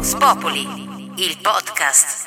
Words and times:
Vox 0.00 0.16
Populi, 0.16 0.60
il 1.16 1.36
podcast. 1.42 2.26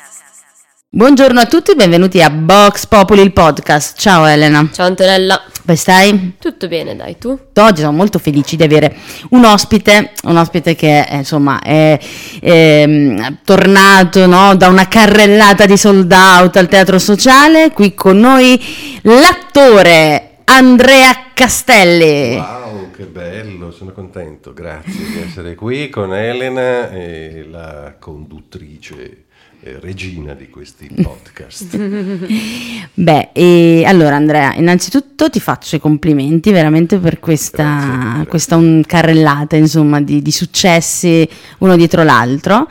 Buongiorno 0.90 1.40
a 1.40 1.46
tutti, 1.46 1.74
benvenuti 1.74 2.22
a 2.22 2.30
Vox 2.32 2.86
Populi, 2.86 3.20
il 3.20 3.32
podcast. 3.32 3.98
Ciao 3.98 4.26
Elena. 4.26 4.68
Ciao 4.72 4.86
Antonella. 4.86 5.42
Come 5.60 5.76
stai? 5.76 6.36
Tutto 6.38 6.68
bene, 6.68 6.94
dai, 6.94 7.18
tu? 7.18 7.36
Oggi 7.52 7.80
sono 7.80 7.90
molto 7.90 8.20
felici 8.20 8.54
di 8.54 8.62
avere 8.62 8.94
un 9.30 9.44
ospite, 9.44 10.12
un 10.22 10.36
ospite 10.36 10.76
che 10.76 11.00
eh, 11.00 11.16
insomma 11.16 11.60
è, 11.62 11.98
è 12.40 13.34
tornato 13.44 14.24
no, 14.26 14.54
da 14.54 14.68
una 14.68 14.86
carrellata 14.86 15.66
di 15.66 15.76
sold 15.76 16.12
out 16.12 16.56
al 16.56 16.68
Teatro 16.68 17.00
Sociale. 17.00 17.72
Qui 17.72 17.92
con 17.94 18.18
noi 18.18 19.00
l'attore 19.02 20.36
Andrea 20.44 21.30
Castelli. 21.34 22.36
Wow, 22.36 22.63
che 22.94 23.06
bello, 23.06 23.72
sono 23.72 23.90
contento, 23.90 24.52
grazie 24.52 24.92
di 24.92 25.20
essere 25.20 25.56
qui 25.56 25.88
con 25.88 26.14
Elena, 26.14 26.90
e 26.90 27.44
la 27.50 27.96
conduttrice 27.98 29.24
eh, 29.62 29.80
regina 29.80 30.32
di 30.34 30.48
questi 30.48 30.88
podcast. 31.02 31.76
Beh, 32.94 33.30
e 33.32 33.82
allora 33.84 34.14
Andrea, 34.14 34.54
innanzitutto 34.54 35.28
ti 35.28 35.40
faccio 35.40 35.74
i 35.74 35.80
complimenti 35.80 36.52
veramente 36.52 36.98
per 36.98 37.18
questa, 37.18 38.24
questa 38.28 38.54
un 38.54 38.84
carrellata 38.86 39.56
insomma, 39.56 40.00
di, 40.00 40.22
di 40.22 40.30
successi 40.30 41.28
uno 41.58 41.74
dietro 41.74 42.04
l'altro 42.04 42.68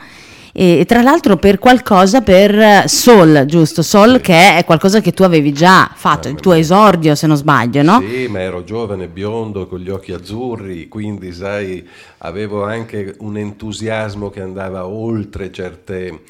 e 0.56 0.84
tra 0.86 1.02
l'altro 1.02 1.36
per 1.36 1.58
qualcosa 1.58 2.20
per 2.20 2.88
Soul, 2.88 3.44
giusto? 3.44 3.82
Soul 3.82 4.14
sì. 4.16 4.20
che 4.20 4.56
è 4.56 4.64
qualcosa 4.64 5.00
che 5.00 5.12
tu 5.12 5.24
avevi 5.24 5.52
già 5.52 5.90
fatto, 5.92 6.28
il 6.28 6.36
tuo 6.36 6.52
esordio 6.52 7.16
se 7.16 7.26
non 7.26 7.36
sbaglio, 7.36 7.82
no? 7.82 8.00
Sì, 8.00 8.28
ma 8.28 8.38
ero 8.38 8.62
giovane, 8.62 9.08
biondo, 9.08 9.66
con 9.66 9.80
gli 9.80 9.90
occhi 9.90 10.12
azzurri, 10.12 10.86
quindi 10.86 11.32
sai, 11.32 11.84
avevo 12.18 12.62
anche 12.62 13.16
un 13.18 13.36
entusiasmo 13.36 14.30
che 14.30 14.40
andava 14.40 14.86
oltre 14.86 15.50
certe 15.50 16.20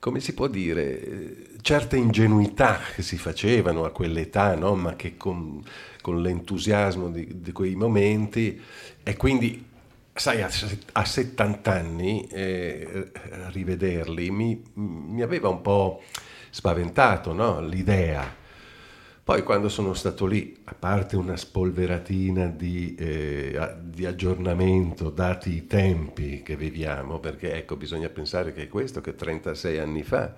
come 0.00 0.20
si 0.20 0.32
può 0.32 0.46
dire, 0.48 1.36
certe 1.60 1.98
ingenuità 1.98 2.80
che 2.94 3.02
si 3.02 3.18
facevano 3.18 3.84
a 3.84 3.90
quell'età, 3.90 4.54
no? 4.54 4.74
ma 4.74 4.96
che 4.96 5.18
con, 5.18 5.62
con 6.00 6.22
l'entusiasmo 6.22 7.10
di, 7.10 7.28
di, 7.42 7.52
quei 7.52 7.74
momenti, 7.74 8.58
e 9.02 9.16
quindi, 9.16 9.66
sai, 10.12 10.42
a, 10.42 10.50
a 10.92 11.04
70 11.04 11.72
anni 11.72 12.26
eh, 12.28 13.10
rivederli 13.52 14.30
mi, 14.30 14.62
mi, 14.74 15.22
aveva 15.22 15.48
un 15.48 15.60
po' 15.62 16.02
spaventato 16.50 17.32
no? 17.32 17.60
l'idea 17.60 18.38
poi 19.30 19.44
quando 19.44 19.68
sono 19.68 19.94
stato 19.94 20.26
lì, 20.26 20.58
a 20.64 20.74
parte 20.76 21.14
una 21.14 21.36
spolveratina 21.36 22.46
di, 22.46 22.96
eh, 22.96 23.76
di, 23.80 24.04
aggiornamento, 24.04 25.08
dati 25.08 25.54
i 25.54 25.66
tempi 25.68 26.42
che 26.42 26.56
viviamo, 26.56 27.20
perché 27.20 27.54
ecco, 27.54 27.76
bisogna 27.76 28.08
pensare 28.08 28.52
che 28.52 28.66
questo 28.66 29.00
che 29.00 29.14
36 29.14 29.78
anni 29.78 30.02
fa, 30.02 30.34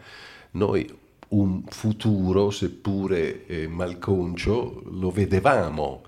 noi 0.50 0.86
un 1.28 1.62
futuro, 1.68 2.50
seppure 2.50 3.46
eh, 3.46 3.66
malconcio, 3.66 4.82
lo 4.84 5.10
vedevamo 5.10 6.02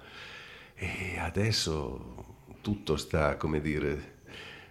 e 0.74 1.18
adesso 1.18 2.13
tutto 2.64 2.96
sta, 2.96 3.36
come 3.36 3.60
dire, 3.60 4.12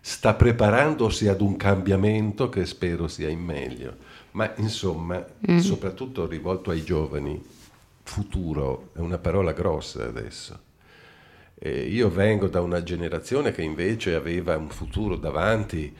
sta 0.02 0.33
preparandosi 0.33 1.27
ad 1.27 1.41
un 1.41 1.55
cambiamento 1.55 2.50
che 2.50 2.66
spero 2.66 3.08
sia 3.08 3.30
in 3.30 3.39
meglio. 3.39 3.95
Ma 4.31 4.52
insomma, 4.58 5.23
mm. 5.50 5.59
soprattutto 5.59 6.25
rivolto 6.25 6.72
ai 6.72 6.83
giovani, 6.83 7.39
futuro 8.02 8.89
è 8.95 9.00
una 9.00 9.19
parola 9.19 9.52
grossa 9.52 10.05
adesso. 10.05 10.59
E 11.53 11.83
io 11.83 12.09
vengo 12.09 12.47
da 12.47 12.61
una 12.61 12.81
generazione 12.81 13.52
che 13.52 13.61
invece 13.61 14.16
aveva 14.16 14.57
un 14.57 14.69
futuro 14.69 15.16
davanti, 15.16 15.95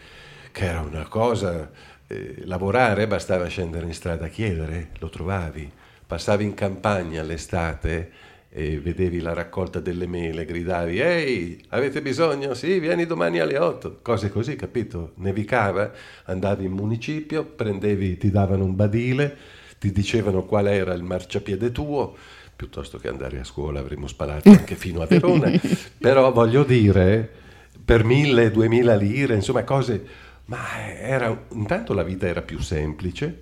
che 0.52 0.66
era 0.66 0.82
una 0.82 1.08
cosa, 1.08 1.70
eh, 2.08 2.42
lavorare 2.46 3.06
bastava 3.06 3.46
scendere 3.46 3.86
in 3.86 3.94
strada 3.94 4.26
a 4.26 4.30
chiedere, 4.30 4.90
lo 4.98 5.10
trovavi, 5.10 5.72
passavi 6.08 6.44
in 6.44 6.56
campagna 6.56 7.22
l'estate 7.22 8.32
e 8.56 8.80
vedevi 8.80 9.20
la 9.20 9.34
raccolta 9.34 9.80
delle 9.80 10.06
mele, 10.06 10.46
gridavi 10.46 11.00
ehi, 11.00 11.66
avete 11.70 12.04
bisogno? 12.04 12.54
Sì, 12.54 12.80
vieni 12.80 13.08
domani 13.08 13.40
alle 13.40 13.58
8, 13.58 13.98
cose 14.04 14.30
così, 14.30 14.56
capito? 14.56 15.14
Nevicava, 15.16 15.92
andavi 16.26 16.66
in 16.66 16.72
municipio, 16.74 17.46
prendevi, 17.46 18.16
ti 18.16 18.30
davano 18.30 18.64
un 18.64 18.76
badile, 18.76 19.36
ti 19.80 19.92
dicevano 19.92 20.44
qual 20.44 20.68
era 20.68 20.94
il 20.94 21.02
marciapiede 21.02 21.72
tuo, 21.72 22.16
piuttosto 22.56 23.00
che 23.00 23.08
andare 23.08 23.40
a 23.40 23.44
scuola 23.44 23.80
avremmo 23.80 24.06
sparato 24.06 24.48
anche 24.52 24.76
fino 24.76 25.02
a 25.02 25.08
Verona, 25.08 25.52
però 25.98 26.32
voglio 26.32 26.64
dire, 26.64 27.28
per 27.84 28.04
mille, 28.04 28.52
duemila 28.52 28.96
lire, 28.96 29.34
insomma 29.34 29.64
cose, 29.64 30.06
ma 30.46 30.60
era, 31.00 31.46
intanto 31.54 31.96
la 31.96 32.04
vita 32.04 32.28
era 32.28 32.44
più 32.44 32.60
semplice, 32.60 33.42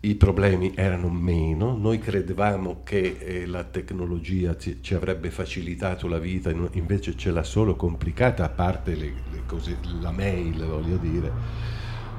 i 0.00 0.14
problemi 0.14 0.72
erano 0.74 1.08
meno, 1.08 1.76
noi 1.76 1.98
credevamo 1.98 2.82
che 2.84 3.16
eh, 3.18 3.46
la 3.46 3.64
tecnologia 3.64 4.56
ci, 4.56 4.82
ci, 4.82 4.94
avrebbe 4.94 5.30
facilitato 5.30 6.06
la 6.06 6.18
vita, 6.18 6.50
invece 6.72 7.16
ce 7.16 7.30
l'ha 7.30 7.42
solo 7.42 7.76
complicata, 7.76 8.44
a 8.44 8.48
parte 8.48 8.94
le, 8.94 9.12
le 9.32 9.42
cose, 9.46 9.78
la 10.00 10.12
mail, 10.12 10.64
voglio 10.64 10.96
dire 10.96 11.74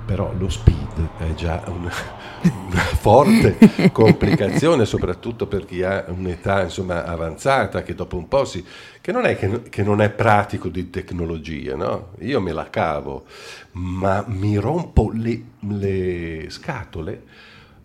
però 0.08 0.34
lo 0.38 0.48
speed 0.48 1.10
è 1.18 1.34
già 1.34 1.62
una, 1.68 1.92
una 2.70 2.80
forte 2.80 3.58
complicazione, 3.92 4.86
soprattutto 4.86 5.48
per 5.48 5.66
chi 5.66 5.84
ha 5.84 6.06
un'età 6.08 6.64
insomma, 6.64 7.04
avanzata, 7.04 7.84
che 7.84 7.94
dopo 7.94 8.16
un 8.16 8.30
po' 8.30 8.46
si... 8.46 8.66
che 9.02 9.12
non 9.12 9.26
è 9.26 9.38
che, 9.38 9.64
che 9.64 9.84
non 9.84 10.02
è 10.02 10.10
pratico 10.10 10.70
di 10.70 10.90
tecnologia, 10.90 11.76
no? 11.76 12.14
Io 12.20 12.40
me 12.40 12.54
la 12.54 12.70
cavo, 12.70 13.26
ma 13.74 14.24
mi 14.28 14.56
rompo 14.56 15.12
le, 15.14 15.44
le 15.60 16.46
scatole 16.50 17.24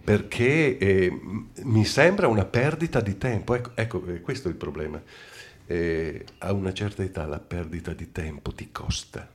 perché 0.02 0.78
eh, 0.78 1.20
mi 1.62 1.84
sembra 1.84 2.28
una 2.28 2.44
perdita 2.44 3.00
di 3.00 3.18
tempo. 3.18 3.54
Ecco, 3.54 3.70
ecco 3.74 4.06
eh, 4.06 4.20
questo 4.20 4.48
è 4.48 4.50
il 4.50 4.56
problema. 4.56 5.00
Eh, 5.66 6.24
a 6.38 6.52
una 6.52 6.72
certa 6.72 7.02
età 7.02 7.24
la 7.26 7.38
perdita 7.38 7.92
di 7.92 8.10
tempo 8.12 8.52
ti 8.52 8.70
costa, 8.72 9.28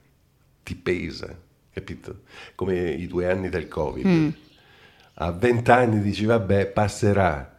ti 0.63 0.75
pesa 0.75 1.45
capito? 1.77 2.21
Come 2.55 2.89
i 2.89 3.05
due 3.07 3.29
anni 3.29 3.49
del 3.49 3.67
Covid. 3.67 4.05
Mm. 4.05 4.29
A 5.15 5.31
20 5.31 5.71
anni 5.71 6.01
dici 6.01 6.25
vabbè, 6.25 6.67
passerà. 6.67 7.55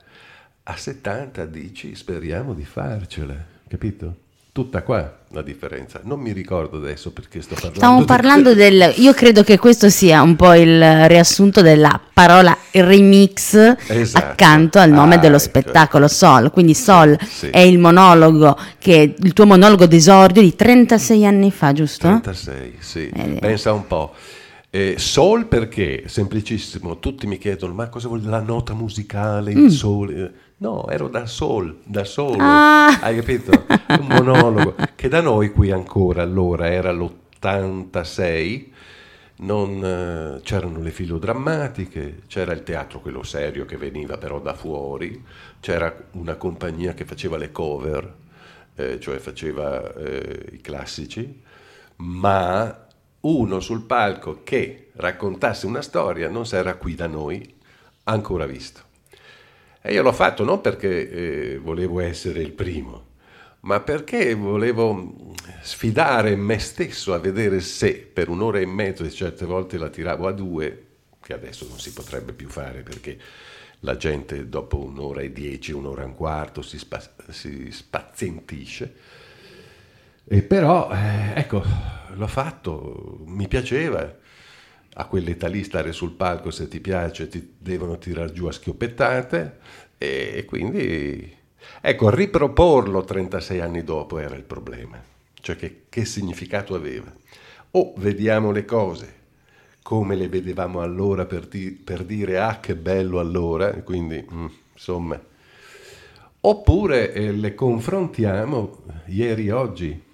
A 0.65 0.77
70 0.77 1.47
dici 1.47 1.95
speriamo 1.95 2.53
di 2.53 2.65
farcela, 2.65 3.37
capito? 3.67 4.27
Tutta 4.53 4.83
qua 4.83 5.18
la 5.33 5.43
differenza. 5.43 6.00
Non 6.05 6.21
mi 6.21 6.33
ricordo 6.33 6.78
adesso 6.78 7.11
perché 7.11 7.43
sto 7.43 7.55
parlando. 7.55 7.77
Stiamo 7.77 8.05
parlando 8.05 8.55
del. 8.55 8.94
Io 8.97 9.12
credo 9.12 9.43
che 9.43 9.59
questo 9.59 9.91
sia 9.91 10.22
un 10.22 10.37
po' 10.37 10.55
il 10.55 11.06
riassunto 11.06 11.61
della 11.61 12.00
parola 12.12 12.56
remix 12.72 13.75
esatto. 13.87 14.25
accanto 14.25 14.78
al 14.78 14.91
nome 14.91 15.17
ah, 15.17 15.19
dello 15.19 15.37
ecco. 15.37 15.44
spettacolo 15.44 16.09
Sol. 16.09 16.50
Quindi 16.50 16.75
Sol 16.75 17.19
sì. 17.28 17.49
è 17.50 17.61
il 17.61 17.78
monologo 17.78 18.59
che 18.78 19.15
il 19.19 19.33
tuo 19.34 19.44
monologo 19.44 19.87
d'esordio 19.87 20.41
di 20.41 20.55
36 20.56 21.27
anni 21.27 21.50
fa, 21.50 21.72
giusto? 21.72 22.09
36, 22.09 22.77
sì. 22.78 23.11
Eh, 23.11 23.38
Pensa 23.41 23.72
un 23.72 23.87
po'. 23.87 24.15
Eh, 24.78 24.97
soul 24.97 25.47
perché? 25.47 26.05
Semplicissimo. 26.06 27.00
Tutti 27.00 27.27
mi 27.27 27.37
chiedono: 27.37 27.75
ma 27.75 27.89
cosa 27.89 28.06
vuol 28.06 28.21
dire 28.21 28.31
la 28.31 28.41
nota 28.41 28.75
musicale, 28.75 29.50
il 29.50 29.59
mm. 29.59 29.66
sole? 29.66 30.34
No, 30.59 30.87
ero 30.89 31.09
da 31.09 31.27
sol, 31.27 31.81
da 31.83 32.05
solo, 32.05 32.37
ah. 32.39 33.00
hai 33.00 33.17
capito? 33.17 33.50
Un 33.99 34.06
monologo 34.06 34.77
che 34.94 35.09
da 35.09 35.21
noi 35.21 35.50
qui 35.50 35.72
ancora 35.72 36.22
allora 36.22 36.69
era 36.69 36.93
l'86, 36.93 38.67
non, 39.38 39.84
eh, 39.84 40.41
c'erano 40.43 40.81
le 40.81 40.91
filodrammatiche, 40.93 42.22
c'era 42.28 42.53
il 42.53 42.62
teatro 42.62 43.00
quello 43.00 43.25
serio 43.25 43.65
che 43.65 43.77
veniva 43.77 44.17
però 44.17 44.41
da 44.41 44.55
fuori, 44.55 45.25
c'era 45.59 45.93
una 46.12 46.37
compagnia 46.37 46.94
che 46.94 47.05
faceva 47.05 47.37
le 47.37 47.50
cover, 47.50 48.15
eh, 48.77 49.00
cioè 49.00 49.19
faceva 49.19 49.93
eh, 49.94 50.50
i 50.53 50.61
classici, 50.61 51.41
ma 51.97 52.87
uno 53.20 53.61
sul 53.61 53.82
palco 53.82 54.43
che 54.44 54.91
raccontasse 54.94 55.67
una 55.67 55.82
storia 55.82 56.29
non 56.29 56.44
era 56.53 56.75
qui 56.76 56.94
da 56.94 57.06
noi 57.06 57.55
ancora 58.05 58.47
visto. 58.47 58.82
E 59.82 59.93
io 59.93 60.03
l'ho 60.03 60.12
fatto 60.12 60.44
non 60.44 60.61
perché 60.61 61.11
eh, 61.11 61.59
volevo 61.59 62.00
essere 62.00 62.41
il 62.41 62.53
primo, 62.53 63.06
ma 63.61 63.81
perché 63.81 64.35
volevo 64.35 65.35
sfidare 65.62 66.37
me 66.37 66.59
stesso 66.59 67.15
a 67.15 67.19
vedere 67.19 67.61
se 67.61 67.94
per 67.94 68.29
un'ora 68.29 68.59
e 68.59 68.67
mezzo, 68.67 69.05
e 69.05 69.11
certe 69.11 69.47
volte 69.47 69.79
la 69.79 69.88
tiravo 69.88 70.26
a 70.26 70.32
due, 70.32 70.87
che 71.20 71.32
adesso 71.32 71.67
non 71.69 71.79
si 71.79 71.93
potrebbe 71.93 72.32
più 72.32 72.49
fare 72.49 72.82
perché 72.82 73.19
la 73.81 73.97
gente 73.97 74.49
dopo 74.49 74.79
un'ora 74.79 75.20
e 75.20 75.32
dieci, 75.32 75.73
un'ora 75.73 76.03
e 76.03 76.06
un 76.06 76.15
quarto 76.15 76.62
si, 76.62 76.79
spa- 76.79 77.15
si 77.31 77.70
spazientisce. 77.70 78.94
E 80.25 80.43
però, 80.43 80.91
eh, 80.93 81.32
ecco, 81.37 81.62
l'ho 82.14 82.26
fatto, 82.26 83.20
mi 83.26 83.49
piaceva. 83.49 84.16
A 84.94 85.06
quell'età 85.06 85.46
lì 85.46 85.62
stare 85.62 85.93
sul 85.93 86.12
palco 86.12 86.50
se 86.50 86.66
ti 86.66 86.81
piace 86.81 87.28
ti 87.28 87.55
devono 87.58 87.99
tirare 87.99 88.32
giù 88.32 88.46
a 88.46 88.52
schioppettate 88.52 89.58
e 89.96 90.44
quindi 90.44 91.37
ecco 91.81 92.10
riproporlo 92.10 93.05
36 93.05 93.60
anni 93.60 93.84
dopo 93.84 94.19
era 94.19 94.34
il 94.34 94.43
problema. 94.43 95.00
Cioè 95.40 95.56
che, 95.56 95.84
che 95.88 96.05
significato 96.05 96.75
aveva? 96.75 97.14
O 97.72 97.93
vediamo 97.96 98.50
le 98.50 98.64
cose 98.64 99.16
come 99.88 100.16
le 100.16 100.28
vedevamo 100.28 100.82
allora 100.82 101.25
per, 101.25 101.46
di- 101.46 101.70
per 101.70 102.05
dire 102.05 102.38
ah 102.38 102.60
che 102.60 102.76
bello 102.76 103.20
allora, 103.20 103.70
quindi 103.82 104.22
mm, 104.31 104.46
insomma, 104.75 105.19
oppure 106.40 107.12
eh, 107.12 107.32
le 107.32 107.55
confrontiamo 107.55 108.82
ieri 109.06 109.49
oggi. 109.49 110.05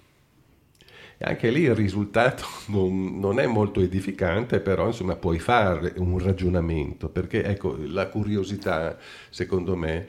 Anche 1.19 1.49
lì 1.49 1.61
il 1.61 1.75
risultato 1.75 2.43
non, 2.67 3.19
non, 3.19 3.39
è 3.39 3.47
molto 3.47 3.81
edificante, 3.81 4.59
però 4.59 4.87
insomma 4.87 5.15
puoi 5.15 5.39
fare 5.39 5.93
un 5.97 6.19
ragionamento, 6.19 7.09
perché 7.09 7.43
ecco, 7.43 7.77
la 7.87 8.07
curiosità, 8.07 8.97
secondo 9.29 9.75
me, 9.75 10.07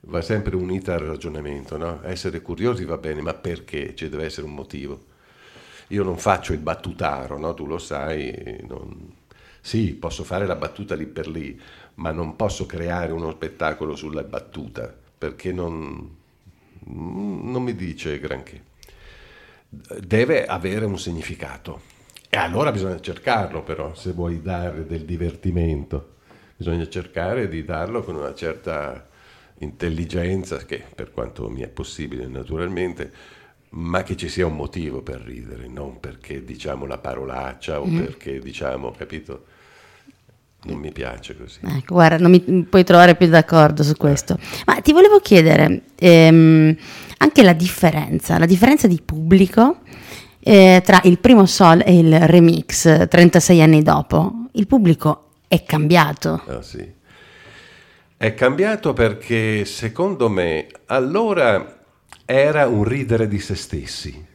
va 0.00 0.20
sempre 0.20 0.56
unita 0.56 0.94
al 0.94 1.00
ragionamento. 1.00 1.76
No? 1.76 2.00
Essere 2.02 2.42
curiosi 2.42 2.84
va 2.84 2.98
bene, 2.98 3.20
ma 3.22 3.34
perché? 3.34 3.94
Ci 3.94 4.08
deve 4.08 4.24
essere 4.24 4.46
un 4.46 4.54
motivo. 4.54 5.06
Io 5.88 6.02
non 6.02 6.18
faccio 6.18 6.52
il 6.52 6.58
battutaro, 6.58 7.38
no? 7.38 7.54
tu 7.54 7.66
lo 7.66 7.78
sai, 7.78 8.60
non... 8.68 9.12
sì, 9.60 9.94
posso 9.94 10.22
fare 10.22 10.46
la 10.46 10.56
battuta 10.56 10.94
lì 10.94 11.06
per 11.06 11.28
lì, 11.28 11.58
ma 11.94 12.10
non 12.10 12.36
posso 12.36 12.66
creare 12.66 13.12
uno 13.12 13.30
spettacolo 13.30 13.96
sulla 13.96 14.22
battuta, 14.22 14.94
perché 15.18 15.50
non, 15.50 16.16
non 16.84 17.62
mi 17.62 17.74
dice 17.74 18.18
granché. 18.18 18.67
Deve 19.68 20.46
avere 20.46 20.84
un 20.86 20.98
significato. 20.98 21.82
E 22.30 22.36
allora 22.36 22.72
bisogna 22.72 23.00
cercarlo 23.00 23.62
però, 23.62 23.94
se 23.94 24.12
vuoi 24.12 24.40
dare 24.42 24.86
del 24.86 25.04
divertimento. 25.04 26.16
Bisogna 26.56 26.88
cercare 26.88 27.48
di 27.48 27.64
darlo 27.64 28.02
con 28.02 28.16
una 28.16 28.34
certa 28.34 29.06
intelligenza, 29.58 30.58
che 30.58 30.82
per 30.94 31.12
quanto 31.12 31.48
mi 31.48 31.62
è 31.62 31.68
possibile 31.68 32.26
naturalmente, 32.26 33.12
ma 33.70 34.02
che 34.02 34.16
ci 34.16 34.28
sia 34.28 34.46
un 34.46 34.56
motivo 34.56 35.02
per 35.02 35.20
ridere, 35.20 35.68
non 35.68 36.00
perché 36.00 36.44
diciamo 36.44 36.86
la 36.86 36.98
parolaccia 36.98 37.80
o 37.80 37.86
mm. 37.86 37.98
perché 37.98 38.38
diciamo, 38.38 38.92
capito? 38.92 39.44
Non 40.64 40.78
mi 40.78 40.90
piace 40.90 41.36
così. 41.36 41.60
Ecco, 41.62 41.94
guarda, 41.94 42.18
non 42.18 42.30
mi 42.30 42.40
puoi 42.64 42.84
trovare 42.84 43.14
più 43.14 43.28
d'accordo 43.28 43.82
su 43.82 43.96
questo. 43.96 44.34
Eh. 44.34 44.62
Ma 44.66 44.80
ti 44.80 44.92
volevo 44.92 45.20
chiedere 45.20 45.82
ehm, 45.94 46.76
anche 47.18 47.42
la 47.42 47.52
differenza, 47.52 48.38
la 48.38 48.46
differenza 48.46 48.86
di 48.88 49.00
pubblico 49.04 49.78
eh, 50.40 50.82
tra 50.84 51.00
il 51.04 51.18
primo 51.18 51.46
Sol 51.46 51.82
e 51.84 51.98
il 51.98 52.18
remix 52.20 53.08
36 53.08 53.62
anni 53.62 53.82
dopo. 53.82 54.46
Il 54.52 54.66
pubblico 54.66 55.30
è 55.46 55.62
cambiato. 55.62 56.42
Ah, 56.46 56.62
sì. 56.62 56.96
È 58.16 58.34
cambiato 58.34 58.92
perché 58.94 59.64
secondo 59.64 60.28
me 60.28 60.66
allora 60.86 61.76
era 62.24 62.66
un 62.66 62.82
ridere 62.82 63.28
di 63.28 63.38
se 63.38 63.54
stessi, 63.54 64.26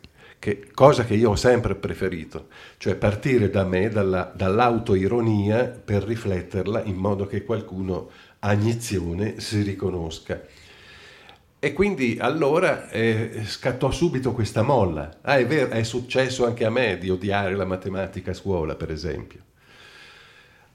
che, 0.43 0.71
cosa 0.73 1.05
che 1.05 1.13
io 1.13 1.29
ho 1.29 1.35
sempre 1.37 1.73
preferito, 1.73 2.49
cioè 2.75 2.95
partire 2.95 3.49
da 3.49 3.63
me, 3.63 3.87
dalla, 3.87 4.29
dall'autoironia 4.35 5.69
per 5.69 6.03
rifletterla 6.03 6.83
in 6.83 6.95
modo 6.95 7.25
che 7.27 7.45
qualcuno 7.45 8.09
a 8.39 8.51
iniezione 8.51 9.39
si 9.39 9.61
riconosca. 9.61 10.41
E 11.59 11.71
quindi 11.71 12.17
allora 12.19 12.89
eh, 12.89 13.43
scattò 13.45 13.89
subito 13.89 14.33
questa 14.33 14.63
molla. 14.63 15.19
Ah, 15.21 15.37
è 15.37 15.47
vero, 15.47 15.69
è 15.69 15.83
successo 15.83 16.45
anche 16.45 16.65
a 16.65 16.69
me 16.69 16.97
di 16.97 17.09
odiare 17.09 17.55
la 17.55 17.63
matematica 17.63 18.31
a 18.31 18.33
scuola, 18.33 18.75
per 18.75 18.91
esempio. 18.91 19.39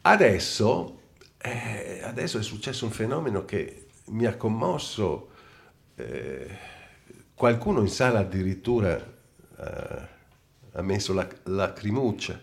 Adesso, 0.01 1.01
eh, 1.37 2.01
adesso 2.05 2.39
è 2.39 2.43
successo 2.43 2.87
un 2.87 2.91
fenomeno 2.91 3.45
che 3.45 3.89
mi 4.07 4.25
ha 4.25 4.35
commosso. 4.35 5.29
Eh, 5.95 6.77
Qualcuno 7.39 7.83
in 7.83 7.89
sala 7.89 8.19
addirittura 8.19 9.01
ha 9.59 10.83
messo 10.83 11.13
la 11.13 11.29
lacrimuccia, 11.45 12.41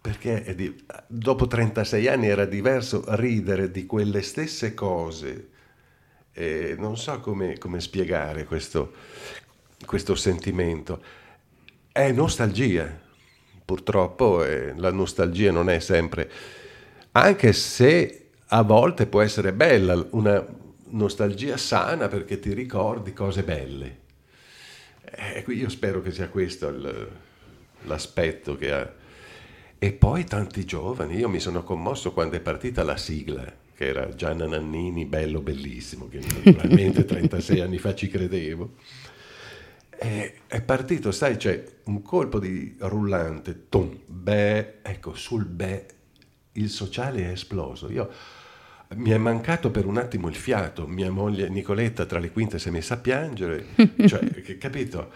perché 0.00 0.54
di, 0.54 0.84
dopo 1.06 1.46
36 1.46 2.08
anni 2.08 2.28
era 2.28 2.44
diverso 2.44 3.04
ridere 3.08 3.70
di 3.70 3.86
quelle 3.86 4.22
stesse 4.22 4.74
cose. 4.74 5.48
E 6.32 6.74
non 6.78 6.96
so 6.96 7.20
come, 7.20 7.58
come 7.58 7.80
spiegare 7.80 8.44
questo, 8.44 8.92
questo 9.84 10.14
sentimento. 10.14 11.02
È 11.92 12.10
nostalgia, 12.10 12.90
purtroppo 13.64 14.42
eh, 14.42 14.72
la 14.76 14.90
nostalgia 14.90 15.52
non 15.52 15.68
è 15.68 15.78
sempre, 15.78 16.30
anche 17.12 17.52
se 17.52 18.30
a 18.46 18.62
volte 18.62 19.06
può 19.06 19.20
essere 19.20 19.52
bella, 19.52 20.06
una, 20.10 20.44
nostalgia 20.92 21.56
sana 21.56 22.08
perché 22.08 22.38
ti 22.38 22.52
ricordi 22.52 23.12
cose 23.12 23.42
belle. 23.42 24.00
Eh, 25.14 25.44
io 25.48 25.68
spero 25.68 26.00
che 26.00 26.10
sia 26.10 26.28
questo 26.28 26.68
il, 26.68 27.08
l'aspetto 27.82 28.56
che 28.56 28.72
ha. 28.72 28.92
E 29.78 29.92
poi 29.92 30.24
tanti 30.24 30.64
giovani, 30.64 31.16
io 31.16 31.28
mi 31.28 31.40
sono 31.40 31.64
commosso 31.64 32.12
quando 32.12 32.36
è 32.36 32.40
partita 32.40 32.84
la 32.84 32.96
sigla, 32.96 33.44
che 33.74 33.86
era 33.86 34.14
Gianna 34.14 34.46
Nannini, 34.46 35.04
bello, 35.04 35.40
bellissimo, 35.40 36.08
che 36.08 36.20
naturalmente 36.44 37.04
36 37.04 37.60
anni 37.60 37.78
fa 37.78 37.94
ci 37.94 38.08
credevo. 38.08 38.74
E 39.98 40.34
è 40.46 40.62
partito, 40.62 41.10
sai, 41.10 41.36
c'è 41.36 41.64
un 41.84 42.00
colpo 42.02 42.38
di 42.38 42.76
rullante, 42.78 43.68
tom, 43.68 43.98
beh, 44.06 44.82
ecco, 44.82 45.14
sul 45.14 45.44
beh, 45.44 45.86
il 46.52 46.70
sociale 46.70 47.24
è 47.24 47.32
esploso. 47.32 47.90
Io 47.90 48.08
mi 48.96 49.10
è 49.10 49.18
mancato 49.18 49.70
per 49.70 49.86
un 49.86 49.98
attimo 49.98 50.28
il 50.28 50.34
fiato, 50.34 50.86
mia 50.86 51.10
moglie 51.10 51.48
Nicoletta 51.48 52.06
tra 52.06 52.18
le 52.18 52.30
quinte 52.30 52.58
si 52.58 52.68
è 52.68 52.70
messa 52.70 52.94
a 52.94 52.98
piangere, 52.98 53.66
cioè, 54.06 54.58
capito? 54.58 55.10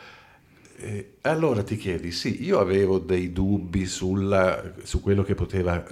E 0.78 1.14
allora 1.22 1.62
ti 1.62 1.76
chiedi, 1.76 2.12
sì, 2.12 2.44
io 2.44 2.60
avevo 2.60 2.98
dei 2.98 3.32
dubbi 3.32 3.86
sulla, 3.86 4.72
su 4.82 5.00
quello 5.00 5.22
che 5.22 5.34
poteva 5.34 5.82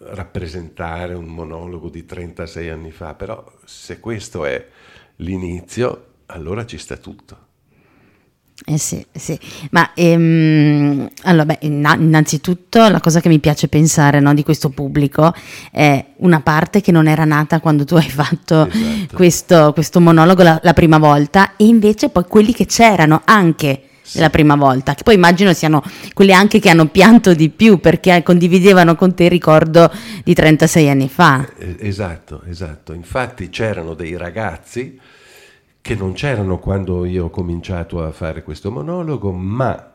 rappresentare 0.00 1.14
un 1.14 1.26
monologo 1.26 1.88
di 1.88 2.04
36 2.04 2.68
anni 2.68 2.90
fa, 2.90 3.14
però 3.14 3.44
se 3.64 3.98
questo 4.00 4.44
è 4.44 4.66
l'inizio, 5.16 6.06
allora 6.26 6.66
ci 6.66 6.78
sta 6.78 6.96
tutto. 6.96 7.46
Eh 8.66 8.76
sì, 8.76 9.04
sì, 9.12 9.38
ma 9.70 9.92
ehm, 9.94 11.08
allora, 11.22 11.44
beh, 11.44 11.58
innanzitutto 11.60 12.88
la 12.88 12.98
cosa 12.98 13.20
che 13.20 13.28
mi 13.28 13.38
piace 13.38 13.68
pensare 13.68 14.18
no, 14.18 14.34
di 14.34 14.42
questo 14.42 14.70
pubblico 14.70 15.32
è 15.70 16.04
una 16.16 16.40
parte 16.40 16.80
che 16.80 16.90
non 16.90 17.06
era 17.06 17.24
nata 17.24 17.60
quando 17.60 17.84
tu 17.84 17.94
hai 17.96 18.10
fatto 18.10 18.66
esatto. 18.66 19.14
questo, 19.14 19.72
questo, 19.72 20.00
monologo 20.00 20.42
la, 20.42 20.58
la, 20.62 20.72
prima 20.72 20.98
volta 20.98 21.54
e 21.56 21.66
invece 21.66 22.08
poi 22.08 22.24
quelli 22.24 22.52
che 22.52 22.66
c'erano 22.66 23.22
anche 23.24 23.82
sì. 24.02 24.18
la 24.18 24.28
prima 24.28 24.56
volta, 24.56 24.94
che 24.94 25.04
poi 25.04 25.14
immagino 25.14 25.52
siano 25.52 25.80
quelli 26.12 26.32
anche 26.32 26.58
che 26.58 26.68
hanno 26.68 26.86
pianto 26.86 27.34
di 27.34 27.50
più 27.50 27.78
perché 27.78 28.24
condividevano 28.24 28.96
con 28.96 29.14
te 29.14 29.24
il 29.24 29.30
ricordo 29.30 29.88
di 30.24 30.34
36 30.34 30.90
anni 30.90 31.08
fa. 31.08 31.48
Esatto, 31.78 32.42
esatto, 32.48 32.92
infatti 32.92 33.50
c'erano 33.50 33.94
dei 33.94 34.16
ragazzi 34.16 34.98
che 35.80 35.94
non 35.94 36.12
c'erano 36.12 36.58
quando 36.58 37.04
io 37.04 37.26
ho 37.26 37.30
cominciato 37.30 38.02
a 38.02 38.12
fare 38.12 38.42
questo 38.42 38.70
monologo, 38.70 39.32
ma 39.32 39.94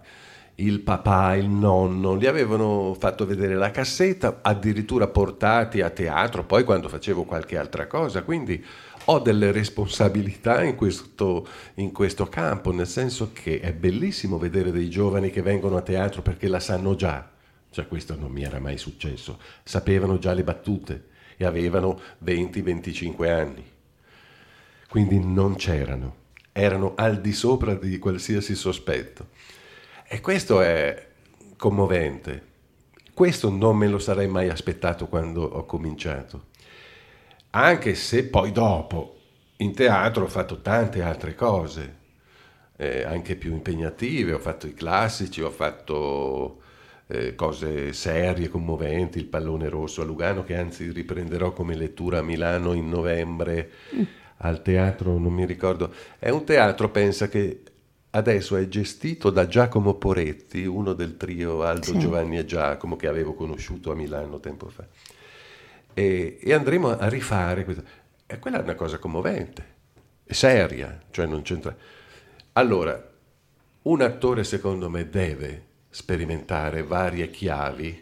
il 0.55 0.81
papà, 0.81 1.35
il 1.35 1.49
nonno, 1.49 2.17
gli 2.17 2.27
avevano 2.27 2.95
fatto 2.97 3.25
vedere 3.25 3.55
la 3.55 3.71
cassetta, 3.71 4.39
addirittura 4.41 5.07
portati 5.07 5.81
a 5.81 5.89
teatro, 5.89 6.43
poi 6.43 6.63
quando 6.63 6.89
facevo 6.89 7.23
qualche 7.23 7.57
altra 7.57 7.87
cosa, 7.87 8.23
quindi 8.23 8.63
ho 9.05 9.19
delle 9.19 9.51
responsabilità 9.51 10.63
in 10.63 10.75
questo, 10.75 11.47
in 11.75 11.91
questo 11.91 12.27
campo, 12.27 12.71
nel 12.71 12.87
senso 12.87 13.31
che 13.33 13.59
è 13.59 13.73
bellissimo 13.73 14.37
vedere 14.37 14.71
dei 14.71 14.89
giovani 14.89 15.29
che 15.31 15.41
vengono 15.41 15.77
a 15.77 15.81
teatro 15.81 16.21
perché 16.21 16.47
la 16.47 16.59
sanno 16.59 16.95
già, 16.95 17.29
cioè 17.71 17.87
questo 17.87 18.15
non 18.15 18.31
mi 18.31 18.43
era 18.43 18.59
mai 18.59 18.77
successo, 18.77 19.39
sapevano 19.63 20.19
già 20.19 20.33
le 20.33 20.43
battute 20.43 21.07
e 21.35 21.45
avevano 21.45 21.99
20-25 22.23 23.29
anni 23.29 23.71
quindi 24.93 25.17
non 25.17 25.55
c'erano, 25.55 26.17
erano 26.51 26.93
al 26.95 27.19
di 27.19 27.33
sopra 27.33 27.73
di 27.73 27.97
qualsiasi 27.97 28.53
sospetto. 28.53 29.29
E 30.07 30.21
questo 30.21 30.61
è 30.61 31.07
commovente. 31.57 32.43
Questo 33.11 33.49
non 33.49 33.75
me 33.75 33.87
lo 33.87 33.97
sarei 33.97 34.27
mai 34.27 34.49
aspettato 34.49 35.07
quando 35.07 35.41
ho 35.41 35.65
cominciato. 35.65 36.49
Anche 37.49 37.95
se 37.95 38.25
poi 38.25 38.51
dopo 38.51 39.17
in 39.57 39.73
teatro 39.73 40.25
ho 40.25 40.27
fatto 40.27 40.61
tante 40.61 41.01
altre 41.01 41.33
cose, 41.33 41.95
eh, 42.75 43.01
anche 43.03 43.35
più 43.35 43.51
impegnative, 43.51 44.33
ho 44.33 44.39
fatto 44.39 44.67
i 44.67 44.75
classici, 44.75 45.41
ho 45.41 45.49
fatto 45.49 46.61
eh, 47.07 47.33
cose 47.33 47.93
serie, 47.93 48.47
commoventi, 48.47 49.17
il 49.17 49.25
pallone 49.25 49.69
rosso 49.69 50.03
a 50.03 50.05
Lugano, 50.05 50.43
che 50.43 50.55
anzi 50.55 50.91
riprenderò 50.91 51.51
come 51.51 51.73
lettura 51.73 52.19
a 52.19 52.21
Milano 52.21 52.73
in 52.73 52.89
novembre. 52.89 53.71
Mm 53.95 54.03
al 54.37 54.61
teatro, 54.61 55.17
non 55.17 55.33
mi 55.33 55.45
ricordo, 55.45 55.93
è 56.19 56.29
un 56.29 56.43
teatro, 56.43 56.89
pensa 56.89 57.27
che 57.29 57.61
adesso 58.11 58.55
è 58.55 58.67
gestito 58.67 59.29
da 59.29 59.47
Giacomo 59.47 59.95
Poretti, 59.95 60.65
uno 60.65 60.93
del 60.93 61.17
trio 61.17 61.63
Aldo, 61.63 61.83
sì. 61.83 61.99
Giovanni 61.99 62.37
e 62.37 62.45
Giacomo 62.45 62.95
che 62.95 63.07
avevo 63.07 63.33
conosciuto 63.33 63.91
a 63.91 63.95
Milano 63.95 64.39
tempo 64.39 64.69
fa. 64.69 64.85
E, 65.93 66.39
e 66.41 66.53
andremo 66.53 66.97
a 66.97 67.07
rifare 67.07 67.63
questo. 67.63 67.83
E 68.25 68.39
quella 68.39 68.59
è 68.59 68.63
una 68.63 68.75
cosa 68.75 68.97
commovente, 68.97 69.65
è 70.23 70.33
seria, 70.33 70.99
cioè 71.11 71.25
non 71.25 71.41
c'entra. 71.41 71.75
Allora, 72.53 73.11
un 73.83 74.01
attore 74.01 74.43
secondo 74.43 74.89
me 74.89 75.09
deve 75.09 75.65
sperimentare 75.89 76.83
varie 76.83 77.29
chiavi 77.29 78.01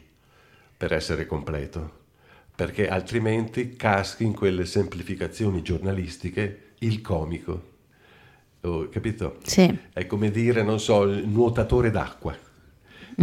per 0.77 0.93
essere 0.93 1.25
completo, 1.25 1.99
perché 2.61 2.87
altrimenti 2.87 3.75
caschi 3.75 4.23
in 4.23 4.35
quelle 4.35 4.67
semplificazioni 4.67 5.63
giornalistiche 5.63 6.73
il 6.81 7.01
comico. 7.01 7.69
Oh, 8.61 8.87
capito? 8.87 9.37
Sì. 9.41 9.75
È 9.91 10.05
come 10.05 10.29
dire, 10.29 10.61
non 10.61 10.79
so, 10.79 11.01
il 11.01 11.27
nuotatore 11.27 11.89
d'acqua. 11.89 12.37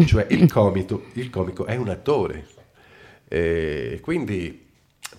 Cioè 0.05 0.27
il 0.31 0.51
comico, 0.51 1.05
il 1.13 1.31
comico 1.31 1.67
è 1.67 1.77
un 1.77 1.89
attore. 1.89 2.49
E 3.29 4.01
quindi, 4.03 4.67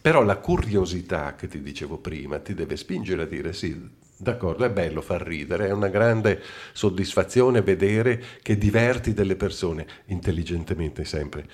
però 0.02 0.22
la 0.22 0.36
curiosità 0.36 1.36
che 1.36 1.48
ti 1.48 1.62
dicevo 1.62 1.98
prima 1.98 2.40
ti 2.40 2.54
deve 2.54 2.76
spingere 2.76 3.22
a 3.22 3.26
dire 3.26 3.54
sì, 3.54 3.90
d'accordo, 4.18 4.66
è 4.66 4.70
bello 4.70 5.00
far 5.00 5.22
ridere, 5.22 5.68
è 5.68 5.72
una 5.72 5.88
grande 5.88 6.42
soddisfazione 6.74 7.62
vedere 7.62 8.22
che 8.42 8.58
diverti 8.58 9.14
delle 9.14 9.38
persone, 9.38 9.88
intelligentemente 10.08 11.06
sempre, 11.06 11.48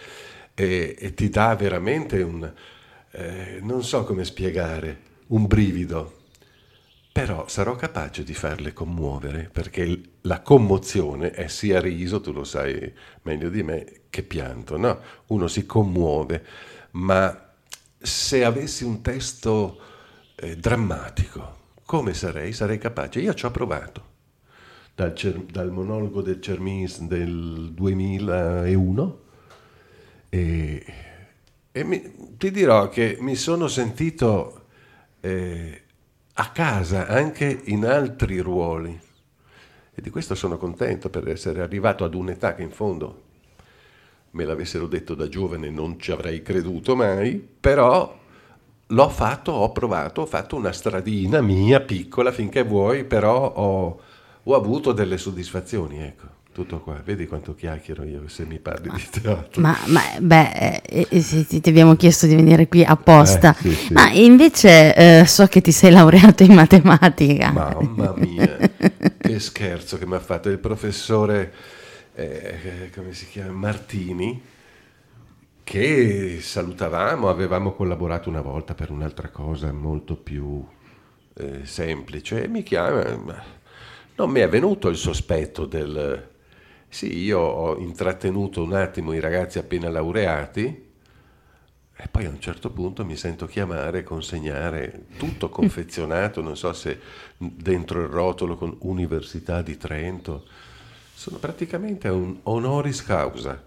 e, 0.55 0.95
e 0.97 1.13
ti 1.13 1.29
dà 1.29 1.55
veramente 1.55 2.21
un, 2.23 2.51
eh, 3.11 3.59
non 3.61 3.83
so 3.83 4.03
come 4.03 4.25
spiegare, 4.25 5.01
un 5.27 5.45
brivido 5.45 6.23
però 7.15 7.47
sarò 7.47 7.77
capace 7.77 8.25
di 8.25 8.33
farle 8.33 8.73
commuovere 8.73 9.49
perché 9.49 10.01
la 10.23 10.41
commozione 10.41 11.31
è 11.31 11.47
sia 11.47 11.79
riso, 11.79 12.19
tu 12.19 12.33
lo 12.33 12.43
sai 12.43 12.93
meglio 13.21 13.47
di 13.47 13.63
me, 13.63 14.01
che 14.09 14.21
pianto. 14.21 14.75
No, 14.75 14.99
uno 15.27 15.47
si 15.47 15.65
commuove, 15.65 16.43
ma 16.91 17.53
se 17.97 18.43
avessi 18.43 18.83
un 18.83 19.01
testo 19.01 19.79
eh, 20.35 20.57
drammatico, 20.57 21.59
come 21.85 22.13
sarei? 22.13 22.51
Sarei 22.51 22.77
capace. 22.77 23.21
Io 23.21 23.33
ci 23.33 23.45
ho 23.45 23.51
provato. 23.51 24.03
Dal, 24.93 25.13
dal 25.49 25.71
monologo 25.71 26.21
del 26.21 26.41
Cermis 26.41 26.99
del 26.99 27.71
2001 27.71 29.24
e, 30.29 30.85
e 31.71 31.83
mi, 31.83 32.35
ti 32.37 32.51
dirò 32.51 32.89
che 32.89 33.17
mi 33.19 33.35
sono 33.35 33.67
sentito... 33.67 34.63
Eh, 35.21 35.79
a 36.37 36.49
casa 36.49 37.07
anche 37.07 37.61
in 37.65 37.85
altri 37.85 38.39
ruoli. 38.39 38.99
E 39.97 40.01
di 40.01 40.09
questo 40.09 40.35
sono 40.35 40.57
contento 40.57 41.09
per 41.09 41.27
essere 41.29 41.61
arrivato 41.61 42.03
ad 42.03 42.13
un'età 42.13 42.55
che 42.55 42.63
in 42.63 42.71
fondo 42.71 43.23
me 44.31 44.43
l'avessero 44.43 44.87
detto 44.87 45.15
da 45.15 45.29
giovane 45.29 45.69
non 45.69 45.97
ci 45.97 46.11
avrei 46.11 46.41
creduto 46.41 46.93
mai, 46.93 47.35
però 47.37 48.19
l'ho 48.87 49.09
fatto, 49.09 49.53
ho 49.53 49.71
provato, 49.71 50.21
ho 50.21 50.25
fatto 50.25 50.57
una 50.57 50.73
stradina 50.73 51.39
mia 51.39 51.79
piccola 51.79 52.33
finché 52.33 52.63
vuoi, 52.63 53.05
però 53.05 53.53
ho, 53.53 54.01
ho 54.43 54.55
avuto 54.55 54.91
delle 54.91 55.17
soddisfazioni, 55.17 56.01
ecco 56.01 56.43
tutto 56.55 56.79
qua. 56.79 57.01
Vedi 57.03 57.27
quanto 57.27 57.53
chiacchiero 57.53 58.03
io 58.03 58.29
se 58.29 58.45
mi 58.45 58.59
parli 58.59 58.89
di 58.89 59.03
teatro. 59.21 59.61
Ma, 59.61 59.77
ma 59.87 60.01
beh, 60.17 60.81
eh, 60.85 61.07
eh, 61.09 61.45
ti 61.45 61.69
abbiamo 61.69 61.97
chiesto 61.97 62.27
di 62.27 62.35
venire 62.35 62.69
qui 62.69 62.81
apposta. 62.81 63.53
Eh, 63.57 63.61
sì, 63.61 63.73
sì. 63.73 63.93
Ma 63.93 64.09
invece 64.11 64.95
eh, 64.95 65.25
so 65.25 65.47
che 65.47 65.59
ti 65.59 65.73
sei 65.73 65.91
laureato 65.91 66.43
in 66.43 66.53
matematica. 66.53 67.51
Mamma 67.51 68.13
mia, 68.15 68.57
che 69.17 69.39
scherzo 69.39 69.97
che 69.97 70.05
mi 70.05 70.15
ha 70.15 70.19
fatto 70.21 70.47
il 70.49 70.57
professore, 70.57 71.51
eh, 72.15 72.89
come 72.95 73.11
si 73.11 73.27
chiama, 73.27 73.51
Martini, 73.51 74.41
che 75.61 76.37
salutavamo, 76.39 77.27
avevamo 77.27 77.73
collaborato 77.73 78.29
una 78.29 78.39
volta 78.39 78.73
per 78.75 78.91
un'altra 78.91 79.27
cosa 79.27 79.73
molto 79.73 80.15
più 80.15 80.65
eh, 81.33 81.65
semplice. 81.65 82.47
Mi 82.47 82.63
chiama, 82.63 83.03
non 84.15 84.29
mi 84.29 84.39
è 84.39 84.47
venuto 84.47 84.87
il 84.87 84.95
sospetto 84.95 85.65
del 85.65 86.33
sì, 86.95 87.17
io 87.17 87.39
ho 87.39 87.77
intrattenuto 87.77 88.63
un 88.63 88.71
attimo 88.71 89.11
i 89.11 89.19
ragazzi 89.19 89.59
appena 89.59 89.89
laureati 89.89 90.63
e 91.93 92.07
poi 92.09 92.23
a 92.23 92.29
un 92.29 92.39
certo 92.39 92.69
punto 92.69 93.03
mi 93.03 93.17
sento 93.17 93.47
chiamare, 93.47 94.03
consegnare 94.03 95.07
tutto 95.17 95.49
confezionato, 95.49 96.41
non 96.41 96.55
so 96.55 96.71
se 96.71 96.97
dentro 97.37 98.01
il 98.01 98.07
rotolo 98.07 98.55
con 98.55 98.77
Università 98.79 99.61
di 99.61 99.75
Trento. 99.75 100.45
Sono 101.13 101.37
praticamente 101.37 102.07
un 102.07 102.37
honoris 102.43 103.03
causa. 103.03 103.61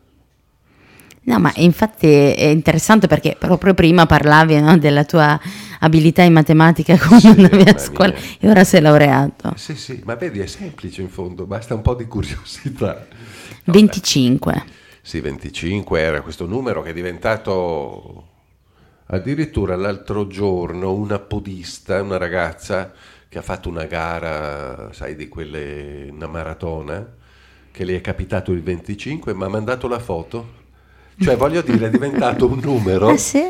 No, 1.22 1.38
ma 1.38 1.52
infatti 1.56 2.06
è 2.06 2.46
interessante 2.46 3.06
perché 3.06 3.36
proprio 3.38 3.74
prima 3.74 4.06
parlavi 4.06 4.60
no, 4.60 4.78
della 4.78 5.04
tua 5.04 5.38
abilità 5.80 6.22
in 6.22 6.32
matematica 6.32 6.96
quando 6.98 7.18
sì, 7.18 7.26
andavi 7.28 7.62
a 7.68 7.78
scuola 7.78 8.12
mia. 8.12 8.20
e 8.40 8.48
ora 8.48 8.64
sei 8.64 8.80
laureato. 8.80 9.52
Sì, 9.56 9.76
sì, 9.76 10.00
ma 10.04 10.14
vedi 10.14 10.40
è 10.40 10.46
semplice 10.46 11.02
in 11.02 11.08
fondo, 11.10 11.46
basta 11.46 11.74
un 11.74 11.82
po' 11.82 11.94
di 11.94 12.06
curiosità. 12.06 13.06
No, 13.64 13.72
25. 13.72 14.52
Beh. 14.52 14.76
Sì, 15.02 15.20
25 15.20 16.00
era 16.00 16.20
questo 16.22 16.46
numero 16.46 16.82
che 16.82 16.90
è 16.90 16.92
diventato 16.92 18.26
addirittura 19.06 19.76
l'altro 19.76 20.26
giorno 20.26 20.92
una 20.92 21.18
podista, 21.18 22.02
una 22.02 22.18
ragazza 22.18 22.92
che 23.28 23.38
ha 23.38 23.42
fatto 23.42 23.68
una 23.68 23.84
gara, 23.84 24.92
sai, 24.92 25.14
di 25.14 25.28
quelle, 25.28 26.08
una 26.10 26.26
maratona, 26.26 27.06
che 27.70 27.84
le 27.84 27.96
è 27.96 28.00
capitato 28.00 28.52
il 28.52 28.62
25, 28.62 29.34
mi 29.34 29.44
ha 29.44 29.48
mandato 29.48 29.86
la 29.88 29.98
foto 29.98 30.57
cioè, 31.20 31.36
voglio 31.36 31.62
dire, 31.62 31.86
è 31.86 31.90
diventato 31.90 32.46
un 32.46 32.60
numero 32.62 33.10
eh 33.10 33.18
sì. 33.18 33.42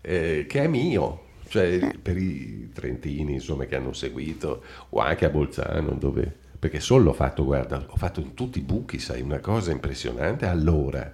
eh, 0.00 0.46
che 0.48 0.62
è 0.62 0.66
mio. 0.68 1.24
Cioè, 1.48 1.64
eh. 1.64 1.98
per 2.00 2.16
i 2.16 2.70
trentini, 2.72 3.34
insomma, 3.34 3.64
che 3.66 3.76
hanno 3.76 3.92
seguito, 3.92 4.62
o 4.90 5.00
anche 5.00 5.24
a 5.24 5.30
Bolzano, 5.30 5.92
dove... 5.92 6.44
Perché 6.58 6.80
solo 6.80 7.04
l'ho 7.04 7.12
fatto, 7.12 7.44
guarda, 7.44 7.84
ho 7.86 7.96
fatto 7.96 8.20
in 8.20 8.34
tutti 8.34 8.58
i 8.58 8.62
buchi, 8.62 8.98
sai, 8.98 9.20
una 9.20 9.40
cosa 9.40 9.70
impressionante. 9.70 10.46
Allora, 10.46 11.10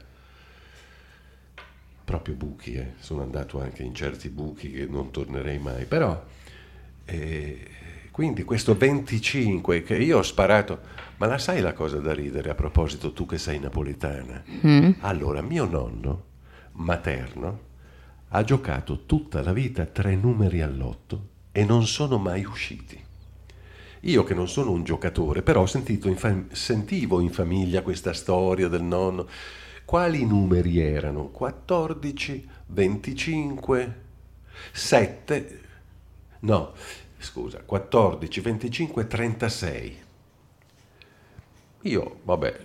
proprio 2.05 2.35
buchi, 2.35 2.75
eh. 2.75 2.93
sono 2.99 3.23
andato 3.23 3.61
anche 3.61 3.83
in 3.83 3.95
certi 3.95 4.29
buchi 4.29 4.71
che 4.71 4.87
non 4.87 5.11
tornerei 5.11 5.59
mai, 5.59 5.85
però... 5.85 6.25
Eh, 7.05 7.69
quindi 8.13 8.45
questo 8.45 8.77
25 8.77 9.83
che 9.83 9.97
io 9.97 10.19
ho 10.19 10.23
sparato, 10.23 10.81
ma 11.17 11.27
la 11.27 11.39
sai 11.39 11.63
la 11.63 11.73
cosa 11.73 11.97
da 11.97 12.13
ridere 12.13 12.51
a 12.51 12.55
proposito 12.55 13.15
tu 13.15 13.25
che 13.25 13.39
sei 13.39 13.59
napoletana? 13.59 14.45
Mm. 14.67 14.91
Allora, 15.01 15.41
mio 15.41 15.65
nonno 15.65 16.25
materno 16.73 17.71
ha 18.29 18.45
giocato 18.45 19.07
tutta 19.07 19.43
la 19.43 19.55
vita 19.55 19.87
tre 19.87 20.15
numeri 20.15 20.61
all'otto 20.61 21.29
e 21.53 21.65
non 21.65 21.87
sono 21.87 22.19
mai 22.19 22.45
usciti. 22.45 23.03
Io 24.01 24.25
che 24.25 24.35
non 24.35 24.47
sono 24.47 24.73
un 24.73 24.85
giocatore, 24.85 25.41
però 25.41 25.65
in 25.65 26.17
fam- 26.17 26.53
sentivo 26.53 27.21
in 27.21 27.31
famiglia 27.31 27.81
questa 27.81 28.13
storia 28.13 28.69
del 28.69 28.83
nonno. 28.83 29.27
Quali 29.87 30.27
numeri 30.27 30.81
erano? 30.81 31.29
14, 31.29 32.49
25, 32.67 34.01
7, 34.71 35.61
no, 36.41 36.75
scusa, 37.23 37.63
14, 37.65 38.41
25, 38.41 39.07
36. 39.07 39.99
Io, 41.83 42.17
vabbè, 42.23 42.61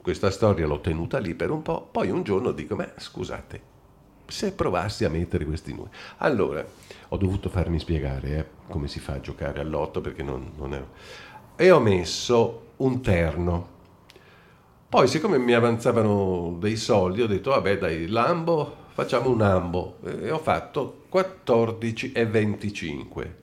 questa 0.00 0.30
storia 0.30 0.66
l'ho 0.66 0.80
tenuta 0.80 1.18
lì 1.18 1.34
per 1.34 1.50
un 1.50 1.62
po', 1.62 1.88
poi 1.90 2.10
un 2.10 2.22
giorno 2.22 2.52
dico, 2.52 2.76
ma 2.76 2.88
scusate, 2.96 3.60
se 4.26 4.52
provassi 4.52 5.04
a 5.04 5.10
mettere 5.10 5.44
questi 5.44 5.72
numeri. 5.72 5.94
Allora, 6.18 6.64
ho 7.08 7.16
dovuto 7.16 7.48
farmi 7.48 7.78
spiegare 7.78 8.36
eh, 8.36 8.46
come 8.68 8.88
si 8.88 9.00
fa 9.00 9.14
a 9.14 9.20
giocare 9.20 9.60
all'otto 9.60 10.00
perché 10.00 10.22
non, 10.22 10.52
non 10.56 10.74
è... 10.74 10.82
E 11.56 11.70
ho 11.70 11.80
messo 11.80 12.72
un 12.78 13.00
terno. 13.02 13.68
Poi, 14.88 15.08
siccome 15.08 15.38
mi 15.38 15.54
avanzavano 15.54 16.56
dei 16.58 16.76
soldi, 16.76 17.22
ho 17.22 17.26
detto, 17.26 17.50
vabbè, 17.50 17.78
dai, 17.78 18.08
Lambo, 18.08 18.76
facciamo 18.88 19.30
un 19.30 19.42
ambo. 19.42 19.98
E 20.04 20.30
ho 20.30 20.38
fatto 20.38 21.04
14 21.08 22.12
e 22.12 22.26
25 22.26 23.41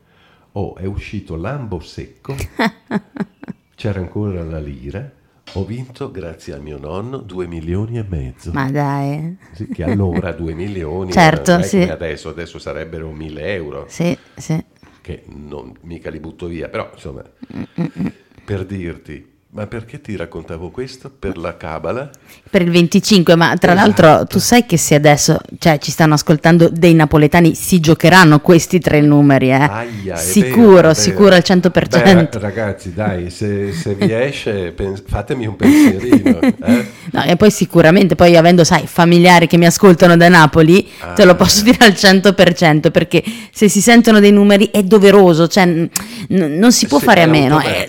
oh, 0.54 0.76
è 0.76 0.86
uscito 0.86 1.36
Lambo 1.36 1.80
secco, 1.80 2.36
c'era 3.76 4.00
ancora 4.00 4.44
la 4.44 4.60
lira, 4.60 5.12
ho 5.54 5.66
vinto, 5.66 6.12
grazie 6.12 6.54
al 6.54 6.62
mio 6.62 6.78
nonno, 6.78 7.18
due 7.18 7.48
milioni 7.48 7.98
e 7.98 8.06
mezzo. 8.08 8.52
Ma 8.52 8.70
dai. 8.70 9.38
Sì, 9.54 9.68
che 9.68 9.84
allora 9.84 10.32
due 10.32 10.54
milioni, 10.54 11.12
certo, 11.12 11.62
sì. 11.64 11.82
adesso, 11.82 12.30
adesso 12.30 12.60
sarebbero 12.60 13.12
mille 13.12 13.54
euro. 13.54 13.86
Sì, 13.88 14.18
sì. 14.36 14.64
Che 15.02 15.24
non 15.28 15.76
mica 15.82 16.10
li 16.10 16.20
butto 16.20 16.46
via, 16.46 16.70
però 16.70 16.90
insomma, 16.94 17.24
Mm-mm. 17.54 18.14
per 18.46 18.66
dirti, 18.66 19.38
ma 19.52 19.66
perché 19.66 20.00
ti 20.00 20.16
raccontavo 20.16 20.70
questo? 20.70 21.10
Per 21.18 21.36
la 21.36 21.58
Cabala? 21.58 22.12
Per 22.48 22.62
il 22.62 22.70
25, 22.70 23.36
ma 23.36 23.56
tra 23.58 23.74
esatto. 23.74 24.04
l'altro 24.04 24.28
tu 24.28 24.38
sai 24.38 24.68
che 24.68 24.78
se 24.78 24.94
adesso 24.94 25.40
cioè, 25.58 25.80
ci 25.80 25.90
stanno 25.90 26.14
ascoltando 26.14 26.70
dei 26.70 26.94
napoletani 26.94 27.56
si 27.56 27.80
giocheranno 27.80 28.42
questi 28.42 28.80
tre 28.80 29.02
numeri, 29.02 29.50
eh? 29.50 29.54
Aia, 29.54 30.16
sicuro, 30.18 30.74
vero, 30.74 30.94
sicuro 30.94 31.34
al 31.34 31.44
100%. 31.44 32.30
Beh, 32.30 32.30
ragazzi, 32.40 32.94
dai, 32.94 33.32
se, 33.32 33.74
se 33.74 33.96
vi 33.96 34.14
esce 34.14 34.72
pens- 34.72 35.04
fatemi 35.08 35.48
un 35.48 35.56
pensierino. 35.56 36.40
Eh? 36.42 36.98
No, 37.12 37.24
e 37.24 37.36
poi 37.38 37.50
sicuramente, 37.50 38.14
poi 38.14 38.38
avendo, 38.38 38.64
sai, 38.64 38.86
familiari 38.86 39.48
che 39.48 39.58
mi 39.58 39.66
ascoltano 39.66 40.16
da 40.16 40.30
Napoli, 40.30 40.88
ah, 41.00 41.14
te 41.14 41.26
lo 41.26 41.34
posso 41.34 41.64
dire 41.64 41.84
al 41.84 41.94
100%, 41.94 42.92
perché 42.92 43.24
se 43.52 43.68
si 43.68 43.82
sentono 43.82 44.20
dei 44.20 44.32
numeri 44.32 44.70
è 44.72 44.84
doveroso, 44.84 45.48
cioè 45.48 45.66
n- 45.66 45.90
non 46.28 46.72
si 46.72 46.86
può 46.86 47.00
sì, 47.00 47.06
fare 47.06 47.24
a 47.24 47.26
meno. 47.26 47.60
Eh, 47.62 47.88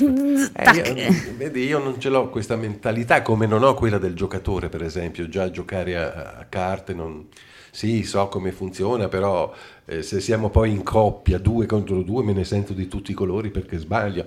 eh, 0.55 1.31
io, 1.39 1.50
vedi, 1.51 1.67
io 1.67 1.79
non 1.79 2.01
ce 2.01 2.09
l'ho 2.09 2.31
questa 2.31 2.57
mentalità 2.57 3.23
come 3.23 3.47
non 3.47 3.63
ho 3.63 3.75
quella 3.75 3.99
del 3.99 4.15
giocatore, 4.15 4.69
per 4.69 4.83
esempio, 4.83 5.29
già 5.29 5.51
giocare 5.51 5.97
a, 5.97 6.37
a 6.39 6.45
carte 6.49 6.95
non... 6.95 7.27
Sì, 7.73 8.03
so 8.03 8.27
come 8.27 8.51
funziona, 8.51 9.07
però 9.07 9.53
eh, 9.85 10.03
se 10.03 10.21
siamo 10.21 10.51
poi 10.51 10.71
in 10.71 10.83
coppia, 10.83 11.39
due 11.39 11.67
contro 11.67 12.03
due, 12.03 12.25
me 12.25 12.33
ne 12.33 12.45
sento 12.45 12.73
di 12.73 12.89
tutti 12.89 13.13
i 13.13 13.15
colori 13.15 13.51
perché 13.51 13.79
sbaglio. 13.79 14.27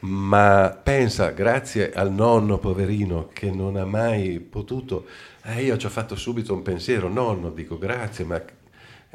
Ma 0.00 0.76
pensa, 0.82 1.30
grazie 1.30 1.92
al 1.92 2.12
nonno 2.12 2.58
poverino 2.58 3.30
che 3.32 3.50
non 3.50 3.76
ha 3.76 3.84
mai 3.84 4.38
potuto, 4.38 5.06
eh, 5.44 5.64
io 5.64 5.76
ci 5.76 5.86
ho 5.86 5.90
fatto 5.90 6.14
subito 6.14 6.54
un 6.54 6.62
pensiero, 6.62 7.08
nonno, 7.08 7.50
dico 7.50 7.78
grazie, 7.78 8.24
ma 8.24 8.40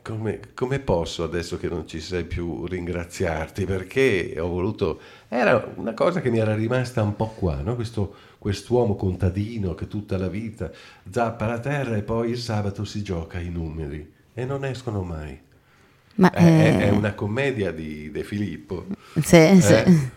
come, 0.07 0.39
come, 0.53 0.79
posso 0.79 1.23
adesso 1.23 1.57
che 1.57 1.67
non 1.67 1.85
ci 1.85 1.99
sei 1.99 2.23
più 2.23 2.65
ringraziarti? 2.65 3.65
Perché 3.65 4.35
ho 4.39 4.47
voluto... 4.47 4.99
Era 5.27 5.73
una 5.75 5.93
cosa 5.93 6.21
che 6.21 6.29
mi 6.29 6.37
era 6.37 6.55
rimasta 6.55 7.03
un 7.03 7.15
po' 7.17 7.33
qua, 7.37 7.59
no? 7.61 7.75
Questo, 7.75 8.15
quest'uomo 8.37 8.95
contadino 8.95 9.75
che 9.75 9.87
tutta 9.87 10.17
la 10.17 10.29
vita 10.29 10.71
zappa 11.09 11.45
la 11.45 11.59
terra 11.59 11.97
e 11.97 12.03
poi 12.03 12.29
il 12.29 12.37
sabato 12.37 12.85
si 12.85 13.03
gioca 13.03 13.39
i 13.39 13.49
numeri 13.49 14.13
e 14.33 14.45
non 14.45 14.63
escono 14.63 15.01
mai. 15.01 15.37
Ma, 16.15 16.31
è, 16.31 16.43
eh... 16.43 16.79
è, 16.85 16.89
una 16.89 17.13
commedia 17.13 17.71
di 17.71 18.09
De 18.09 18.23
Filippo. 18.23 18.85
Sì, 19.21 19.35
eh? 19.35 19.61
sì. 19.61 20.09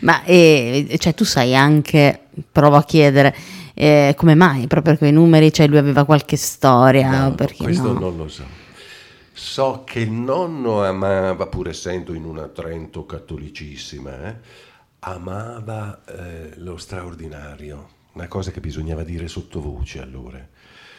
Ma 0.02 0.24
eh, 0.24 0.94
cioè, 0.98 1.14
tu 1.14 1.24
sai 1.24 1.56
anche, 1.56 2.20
provo 2.52 2.76
a 2.76 2.84
chiedere, 2.84 3.34
eh, 3.72 4.12
come 4.14 4.34
mai 4.34 4.66
proprio 4.66 4.96
quei 4.98 5.12
numeri, 5.12 5.52
cioè 5.52 5.66
lui 5.68 5.78
aveva 5.78 6.04
qualche 6.04 6.36
storia? 6.36 7.28
No, 7.28 7.34
questo 7.56 7.92
no? 7.94 7.98
non 7.98 8.16
lo 8.16 8.28
so. 8.28 8.66
So 9.38 9.84
che 9.84 10.00
il 10.00 10.10
nonno 10.10 10.82
amava, 10.82 11.46
pur 11.46 11.68
essendo 11.68 12.12
in 12.12 12.24
una 12.24 12.48
Trento 12.48 13.06
cattolicissima, 13.06 14.26
eh, 14.26 14.36
amava 14.98 16.04
eh, 16.06 16.54
lo 16.56 16.76
straordinario, 16.76 17.88
una 18.14 18.26
cosa 18.26 18.50
che 18.50 18.58
bisognava 18.58 19.04
dire 19.04 19.28
sottovoce 19.28 20.02
allora. 20.02 20.44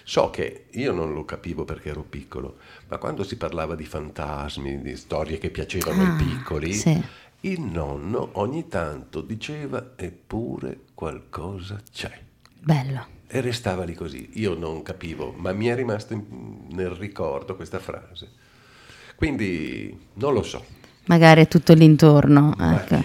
So 0.05 0.29
che 0.29 0.67
io 0.69 0.93
non 0.93 1.13
lo 1.13 1.25
capivo 1.25 1.65
perché 1.65 1.89
ero 1.89 2.03
piccolo, 2.03 2.60
ma 2.88 2.98
quando 2.98 3.25
si 3.25 3.36
parlava 3.36 3.75
di 3.75 3.86
fantasmi, 3.86 4.81
di 4.81 4.96
storie 4.96 5.38
che 5.38 5.50
piacevano 5.50 6.01
ah, 6.01 6.10
ai 6.10 6.24
piccoli, 6.24 6.74
sì. 6.74 7.03
il 7.41 7.60
nonno 7.60 8.29
ogni 8.36 8.69
tanto 8.69 9.19
diceva 9.19 9.91
eppure 9.98 10.79
qualcosa 10.93 11.77
c'è. 11.91 12.17
Bello. 12.58 13.19
E 13.31 13.41
restava 13.41 13.83
lì 13.83 13.93
così. 13.93 14.27
Io 14.33 14.55
non 14.55 14.81
capivo, 14.81 15.31
ma 15.38 15.53
mi 15.53 15.67
è 15.67 15.75
rimasta 15.75 16.19
nel 16.69 16.89
ricordo 16.89 17.55
questa 17.55 17.77
frase. 17.77 18.27
Quindi 19.15 19.95
non 20.15 20.33
lo 20.33 20.41
so. 20.41 20.65
Magari 21.05 21.41
è 21.41 21.48
tutto 21.48 21.74
l'intorno. 21.74 22.55
Ecco. 22.59 23.03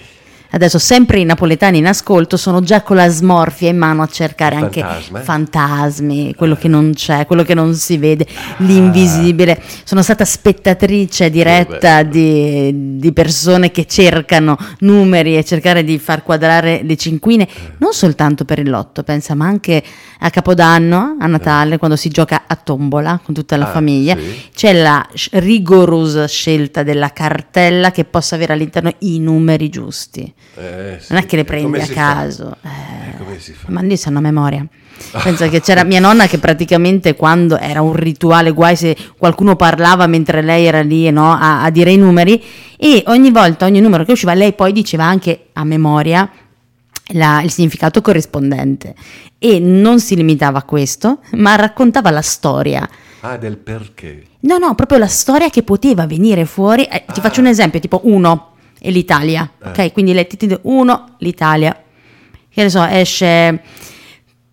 Adesso 0.55 0.79
sempre 0.79 1.19
i 1.19 1.25
napoletani 1.25 1.79
in 1.79 1.87
ascolto 1.89 2.37
sono 2.37 2.61
già 2.61 2.83
con 2.83 2.95
la 2.95 3.09
smorfia 3.09 3.71
in 3.71 3.77
mano 3.77 4.03
a 4.03 4.07
cercare 4.07 4.55
anche 4.55 4.83
Fantasma. 4.83 5.21
fantasmi, 5.21 6.35
quello 6.37 6.55
che 6.55 6.69
non 6.69 6.93
c'è, 6.95 7.27
quello 7.27 7.43
che 7.43 7.55
non 7.55 7.75
si 7.75 7.99
vede, 7.99 8.25
l'invisibile. 8.59 9.61
Sono 9.83 10.01
stata 10.01 10.25
spettatrice 10.25 11.29
diretta 11.29 12.05
di, 12.05 12.99
di, 12.99 13.13
persone 13.13 13.73
che 13.73 13.85
cercano 13.87 14.57
numeri 14.79 15.37
e 15.37 15.45
cercare 15.45 15.83
di 15.83 15.99
far 15.99 16.23
quadrare 16.23 16.83
le 16.85 16.97
cinquine, 16.97 17.49
non 17.79 17.93
soltanto 17.93 18.45
per 18.45 18.61
il 18.61 18.71
lotto, 18.71 19.03
pensa, 19.03 19.35
ma 19.35 19.47
anche 19.47 19.83
a 20.21 20.31
Capodanno, 20.31 21.17
a 21.19 21.27
Natale, 21.27 21.79
quando 21.79 21.97
si 21.97 22.11
gioca 22.11 22.45
a 22.47 22.55
tombola 22.55 23.21
con 23.25 23.35
tutta 23.35 23.57
la 23.57 23.67
ah, 23.67 23.73
famiglia. 23.73 24.17
Sì. 24.17 24.51
C'è 24.55 24.73
la 24.73 25.05
rigorosa 25.33 26.29
scelta 26.29 26.85
della 26.85 27.13
cartella 27.13 27.91
che 27.91 28.05
possa 28.05 28.37
avere 28.37 28.53
all'interno 28.53 28.93
i 29.01 29.19
numeri 29.19 29.69
giusti. 29.69 30.33
Eh, 30.57 30.99
sì. 31.01 31.13
Non 31.13 31.23
è 31.23 31.27
che 31.27 31.37
le 31.37 31.45
prendi 31.45 31.81
a 31.81 31.87
caso. 31.87 32.57
Eh, 32.63 32.69
eh, 32.69 33.55
ma 33.67 33.81
lì 33.81 33.97
sanno 33.97 34.19
a 34.19 34.21
memoria. 34.21 34.67
Penso 35.23 35.49
che 35.49 35.61
c'era 35.61 35.83
mia 35.85 36.01
nonna 36.01 36.27
che 36.27 36.39
praticamente 36.39 37.15
quando 37.15 37.59
era 37.59 37.83
un 37.83 37.95
rituale, 37.95 38.51
guai 38.53 38.77
se 38.77 38.97
qualcuno 39.19 39.57
parlava 39.57 40.07
mentre 40.07 40.41
lei 40.41 40.67
era 40.67 40.83
lì 40.83 41.11
no, 41.11 41.33
a, 41.33 41.63
a, 41.63 41.71
dire 41.71 41.91
i 41.91 41.97
numeri, 41.97 42.43
e 42.77 43.03
ogni 43.07 43.31
volta, 43.31 43.67
ogni 43.67 43.81
numero 43.81 44.05
che 44.05 44.13
usciva, 44.13 44.35
lei 44.35 44.53
poi 44.53 44.73
diceva 44.73 45.05
anche 45.05 45.47
a 45.53 45.65
memoria 45.65 46.31
la, 47.09 47.43
il 47.43 47.51
significato 47.51 48.01
corrispondente. 48.01 48.95
E 49.39 49.59
non 49.59 50.01
si 50.01 50.15
limitava 50.17 50.59
a 50.59 50.63
questo, 50.63 51.19
ma 51.33 51.55
raccontava 51.57 52.11
la 52.11 52.23
storia. 52.23 52.89
Ah, 53.21 53.37
del 53.37 53.59
perché? 53.59 54.23
No, 54.41 54.59
no, 54.59 54.75
proprio 54.75 54.99
la 54.99 55.07
storia 55.07 55.51
che 55.51 55.63
poteva 55.63 56.07
venire 56.07 56.45
fuori. 56.45 56.85
Eh, 56.85 57.05
ti 57.13 57.19
ah. 57.19 57.23
faccio 57.23 57.41
un 57.41 57.47
esempio, 57.47 57.81
tipo 57.81 58.01
uno 58.05 58.54
e 58.85 58.91
l'Italia. 58.91 59.51
Eh. 59.63 59.69
Ok, 59.69 59.93
quindi 59.93 60.13
lei 60.13 60.27
ti 60.27 60.37
dice 60.37 60.59
1 60.63 61.17
l'Italia. 61.19 61.75
Che 62.51 62.63
ne 62.63 62.69
so, 62.69 62.85
esce 62.85 63.63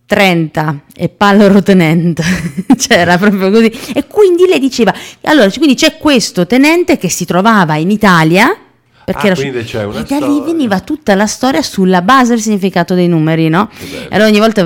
30 0.06 0.84
e 0.96 1.10
palloro 1.10 1.62
tenente. 1.62 2.24
C'era 2.78 3.18
proprio 3.18 3.52
così. 3.52 3.72
E 3.94 4.08
quindi 4.08 4.48
lei 4.48 4.60
diceva, 4.60 4.94
allora, 5.24 5.50
quindi 5.52 5.76
c'è 5.76 5.98
questo 5.98 6.48
tenente 6.48 6.98
che 6.98 7.10
si 7.10 7.26
trovava 7.26 7.76
in 7.76 7.92
Italia 7.92 8.56
perché 9.04 9.30
ah, 9.30 9.32
era, 9.32 9.64
c'è 9.64 9.84
una 9.84 10.00
e 10.00 10.04
da 10.04 10.26
lì 10.26 10.42
veniva 10.42 10.80
tutta 10.80 11.16
la 11.16 11.26
storia 11.26 11.62
sulla 11.62 12.02
base 12.02 12.30
del 12.30 12.40
significato 12.40 12.94
dei 12.94 13.08
numeri, 13.08 13.50
no? 13.50 13.70
E 13.80 14.08
allora 14.12 14.30
ogni 14.30 14.40
volta 14.40 14.66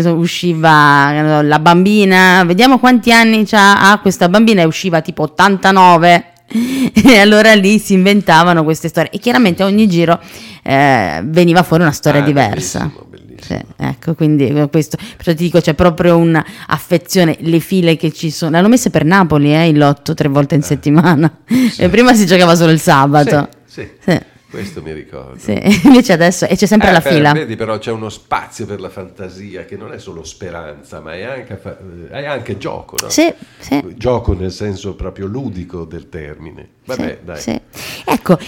so, 0.00 0.14
usciva 0.14 1.42
la 1.42 1.58
bambina, 1.60 2.42
vediamo 2.44 2.78
quanti 2.78 3.12
anni 3.12 3.46
ha 3.52 3.92
ah, 3.92 3.98
questa 3.98 4.28
bambina 4.28 4.62
e 4.62 4.64
usciva 4.64 5.02
tipo 5.02 5.22
89 5.22 6.32
e 6.94 7.18
allora 7.18 7.54
lì 7.54 7.78
si 7.78 7.94
inventavano 7.94 8.62
queste 8.64 8.88
storie 8.88 9.10
e 9.10 9.18
chiaramente 9.18 9.62
ogni 9.62 9.88
giro 9.88 10.20
eh, 10.62 11.20
veniva 11.24 11.62
fuori 11.62 11.82
una 11.82 11.92
storia 11.92 12.22
ah, 12.22 12.24
diversa. 12.24 12.78
Bellissimo, 12.80 13.06
bellissimo. 13.10 13.60
Sì, 13.76 13.82
ecco, 13.84 14.14
quindi 14.14 14.68
questo, 14.70 14.96
perciò 14.96 15.32
ti 15.32 15.44
dico, 15.44 15.60
c'è 15.60 15.74
proprio 15.74 16.16
un'affezione, 16.16 17.36
le 17.40 17.60
file 17.60 17.96
che 17.96 18.12
ci 18.12 18.30
sono, 18.30 18.52
l'hanno 18.52 18.68
messe 18.68 18.90
per 18.90 19.04
Napoli, 19.04 19.54
eh, 19.54 19.68
il 19.68 19.78
lotto 19.78 20.14
tre 20.14 20.28
volte 20.28 20.54
in 20.54 20.62
eh. 20.62 20.64
settimana, 20.64 21.38
sì. 21.46 21.82
e 21.82 21.88
prima 21.88 22.14
si 22.14 22.26
giocava 22.26 22.54
solo 22.54 22.72
il 22.72 22.80
sabato. 22.80 23.48
Sì, 23.66 23.88
sì. 24.00 24.18
Questo 24.56 24.82
mi 24.82 24.92
ricordo. 24.92 25.38
Sì, 25.38 25.58
invece 25.84 26.14
adesso, 26.14 26.46
e 26.46 26.56
c'è 26.56 26.66
sempre 26.66 26.88
eh, 26.88 26.92
la 26.92 27.00
fila. 27.00 27.32
Vedi 27.32 27.56
però 27.56 27.78
c'è 27.78 27.90
uno 27.90 28.08
spazio 28.08 28.64
per 28.64 28.80
la 28.80 28.88
fantasia 28.88 29.64
che 29.64 29.76
non 29.76 29.92
è 29.92 29.98
solo 29.98 30.24
speranza, 30.24 31.00
ma 31.00 31.14
è 31.14 31.22
anche, 31.24 31.60
è 32.08 32.24
anche 32.24 32.56
gioco, 32.56 32.96
no? 33.02 33.08
Sì, 33.10 33.32
sì. 33.58 33.82
Gioco 33.96 34.32
nel 34.32 34.52
senso 34.52 34.94
proprio 34.94 35.26
ludico 35.26 35.84
del 35.84 36.08
termine. 36.08 36.68
Vabbè, 36.86 37.20
dai. 37.22 37.40
Sì. 37.40 37.60
Ecco, 38.04 38.38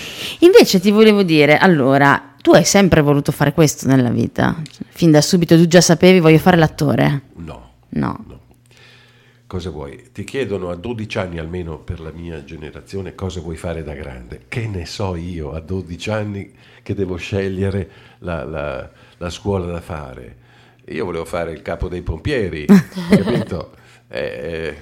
invece 0.41 0.81
ti 0.81 0.91
volevo 0.91 1.23
dire, 1.23 1.59
allora, 1.59 2.35
tu 2.41 2.53
hai 2.53 2.65
sempre 2.65 3.03
voluto 3.03 3.31
fare 3.31 3.53
questo 3.53 3.87
nella 3.87 4.11
vita? 4.11 4.57
Fin 4.89 5.11
da 5.11 5.21
subito 5.21 5.57
tu 5.57 5.67
già 5.67 5.81
sapevi 5.81 6.21
voglio 6.21 6.39
fare 6.39 6.57
l'attore? 6.57 7.23
No. 7.37 7.71
No. 7.91 8.25
no. 8.27 8.38
Cosa 9.49 9.71
vuoi? 9.71 10.11
Ti 10.13 10.25
chiedono 10.25 10.69
a 10.69 10.75
12 10.75 11.19
anni, 11.19 11.39
almeno 11.39 11.79
per 11.79 12.01
la 12.01 12.11
mia 12.11 12.45
generazione, 12.45 13.15
cosa 13.15 13.41
vuoi 13.41 13.57
fare 13.57 13.83
da 13.83 13.95
grande. 13.95 14.43
Che 14.47 14.67
ne 14.67 14.85
so 14.85 15.17
io 15.17 15.53
a 15.53 15.61
12 15.61 16.11
anni 16.11 16.53
che 16.83 16.93
devo 16.93 17.17
scegliere 17.17 17.91
la, 18.19 18.45
la, 18.45 18.91
la 19.17 19.31
scuola 19.31 19.65
da 19.65 19.81
fare. 19.81 20.37
Io 20.89 21.07
volevo 21.07 21.25
fare 21.25 21.53
il 21.53 21.63
capo 21.63 21.89
dei 21.89 22.03
pompieri, 22.03 22.67
capito? 23.09 23.73
Eh, 24.09 24.21
eh, 24.21 24.77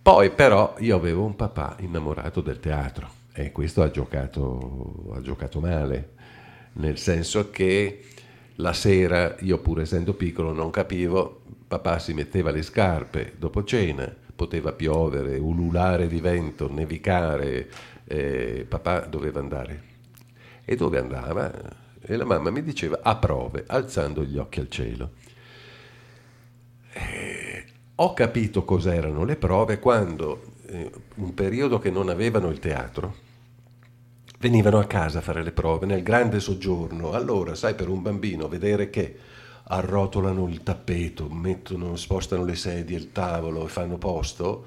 poi 0.00 0.30
però 0.30 0.74
io 0.78 0.96
avevo 0.96 1.26
un 1.26 1.36
papà 1.36 1.76
innamorato 1.80 2.40
del 2.40 2.60
teatro 2.60 3.10
e 3.34 3.52
questo 3.52 3.82
ha 3.82 3.90
giocato, 3.90 5.12
ha 5.16 5.20
giocato 5.20 5.60
male, 5.60 6.12
nel 6.74 6.96
senso 6.96 7.50
che 7.50 8.04
la 8.54 8.72
sera, 8.72 9.36
io 9.40 9.58
pur 9.58 9.82
essendo 9.82 10.14
piccolo 10.14 10.54
non 10.54 10.70
capivo, 10.70 11.42
Papà 11.72 11.98
si 11.98 12.12
metteva 12.12 12.50
le 12.50 12.60
scarpe 12.60 13.32
dopo 13.38 13.64
cena, 13.64 14.14
poteva 14.36 14.72
piovere, 14.72 15.38
ululare 15.38 16.06
di 16.06 16.20
vento, 16.20 16.70
nevicare, 16.70 17.70
eh, 18.04 18.66
papà 18.68 19.06
doveva 19.06 19.40
andare. 19.40 19.82
E 20.66 20.76
dove 20.76 20.98
andava? 20.98 21.50
E 21.98 22.16
la 22.16 22.26
mamma 22.26 22.50
mi 22.50 22.62
diceva 22.62 23.00
a 23.02 23.16
prove, 23.16 23.64
alzando 23.66 24.22
gli 24.22 24.36
occhi 24.36 24.60
al 24.60 24.68
cielo. 24.68 25.12
Eh, 26.92 27.64
ho 27.94 28.12
capito 28.12 28.66
cos'erano 28.66 29.24
le 29.24 29.36
prove 29.36 29.78
quando, 29.78 30.42
eh, 30.66 30.90
un 31.14 31.32
periodo 31.32 31.78
che 31.78 31.90
non 31.90 32.10
avevano 32.10 32.50
il 32.50 32.58
teatro, 32.58 33.14
venivano 34.40 34.78
a 34.78 34.84
casa 34.84 35.20
a 35.20 35.22
fare 35.22 35.42
le 35.42 35.52
prove 35.52 35.86
nel 35.86 36.02
grande 36.02 36.38
soggiorno. 36.38 37.12
Allora, 37.12 37.54
sai, 37.54 37.74
per 37.74 37.88
un 37.88 38.02
bambino 38.02 38.46
vedere 38.46 38.90
che 38.90 39.16
arrotolano 39.72 40.48
il 40.48 40.62
tappeto, 40.62 41.28
mettono, 41.30 41.96
spostano 41.96 42.44
le 42.44 42.54
sedie, 42.56 42.96
il 42.96 43.10
tavolo 43.10 43.64
e 43.64 43.68
fanno 43.68 43.96
posto, 43.96 44.66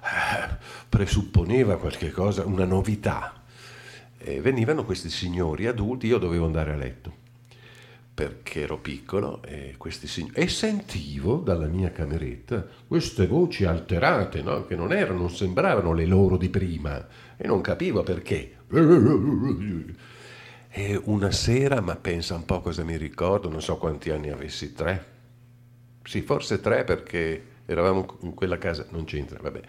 eh, 0.00 0.56
presupponeva 0.88 1.76
qualche 1.76 2.10
cosa, 2.10 2.46
una 2.46 2.64
novità. 2.64 3.42
E 4.18 4.40
venivano 4.40 4.84
questi 4.84 5.10
signori 5.10 5.66
adulti, 5.66 6.06
io 6.06 6.18
dovevo 6.18 6.46
andare 6.46 6.72
a 6.72 6.76
letto 6.76 7.24
perché 8.16 8.62
ero 8.62 8.78
piccolo 8.78 9.42
e, 9.42 9.76
signori, 9.88 10.32
e 10.36 10.48
sentivo 10.48 11.36
dalla 11.36 11.66
mia 11.66 11.92
cameretta 11.92 12.66
queste 12.86 13.26
voci 13.26 13.66
alterate 13.66 14.40
no? 14.40 14.64
che 14.64 14.74
non 14.74 14.90
erano, 14.90 15.18
non 15.18 15.30
sembravano 15.30 15.92
le 15.92 16.06
loro 16.06 16.38
di 16.38 16.48
prima 16.48 17.06
e 17.36 17.46
non 17.46 17.60
capivo 17.60 18.02
perché. 18.02 18.56
E 20.78 21.00
una 21.04 21.30
sera, 21.30 21.80
ma 21.80 21.96
pensa 21.96 22.34
un 22.34 22.44
po' 22.44 22.60
cosa 22.60 22.84
mi 22.84 22.98
ricordo, 22.98 23.48
non 23.48 23.62
so 23.62 23.78
quanti 23.78 24.10
anni 24.10 24.28
avessi, 24.28 24.74
tre. 24.74 25.06
Sì, 26.04 26.20
forse 26.20 26.60
tre 26.60 26.84
perché 26.84 27.44
eravamo 27.64 28.18
in 28.20 28.34
quella 28.34 28.58
casa, 28.58 28.84
non 28.90 29.04
c'entra, 29.06 29.38
vabbè. 29.40 29.62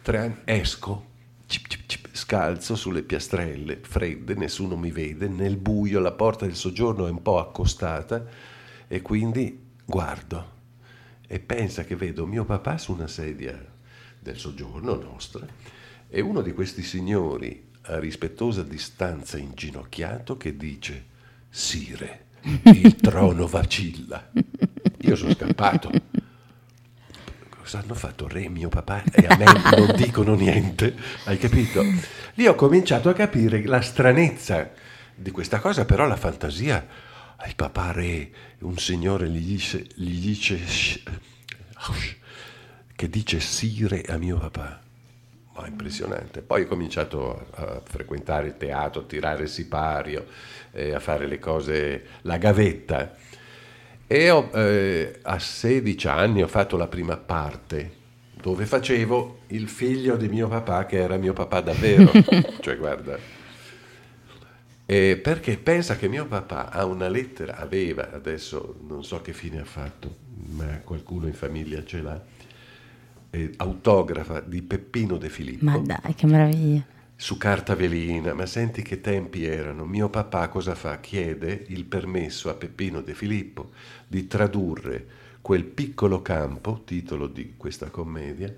Tre 0.00 0.18
anni, 0.18 0.36
esco, 0.44 1.04
cip, 1.44 1.66
cip, 1.66 1.82
cip, 1.84 2.08
scalzo 2.12 2.76
sulle 2.76 3.02
piastrelle, 3.02 3.80
fredde, 3.82 4.36
nessuno 4.36 4.78
mi 4.78 4.90
vede, 4.90 5.28
nel 5.28 5.58
buio 5.58 6.00
la 6.00 6.12
porta 6.12 6.46
del 6.46 6.56
soggiorno 6.56 7.06
è 7.06 7.10
un 7.10 7.20
po' 7.20 7.40
accostata 7.40 8.24
e 8.88 9.02
quindi 9.02 9.66
guardo 9.84 10.52
e 11.26 11.40
pensa 11.40 11.84
che 11.84 11.94
vedo 11.94 12.24
mio 12.24 12.46
papà 12.46 12.78
su 12.78 12.92
una 12.92 13.06
sedia 13.06 13.54
del 14.18 14.38
soggiorno 14.38 14.94
nostra 14.94 15.46
e 16.08 16.20
uno 16.22 16.40
di 16.40 16.54
questi 16.54 16.82
signori 16.82 17.67
a 17.88 17.98
rispettosa 17.98 18.62
distanza 18.62 19.38
inginocchiato 19.38 20.36
che 20.36 20.56
dice 20.56 21.04
Sire, 21.48 22.26
il 22.64 22.96
trono 22.96 23.46
vacilla. 23.46 24.30
Io 25.00 25.16
sono 25.16 25.32
scappato. 25.32 25.90
Cosa 27.48 27.80
hanno 27.80 27.94
fatto 27.94 28.28
re 28.28 28.48
mio 28.48 28.68
papà 28.68 29.02
e 29.10 29.26
a 29.26 29.36
me 29.36 29.44
non 29.76 29.94
dicono 29.96 30.34
niente, 30.34 30.94
hai 31.24 31.38
capito? 31.38 31.82
Lì 32.34 32.46
ho 32.46 32.54
cominciato 32.54 33.08
a 33.08 33.14
capire 33.14 33.64
la 33.64 33.80
stranezza 33.80 34.70
di 35.14 35.30
questa 35.30 35.58
cosa, 35.58 35.84
però 35.84 36.06
la 36.06 36.16
fantasia, 36.16 36.86
il 37.46 37.54
papà 37.54 37.92
re, 37.92 38.30
un 38.60 38.76
signore 38.78 39.28
gli 39.28 39.44
dice, 39.44 39.86
gli 39.94 40.18
dice 40.18 40.58
che 42.94 43.08
dice 43.08 43.40
sire 43.40 44.02
a 44.02 44.16
mio 44.18 44.38
papà. 44.38 44.87
Ma 45.60 45.66
impressionante. 45.66 46.40
Poi 46.40 46.62
ho 46.62 46.66
cominciato 46.66 47.48
a, 47.52 47.62
a 47.62 47.82
frequentare 47.84 48.48
il 48.48 48.56
teatro, 48.56 49.02
a 49.02 49.04
tirare 49.04 49.42
il 49.42 49.48
sipario, 49.48 50.26
eh, 50.72 50.94
a 50.94 51.00
fare 51.00 51.26
le 51.26 51.38
cose, 51.38 52.04
la 52.22 52.36
gavetta. 52.36 53.16
E 54.06 54.30
ho, 54.30 54.50
eh, 54.54 55.18
a 55.22 55.38
16 55.38 56.08
anni 56.08 56.42
ho 56.42 56.48
fatto 56.48 56.76
la 56.76 56.86
prima 56.86 57.16
parte 57.16 57.96
dove 58.40 58.66
facevo 58.66 59.40
il 59.48 59.68
figlio 59.68 60.16
di 60.16 60.28
mio 60.28 60.48
papà 60.48 60.86
che 60.86 60.98
era 60.98 61.16
mio 61.16 61.32
papà 61.32 61.60
davvero. 61.60 62.10
cioè 62.60 62.76
guarda, 62.76 63.18
eh, 64.86 65.18
perché 65.22 65.58
pensa 65.58 65.96
che 65.96 66.08
mio 66.08 66.26
papà 66.26 66.70
ha 66.70 66.84
una 66.84 67.08
lettera, 67.08 67.56
aveva, 67.56 68.10
adesso 68.12 68.76
non 68.86 69.04
so 69.04 69.20
che 69.20 69.32
fine 69.32 69.60
ha 69.60 69.64
fatto, 69.64 70.16
ma 70.52 70.80
qualcuno 70.82 71.26
in 71.26 71.34
famiglia 71.34 71.84
ce 71.84 72.00
l'ha, 72.00 72.18
eh, 73.30 73.52
autografa 73.56 74.40
di 74.40 74.62
Peppino 74.62 75.16
De 75.16 75.28
Filippo. 75.28 75.64
Ma 75.64 75.78
dai, 75.78 76.14
che 76.14 76.26
meraviglia. 76.26 76.84
Su 77.14 77.36
carta 77.36 77.74
velina, 77.74 78.32
ma 78.32 78.46
senti 78.46 78.82
che 78.82 79.00
tempi 79.00 79.44
erano. 79.44 79.84
Mio 79.84 80.08
papà 80.08 80.48
cosa 80.48 80.74
fa? 80.74 81.00
Chiede 81.00 81.64
il 81.68 81.84
permesso 81.84 82.48
a 82.48 82.54
Peppino 82.54 83.00
De 83.00 83.14
Filippo 83.14 83.70
di 84.06 84.26
tradurre 84.26 85.06
quel 85.40 85.64
piccolo 85.64 86.22
campo, 86.22 86.82
titolo 86.84 87.26
di 87.26 87.54
questa 87.56 87.88
commedia, 87.90 88.54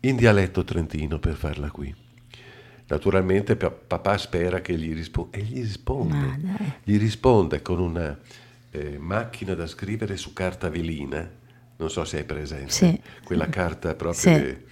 in 0.00 0.16
dialetto 0.16 0.64
trentino 0.64 1.18
per 1.18 1.36
farla 1.36 1.70
qui. 1.70 1.94
Naturalmente 2.88 3.56
papà 3.56 4.18
spera 4.18 4.60
che 4.60 4.76
gli 4.76 4.92
risponda 4.92 5.36
e 5.36 5.42
gli 5.42 5.60
risponde, 5.60 6.38
gli 6.82 6.98
risponde 6.98 7.62
con 7.62 7.78
una 7.78 8.18
eh, 8.70 8.98
macchina 8.98 9.54
da 9.54 9.66
scrivere 9.66 10.16
su 10.16 10.32
carta 10.32 10.68
velina, 10.68 11.26
non 11.82 11.90
so 11.90 12.04
se 12.04 12.18
hai 12.18 12.24
presente, 12.24 12.70
sì. 12.70 13.00
quella 13.24 13.48
carta 13.48 13.94
proprio 13.94 14.20
sì. 14.20 14.30
che, 14.30 14.64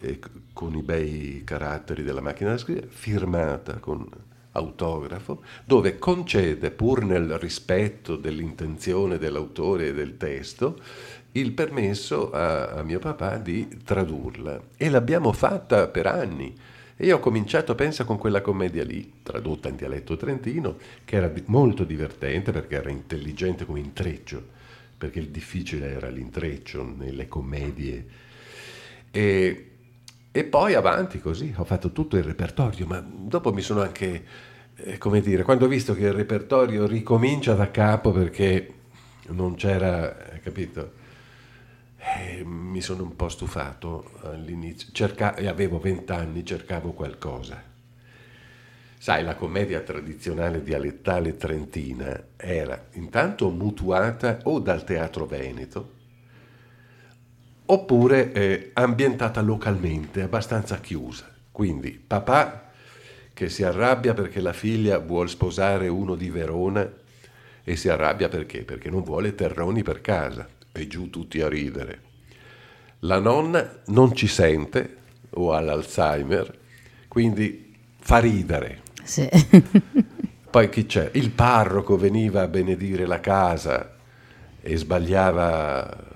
eh, 0.00 0.18
con 0.52 0.74
i 0.74 0.82
bei 0.82 1.42
caratteri 1.44 2.02
della 2.02 2.20
macchina 2.20 2.50
da 2.50 2.58
scrivere, 2.58 2.88
firmata 2.90 3.74
con 3.78 4.08
autografo, 4.52 5.42
dove 5.64 5.98
concede, 5.98 6.72
pur 6.72 7.04
nel 7.04 7.38
rispetto 7.38 8.16
dell'intenzione 8.16 9.18
dell'autore 9.18 9.88
e 9.88 9.94
del 9.94 10.16
testo, 10.16 10.78
il 11.32 11.52
permesso 11.52 12.30
a, 12.32 12.72
a 12.72 12.82
mio 12.82 12.98
papà 12.98 13.38
di 13.38 13.78
tradurla. 13.84 14.60
E 14.76 14.90
l'abbiamo 14.90 15.32
fatta 15.32 15.86
per 15.86 16.06
anni. 16.06 16.54
E 16.96 17.06
io 17.06 17.16
ho 17.16 17.20
cominciato, 17.20 17.74
pensa, 17.74 18.04
con 18.04 18.18
quella 18.18 18.42
commedia 18.42 18.84
lì, 18.84 19.20
tradotta 19.22 19.68
in 19.68 19.76
dialetto 19.76 20.16
trentino, 20.16 20.76
che 21.04 21.16
era 21.16 21.32
molto 21.46 21.84
divertente 21.84 22.52
perché 22.52 22.74
era 22.74 22.90
intelligente 22.90 23.64
come 23.64 23.80
intreccio, 23.80 24.60
perché 25.02 25.18
il 25.18 25.30
difficile 25.30 25.90
era 25.90 26.08
l'intreccio 26.08 26.84
nelle 26.84 27.26
commedie. 27.26 28.06
E, 29.10 29.70
e 30.30 30.44
poi 30.44 30.74
avanti 30.74 31.18
così, 31.18 31.52
ho 31.56 31.64
fatto 31.64 31.90
tutto 31.90 32.16
il 32.16 32.22
repertorio, 32.22 32.86
ma 32.86 33.04
dopo 33.04 33.52
mi 33.52 33.62
sono 33.62 33.82
anche, 33.82 34.24
eh, 34.76 34.98
come 34.98 35.20
dire, 35.20 35.42
quando 35.42 35.64
ho 35.64 35.68
visto 35.68 35.92
che 35.94 36.04
il 36.04 36.12
repertorio 36.12 36.86
ricomincia 36.86 37.54
da 37.54 37.72
capo 37.72 38.12
perché 38.12 38.74
non 39.30 39.56
c'era, 39.56 40.38
capito? 40.40 40.92
Eh, 41.98 42.44
mi 42.44 42.80
sono 42.80 43.02
un 43.02 43.16
po' 43.16 43.28
stufato 43.28 44.12
all'inizio, 44.22 44.88
Cerca- 44.92 45.34
avevo 45.34 45.80
vent'anni, 45.80 46.44
cercavo 46.44 46.92
qualcosa. 46.92 47.71
Sai, 49.02 49.24
la 49.24 49.34
commedia 49.34 49.80
tradizionale 49.80 50.62
dialettale 50.62 51.36
trentina 51.36 52.22
era 52.36 52.86
intanto 52.92 53.50
mutuata 53.50 54.38
o 54.44 54.60
dal 54.60 54.84
teatro 54.84 55.26
veneto, 55.26 55.90
oppure 57.66 58.30
eh, 58.30 58.70
ambientata 58.74 59.40
localmente, 59.40 60.22
abbastanza 60.22 60.78
chiusa. 60.78 61.28
Quindi 61.50 61.90
papà 61.90 62.70
che 63.34 63.48
si 63.48 63.64
arrabbia 63.64 64.14
perché 64.14 64.40
la 64.40 64.52
figlia 64.52 64.98
vuole 64.98 65.28
sposare 65.28 65.88
uno 65.88 66.14
di 66.14 66.30
Verona 66.30 66.88
e 67.64 67.74
si 67.74 67.88
arrabbia 67.88 68.28
perché? 68.28 68.62
Perché 68.62 68.88
non 68.88 69.02
vuole 69.02 69.34
terroni 69.34 69.82
per 69.82 70.00
casa 70.00 70.48
e 70.70 70.86
giù 70.86 71.10
tutti 71.10 71.40
a 71.40 71.48
ridere. 71.48 72.02
La 73.00 73.18
nonna 73.18 73.80
non 73.86 74.14
ci 74.14 74.28
sente 74.28 74.96
o 75.30 75.52
ha 75.52 75.58
l'Alzheimer, 75.58 76.56
quindi 77.08 77.74
fa 77.98 78.18
ridere. 78.18 78.90
Sì. 79.02 79.28
Poi 80.50 80.68
chi 80.68 80.86
c'è? 80.86 81.10
Il 81.14 81.30
parroco 81.30 81.96
veniva 81.96 82.42
a 82.42 82.48
benedire 82.48 83.06
la 83.06 83.20
casa 83.20 83.96
e 84.60 84.76
sbagliava 84.76 86.10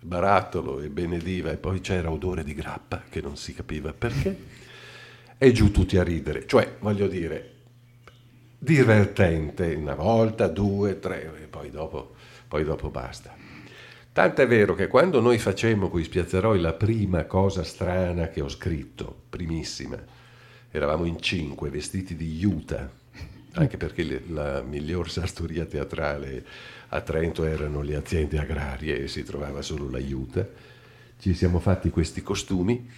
il 0.00 0.06
barattolo 0.06 0.80
e 0.80 0.88
benediva 0.88 1.50
e 1.50 1.56
poi 1.56 1.80
c'era 1.80 2.10
odore 2.10 2.42
di 2.42 2.52
grappa 2.52 3.04
che 3.08 3.20
non 3.20 3.36
si 3.36 3.54
capiva 3.54 3.92
perché. 3.92 4.36
E 5.38 5.52
giù 5.52 5.70
tutti 5.70 5.98
a 5.98 6.02
ridere. 6.02 6.46
Cioè, 6.48 6.76
voglio 6.80 7.06
dire, 7.06 7.52
divertente 8.58 9.72
una 9.74 9.94
volta, 9.94 10.48
due, 10.48 10.98
tre, 10.98 11.32
e 11.42 11.46
poi 11.46 11.70
dopo 11.70 12.14
poi 12.50 12.64
dopo 12.64 12.90
basta. 12.90 13.32
Tant'è 14.12 14.44
vero 14.48 14.74
che 14.74 14.88
quando 14.88 15.20
noi 15.20 15.38
facemmo 15.38 15.88
con 15.88 16.00
i 16.00 16.04
spiazzeroi 16.04 16.60
la 16.60 16.72
prima 16.72 17.26
cosa 17.26 17.62
strana 17.62 18.26
che 18.26 18.40
ho 18.40 18.48
scritto, 18.48 19.22
primissima, 19.30 19.96
eravamo 20.70 21.04
in 21.04 21.20
cinque 21.20 21.70
vestiti 21.70 22.14
di 22.14 22.44
Utah, 22.44 22.88
anche 23.52 23.76
perché 23.76 24.02
le, 24.02 24.22
la 24.28 24.62
miglior 24.62 25.10
sartoria 25.10 25.64
teatrale 25.64 26.44
a 26.88 27.00
Trento 27.00 27.44
erano 27.44 27.82
le 27.82 27.96
aziende 27.96 28.38
agrarie 28.38 29.02
e 29.02 29.08
si 29.08 29.22
trovava 29.22 29.62
solo 29.62 29.90
la 29.90 29.98
Utah, 29.98 30.46
ci 31.18 31.34
siamo 31.34 31.58
fatti 31.58 31.90
questi 31.90 32.22
costumi 32.22 32.88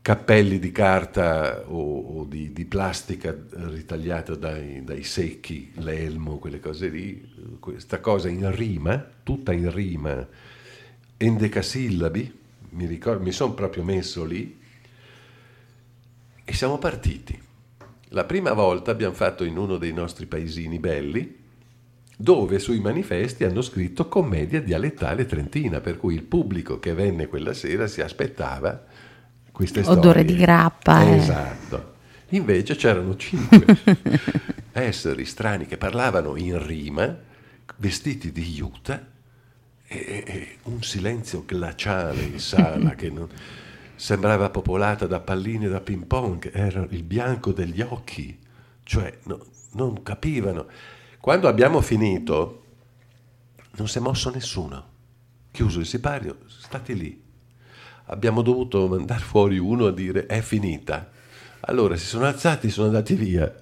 cappelli 0.00 0.58
di 0.58 0.72
carta 0.72 1.64
o, 1.66 2.20
o 2.20 2.24
di, 2.24 2.52
di, 2.52 2.64
plastica 2.64 3.36
ritagliata 3.50 4.34
dai, 4.36 4.82
dai, 4.82 5.02
secchi, 5.02 5.70
l'elmo, 5.74 6.38
quelle 6.38 6.60
cose 6.60 6.88
lì, 6.88 7.58
questa 7.60 8.00
cosa 8.00 8.30
in 8.30 8.50
rima, 8.54 9.06
tutta 9.22 9.52
in 9.52 9.70
rima, 9.70 10.26
endecasillabi, 11.16 12.38
mi, 12.70 13.00
mi 13.20 13.32
sono 13.32 13.52
proprio 13.52 13.84
messo 13.84 14.24
lì 14.24 14.57
e 16.48 16.54
siamo 16.54 16.78
partiti. 16.78 17.38
La 18.12 18.24
prima 18.24 18.54
volta 18.54 18.90
abbiamo 18.90 19.12
fatto 19.12 19.44
in 19.44 19.58
uno 19.58 19.76
dei 19.76 19.92
nostri 19.92 20.24
paesini 20.24 20.78
belli, 20.78 21.36
dove 22.16 22.58
sui 22.58 22.80
manifesti 22.80 23.44
hanno 23.44 23.60
scritto 23.60 24.08
commedia 24.08 24.62
dialettale 24.62 25.26
trentina, 25.26 25.80
per 25.80 25.98
cui 25.98 26.14
il 26.14 26.22
pubblico 26.22 26.78
che 26.78 26.94
venne 26.94 27.26
quella 27.26 27.52
sera 27.52 27.86
si 27.86 28.00
aspettava 28.00 28.82
queste 29.52 29.82
Odore 29.84 30.24
di 30.24 30.36
grappa. 30.36 31.02
Eh. 31.02 31.16
Esatto. 31.16 31.96
Invece 32.30 32.76
c'erano 32.76 33.14
cinque 33.16 33.66
esseri 34.72 35.26
strani 35.26 35.66
che 35.66 35.76
parlavano 35.76 36.34
in 36.36 36.66
rima, 36.66 37.14
vestiti 37.76 38.32
di 38.32 38.44
juta, 38.44 39.06
e, 39.86 40.24
e 40.26 40.56
un 40.62 40.82
silenzio 40.82 41.44
glaciale 41.44 42.22
in 42.22 42.38
sala 42.38 42.94
che 42.96 43.10
non, 43.10 43.28
sembrava 43.98 44.48
popolata 44.48 45.06
da 45.06 45.20
palline 45.20 45.68
da 45.68 45.80
ping 45.80 46.06
pong, 46.06 46.50
era 46.52 46.86
il 46.90 47.02
bianco 47.02 47.52
degli 47.52 47.82
occhi, 47.82 48.38
cioè 48.84 49.18
no, 49.24 49.44
non 49.72 50.02
capivano. 50.02 50.66
Quando 51.20 51.48
abbiamo 51.48 51.80
finito 51.80 52.62
non 53.72 53.88
si 53.88 53.98
è 53.98 54.00
mosso 54.00 54.30
nessuno, 54.30 54.84
chiuso 55.50 55.80
il 55.80 55.86
sipario, 55.86 56.38
stati 56.46 56.96
lì 56.96 57.26
abbiamo 58.08 58.42
dovuto 58.42 58.86
mandare 58.88 59.20
fuori 59.20 59.58
uno 59.58 59.86
a 59.86 59.92
dire 59.92 60.26
è 60.26 60.40
finita. 60.40 61.10
Allora 61.60 61.96
si 61.96 62.06
sono 62.06 62.26
alzati, 62.26 62.70
sono 62.70 62.86
andati 62.88 63.14
via. 63.14 63.52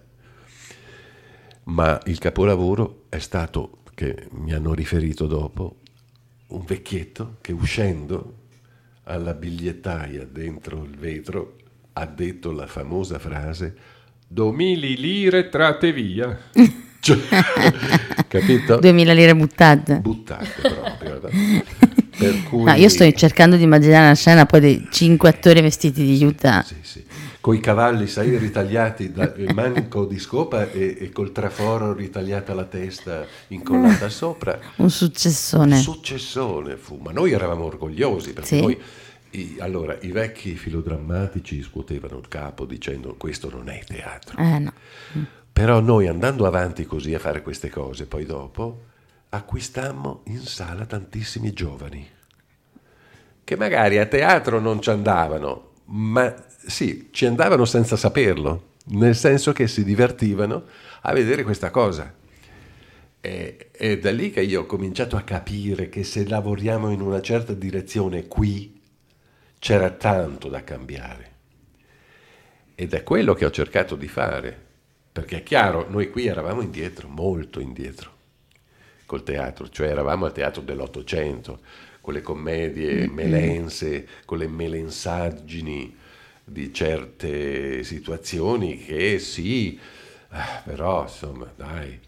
ma 1.65 2.01
il 2.05 2.19
capolavoro 2.19 3.07
è 3.09 3.19
stato, 3.19 3.79
che 3.95 4.29
mi 4.33 4.53
hanno 4.53 4.73
riferito 4.73 5.27
dopo, 5.27 5.81
un 6.49 6.65
vecchietto 6.65 7.39
che 7.41 7.53
uscendo 7.53 8.45
alla 9.09 9.35
bigliettaia 9.35 10.25
dentro 10.25 10.83
il 10.83 10.97
vetro 10.97 11.57
ha 11.95 12.07
detto 12.07 12.53
la 12.53 12.67
famosa 12.67 13.19
frase 13.19 13.95
Domili 14.29 14.97
lire 14.97 15.49
trate 15.49 15.93
via. 15.93 16.37
Cioè, 16.99 17.19
capito? 18.27 18.79
2000 18.79 19.13
lire 19.13 19.37
buttate. 19.37 20.01
Buttate 20.01 20.49
proprio. 20.61 21.21
Per 22.19 22.43
cui... 22.49 22.65
No, 22.65 22.73
io 22.73 22.89
sto 22.89 23.09
cercando 23.13 23.55
di 23.55 23.63
immaginare 23.63 24.09
la 24.09 24.15
scena 24.17 24.45
poi 24.45 24.59
dei 24.59 24.89
cinque 24.91 25.29
attori 25.29 25.61
vestiti 25.61 26.03
di 26.03 26.25
Utah. 26.25 26.65
Sì, 26.65 26.75
sì. 26.81 27.05
Con 27.47 27.55
i 27.55 27.61
cavalli, 27.61 28.09
sai, 28.09 28.39
ritagliati 28.39 29.13
da 29.13 29.33
manco 29.55 30.05
di 30.05 30.19
scopa 30.19 30.69
e, 30.69 30.97
e, 30.99 31.11
col 31.11 31.31
traforo 31.31 31.93
ritagliata 31.93 32.55
la 32.55 32.65
testa 32.65 33.25
incollata 33.47 34.09
sopra. 34.09 34.59
Un 34.79 34.91
successone. 34.91 35.77
Un 35.77 35.81
successone 35.81 36.77
fu, 36.77 36.97
ma 36.97 37.13
noi 37.13 37.31
eravamo 37.31 37.63
orgogliosi 37.67 38.33
perché 38.33 38.49
Sì. 38.49 38.61
noi... 38.61 38.77
i- 39.31 39.59
allora, 39.61 39.97
i 40.01 40.11
vecchi 40.11 40.57
filodrammatici 40.57 41.63
scuotevano 41.63 42.19
il 42.19 42.27
capo 42.27 42.65
dicendo 42.65 43.15
questo 43.15 43.49
non 43.49 43.69
è 43.69 43.81
teatro. 43.87 44.37
Eh 44.43 44.59
no. 44.59 44.73
Però 45.53 45.79
noi 45.79 46.09
andando 46.09 46.47
avanti 46.47 46.85
così 46.85 47.15
a 47.15 47.21
fare 47.21 47.43
queste 47.43 47.71
cose, 47.71 48.07
poi 48.07 48.25
dopo 48.27 48.81
acquistammo 49.29 50.23
in 50.25 50.41
sala 50.41 50.85
tantissimi 50.85 51.53
giovani 51.53 52.09
che 53.45 53.57
magari 53.57 53.99
a 53.99 54.07
teatro 54.07 54.59
non 54.59 54.81
ci 54.83 54.91
andavano, 54.91 55.66
ma 55.87 56.35
sì, 56.67 57.09
ci 57.13 57.27
andavano 57.27 57.65
senza 57.65 57.97
saperlo, 57.97 58.75
nel 58.87 59.17
senso 59.17 59.53
che 59.53 59.69
si 59.69 59.85
divertivano 59.85 60.65
a 61.03 61.13
vedere 61.13 61.43
questa 61.43 61.71
cosa. 61.71 62.13
E, 63.21 63.71
è 63.71 63.99
da 63.99 64.13
lì 64.13 64.31
che 64.31 64.43
io 64.43 64.63
ho 64.63 64.67
cominciato 64.67 65.17
a 65.17 65.23
capire 65.23 65.89
che 65.89 66.05
se 66.05 66.27
lavoriamo 66.27 66.91
in 66.91 67.01
una 67.01 67.21
certa 67.21 67.53
direzione 67.53 68.27
qui, 68.27 68.81
c'era 69.59 69.91
tanto 69.91 70.49
da 70.49 70.63
cambiare. 70.63 71.35
Ed 72.75 72.93
è 72.93 73.03
quello 73.03 73.35
che 73.35 73.45
ho 73.45 73.51
cercato 73.51 73.97
di 73.97 74.09
fare, 74.09 74.65
perché 75.13 75.39
è 75.39 75.43
chiaro, 75.43 75.87
noi 75.89 76.11
qui 76.11 76.27
eravamo 76.27 76.61
indietro, 76.61 77.09
molto 77.09 77.59
indietro, 77.59 78.15
col 79.07 79.23
teatro, 79.23 79.69
cioè 79.69 79.89
eravamo 79.89 80.27
al 80.27 80.33
teatro 80.33 80.63
dell'Ottocento, 80.63 81.61
con 82.07 82.15
le 82.15 82.23
commedie 82.23 83.09
melense, 83.09 84.07
con 84.27 84.39
le 84.39 84.47
melensaggini 84.47 85.93
di 86.45 86.73
certe 86.73 87.83
situazioni 87.83 88.79
che 88.79 89.19
sì, 89.19 89.77
ah, 90.29 90.63
però 90.65 91.03
insomma 91.03 91.51
dai, 91.57 91.99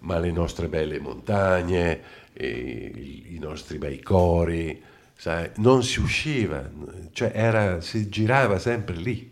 ma 0.00 0.18
le 0.18 0.32
nostre 0.32 0.66
belle 0.66 0.98
montagne, 0.98 2.00
i, 2.40 3.36
nostri 3.40 3.78
bei 3.78 4.00
cori, 4.02 4.82
sai, 5.14 5.50
non 5.58 5.84
si 5.84 6.00
usciva, 6.00 6.68
cioè 7.12 7.30
era, 7.32 7.80
si 7.80 8.08
girava 8.08 8.58
sempre 8.58 8.96
lì. 8.96 9.30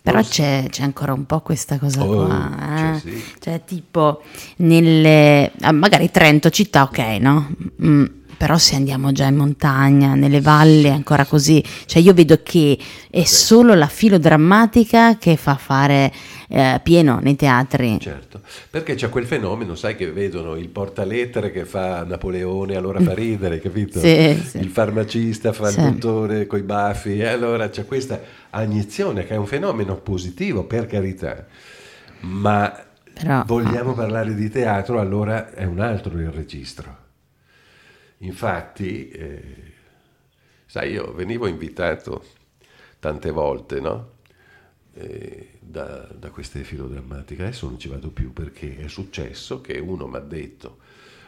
Però 0.00 0.22
c'è, 0.22 0.64
c'è 0.70 0.82
ancora 0.82 1.12
un 1.12 1.26
po' 1.26 1.40
questa 1.40 1.78
cosa 1.78 2.02
Oh, 2.02 2.24
qua. 2.24 2.56
eh. 2.58 2.76
c'è 2.76 2.98
sì. 3.00 3.24
Cioè, 3.38 3.60
tipo, 3.66 4.22
nelle. 4.58 5.50
ah, 5.60 5.72
magari 5.72 6.10
Trento 6.10 6.48
città, 6.48 6.84
ok, 6.84 6.98
no? 7.20 7.50
Mm, 7.84 8.04
però 8.36 8.58
se 8.58 8.76
andiamo 8.76 9.12
già 9.12 9.26
in 9.26 9.36
montagna, 9.36 10.14
nelle 10.14 10.40
valli, 10.40 10.88
ancora 10.88 11.24
così. 11.24 11.62
Cioè, 11.86 12.02
io 12.02 12.12
vedo 12.14 12.40
che 12.42 12.78
è 13.10 13.24
solo 13.24 13.74
la 13.74 13.86
filodrammatica 13.88 15.16
che 15.18 15.36
fa 15.36 15.56
fare 15.56 16.12
eh, 16.48 16.80
pieno 16.82 17.18
nei 17.22 17.34
teatri. 17.36 17.98
Certo, 18.00 18.40
perché 18.70 18.94
c'è 18.94 19.08
quel 19.08 19.26
fenomeno, 19.26 19.74
sai 19.74 19.96
che 19.96 20.10
vedono 20.12 20.54
il 20.56 20.68
portalettere 20.68 21.50
che 21.50 21.64
fa 21.64 22.04
Napoleone, 22.04 22.76
allora 22.76 23.00
fa 23.00 23.14
ridere, 23.14 23.60
capito? 23.60 23.98
Sì, 24.06 24.40
sì. 24.46 24.58
Il 24.58 24.68
farmacista 24.68 25.52
fa 25.52 25.70
Sì. 25.70 25.80
il 25.80 25.92
dottore 25.94 26.46
coi 26.46 26.62
baffi, 26.62 27.18
e 27.18 27.26
allora 27.26 27.68
c'è 27.68 27.84
questa 27.86 28.20
agnizione 28.50 29.24
che 29.24 29.34
è 29.34 29.36
un 29.36 29.46
fenomeno 29.46 29.96
positivo, 29.96 30.64
per 30.64 30.86
carità, 30.86 31.44
ma 32.20 32.84
Però- 33.12 33.42
vogliamo 33.46 33.94
parlare 33.94 34.34
di 34.34 34.48
teatro, 34.50 35.00
allora 35.00 35.52
è 35.52 35.64
un 35.64 35.80
altro 35.80 36.18
il 36.18 36.28
registro. 36.30 37.04
Infatti, 38.18 39.08
eh, 39.10 39.42
sai, 40.66 40.92
io 40.92 41.12
venivo 41.12 41.46
invitato 41.46 42.24
tante 42.98 43.30
volte, 43.30 43.80
no? 43.80 44.14
Eh, 44.94 45.58
da, 45.60 46.08
da 46.18 46.30
queste 46.30 46.64
filodrammatiche. 46.64 47.42
Adesso 47.42 47.66
non 47.68 47.78
ci 47.78 47.88
vado 47.88 48.10
più 48.10 48.32
perché 48.32 48.78
è 48.78 48.88
successo 48.88 49.60
che 49.60 49.78
uno 49.78 50.06
mi 50.06 50.16
ha 50.16 50.20
detto: 50.20 50.78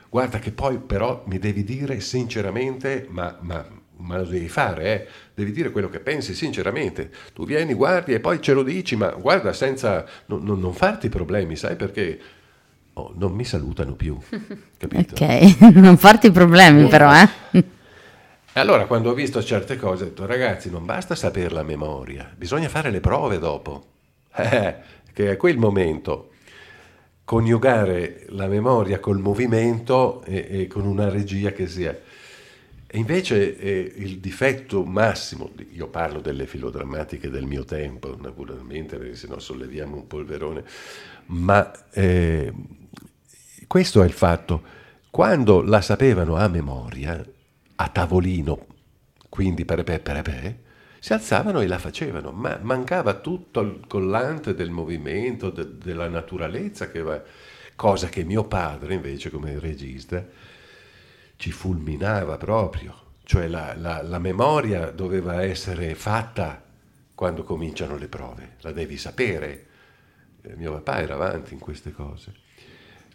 Guarda, 0.08 0.38
che 0.38 0.52
poi 0.52 0.78
però 0.78 1.24
mi 1.26 1.38
devi 1.38 1.64
dire 1.64 2.00
sinceramente, 2.00 3.06
ma, 3.10 3.36
ma- 3.42 3.76
ma 4.00 4.18
lo 4.18 4.24
devi 4.26 4.48
fare, 4.48 4.84
eh? 4.94 5.08
devi 5.34 5.50
dire 5.52 5.70
quello 5.70 5.88
che 5.90 6.00
pensi 6.00 6.32
sinceramente. 6.34 7.10
Tu 7.34 7.44
vieni, 7.44 7.74
guardi 7.74 8.14
e 8.14 8.20
poi 8.20 8.40
ce 8.40 8.52
lo 8.54 8.62
dici, 8.62 8.96
ma 8.96 9.10
guarda, 9.10 9.52
senza 9.52 10.06
non, 10.26 10.44
non- 10.44 10.60
non 10.60 10.72
farti 10.72 11.08
problemi, 11.08 11.56
sai 11.56 11.76
perché 11.76 12.18
oh, 12.98 13.12
non 13.16 13.32
mi 13.32 13.44
salutano 13.44 13.94
più, 13.94 14.18
capito? 14.76 15.14
Ok, 15.14 15.60
non 15.74 15.96
farti 15.96 16.30
problemi, 16.30 16.88
però, 16.88 17.12
eh. 17.14 17.28
E 18.52 18.60
allora 18.60 18.86
quando 18.86 19.10
ho 19.10 19.14
visto 19.14 19.42
certe 19.42 19.76
cose 19.76 20.04
ho 20.04 20.06
detto 20.06 20.26
ragazzi 20.26 20.70
non 20.70 20.84
basta 20.84 21.14
sapere 21.14 21.50
la 21.50 21.62
memoria, 21.62 22.30
bisogna 22.34 22.68
fare 22.68 22.90
le 22.90 23.00
prove 23.00 23.38
dopo, 23.38 23.84
Eh, 24.38 24.76
che 25.12 25.32
è 25.32 25.36
quel 25.36 25.58
momento, 25.58 26.30
coniugare 27.24 28.26
la 28.28 28.46
memoria 28.46 29.00
col 29.00 29.18
movimento 29.18 30.22
e, 30.22 30.46
e 30.48 30.66
con 30.68 30.86
una 30.86 31.08
regia 31.08 31.50
che 31.52 31.66
sia. 31.66 31.98
E 32.90 32.96
invece 32.96 33.58
eh, 33.58 33.92
il 33.96 34.18
difetto 34.18 34.84
massimo, 34.84 35.50
io 35.72 35.88
parlo 35.88 36.20
delle 36.20 36.46
filodrammatiche 36.46 37.28
del 37.28 37.44
mio 37.44 37.64
tempo 37.64 38.16
naturalmente, 38.18 38.96
perché 38.96 39.16
sennò 39.16 39.38
solleviamo 39.38 39.96
un 39.96 40.06
polverone, 40.06 40.64
ma 41.26 41.70
eh, 41.90 42.52
questo 43.68 44.02
è 44.02 44.06
il 44.06 44.12
fatto, 44.12 44.62
quando 45.10 45.62
la 45.62 45.80
sapevano 45.82 46.36
a 46.36 46.48
memoria, 46.48 47.22
a 47.76 47.88
tavolino, 47.88 48.66
quindi 49.28 49.64
perepè 49.66 50.00
perepè, 50.00 50.56
si 50.98 51.12
alzavano 51.12 51.60
e 51.60 51.66
la 51.66 51.78
facevano, 51.78 52.32
ma 52.32 52.58
mancava 52.62 53.14
tutto 53.20 53.60
il 53.60 53.84
collante 53.86 54.54
del 54.54 54.70
movimento, 54.70 55.50
de- 55.50 55.76
della 55.78 56.08
naturalezza, 56.08 56.90
che 56.90 57.02
va- 57.02 57.22
cosa 57.76 58.08
che 58.08 58.24
mio 58.24 58.44
padre 58.44 58.94
invece 58.94 59.30
come 59.30 59.58
regista 59.58 60.24
ci 61.36 61.52
fulminava 61.52 62.36
proprio, 62.38 62.94
cioè 63.24 63.46
la, 63.48 63.74
la- 63.76 64.02
la 64.02 64.18
memoria 64.18 64.90
doveva 64.90 65.42
essere 65.44 65.94
fatta 65.94 66.64
quando 67.14 67.44
cominciano 67.44 67.96
le 67.96 68.08
prove, 68.08 68.56
la 68.60 68.72
devi 68.72 68.96
sapere. 68.96 69.66
Eh, 70.42 70.56
mio 70.56 70.72
papà 70.72 71.00
era 71.02 71.14
avanti 71.14 71.52
in 71.54 71.60
queste 71.60 71.92
cose 71.92 72.46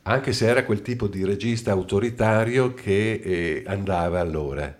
anche 0.04 0.34
se 0.34 0.48
era 0.48 0.66
quel 0.66 0.82
tipo 0.82 1.08
di 1.08 1.24
regista 1.24 1.72
autoritario 1.72 2.74
che 2.74 3.22
eh, 3.24 3.64
andava 3.66 4.20
allora. 4.20 4.80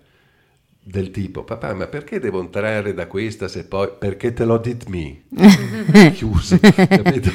Del 0.86 1.12
tipo 1.12 1.46
papà 1.46 1.74
ma 1.74 1.88
perché 1.88 2.20
devo 2.20 2.42
entrare 2.42 2.94
da 2.94 3.08
questa 3.08 3.48
se 3.48 3.64
poi 3.66 3.90
perché 3.98 4.34
te 4.34 4.44
l'ho 4.44 4.58
dit 4.58 4.84
me? 4.88 5.24
Chiusi 6.12 6.60
capito? 6.60 7.32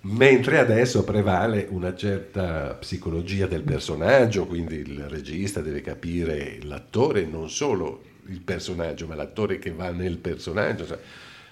mentre 0.00 0.58
adesso 0.58 1.04
prevale 1.04 1.66
una 1.70 1.94
certa 1.94 2.74
psicologia 2.74 3.46
del 3.46 3.62
personaggio 3.62 4.46
quindi 4.46 4.76
il 4.76 5.04
regista 5.08 5.60
deve 5.60 5.80
capire 5.80 6.58
l'attore 6.62 7.24
non 7.24 7.48
solo 7.50 8.02
il 8.28 8.40
personaggio 8.40 9.06
ma 9.06 9.14
l'attore 9.14 9.58
che 9.58 9.70
va 9.70 9.90
nel 9.90 10.18
personaggio 10.18 10.86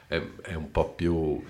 è, 0.08 0.20
è 0.42 0.54
un 0.54 0.70
po' 0.70 0.90
più 0.94 1.42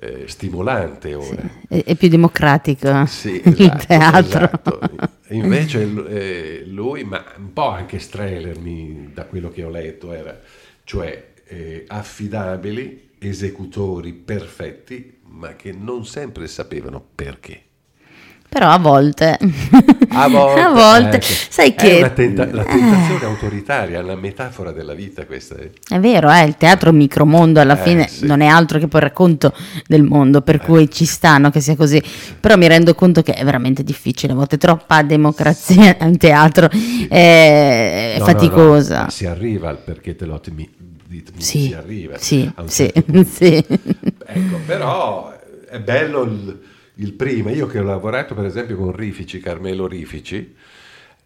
eh, 0.00 0.26
stimolante 0.28 1.14
ora 1.14 1.50
È, 1.66 1.82
è 1.84 1.96
più 1.96 2.08
democratico 2.08 3.06
sì, 3.06 3.42
il 3.44 3.52
esatto, 3.52 3.86
teatro. 3.86 4.50
esatto. 4.60 4.80
Invece 5.30 5.82
eh, 6.08 6.64
lui, 6.66 7.04
ma 7.04 7.24
un 7.36 7.52
po' 7.52 7.68
anche 7.68 7.98
Streller, 7.98 8.58
mi- 8.58 9.10
da 9.12 9.26
quello 9.26 9.50
che 9.50 9.62
ho 9.64 9.70
letto, 9.70 10.12
era 10.12 10.38
cioè 10.84 11.32
eh, 11.44 11.84
affidabili, 11.86 13.10
esecutori 13.18 14.12
perfetti, 14.14 15.18
ma 15.24 15.54
che 15.54 15.72
non 15.72 16.06
sempre 16.06 16.46
sapevano 16.48 17.06
perché. 17.14 17.62
Però 18.50 18.66
a 18.70 18.78
volte, 18.78 19.36
A 20.08 20.26
volte, 20.28 20.60
a 20.60 20.70
volte, 20.72 21.16
ecco. 21.16 21.26
sai 21.50 21.70
È 21.72 21.74
che 21.74 21.96
una 21.98 22.08
tenta- 22.10 22.46
la 22.50 22.64
tentazione 22.64 23.24
autoritaria, 23.26 24.00
la 24.02 24.16
metafora 24.16 24.72
della 24.72 24.94
vita 24.94 25.26
questa 25.26 25.56
è. 25.56 25.68
È 25.86 25.98
vero, 26.00 26.30
eh, 26.30 26.44
il 26.44 26.56
teatro 26.56 26.90
micromondo 26.92 27.60
alla 27.60 27.78
Eh, 27.78 27.82
fine 27.82 28.08
sì. 28.08 28.24
non 28.26 28.40
è 28.40 28.46
altro 28.46 28.78
che 28.78 28.88
poi 28.88 29.00
il 29.02 29.06
racconto 29.08 29.52
del 29.86 30.02
mondo, 30.02 30.40
per 30.40 30.60
cui 30.60 30.90
ci 30.90 31.04
stanno 31.04 31.50
che 31.50 31.60
sia 31.60 31.76
così. 31.76 32.02
Però 32.40 32.56
mi 32.56 32.66
rendo 32.66 32.94
conto 32.94 33.22
che 33.22 33.34
è 33.34 33.44
veramente 33.44 33.84
difficile, 33.84 34.32
a 34.32 34.36
volte 34.36 34.56
troppa 34.56 35.02
democrazia 35.02 35.96
in 36.00 36.16
teatro 36.16 36.70
è, 36.70 38.14
è 38.14 38.18
No, 38.18 38.32
no, 38.32 38.32
no, 38.32 38.32
faticosa. 38.32 39.02
ma 39.02 39.10
si 39.10 39.26
arriva 39.26 39.68
al 39.68 39.78
perché 39.78 40.16
te 40.16 40.24
lo 40.24 40.40
temi- 40.40 40.68
Sì, 41.36 41.66
si 41.66 41.74
arriva 41.74 42.16
sì, 42.18 42.50
a 42.54 42.62
un 42.62 42.68
sì, 42.68 42.90
certo 42.92 43.02
punto. 43.12 43.28
sì. 43.30 43.64
Ecco, 44.26 44.56
però 44.66 45.32
è 45.68 45.78
bello 45.80 46.22
il, 46.22 46.60
il 47.00 47.12
prima, 47.12 47.50
io 47.50 47.66
che 47.66 47.78
ho 47.78 47.84
lavorato 47.84 48.34
per 48.34 48.44
esempio 48.44 48.76
con 48.76 48.94
Rifici, 48.94 49.40
Carmelo 49.40 49.86
Rifici, 49.86 50.54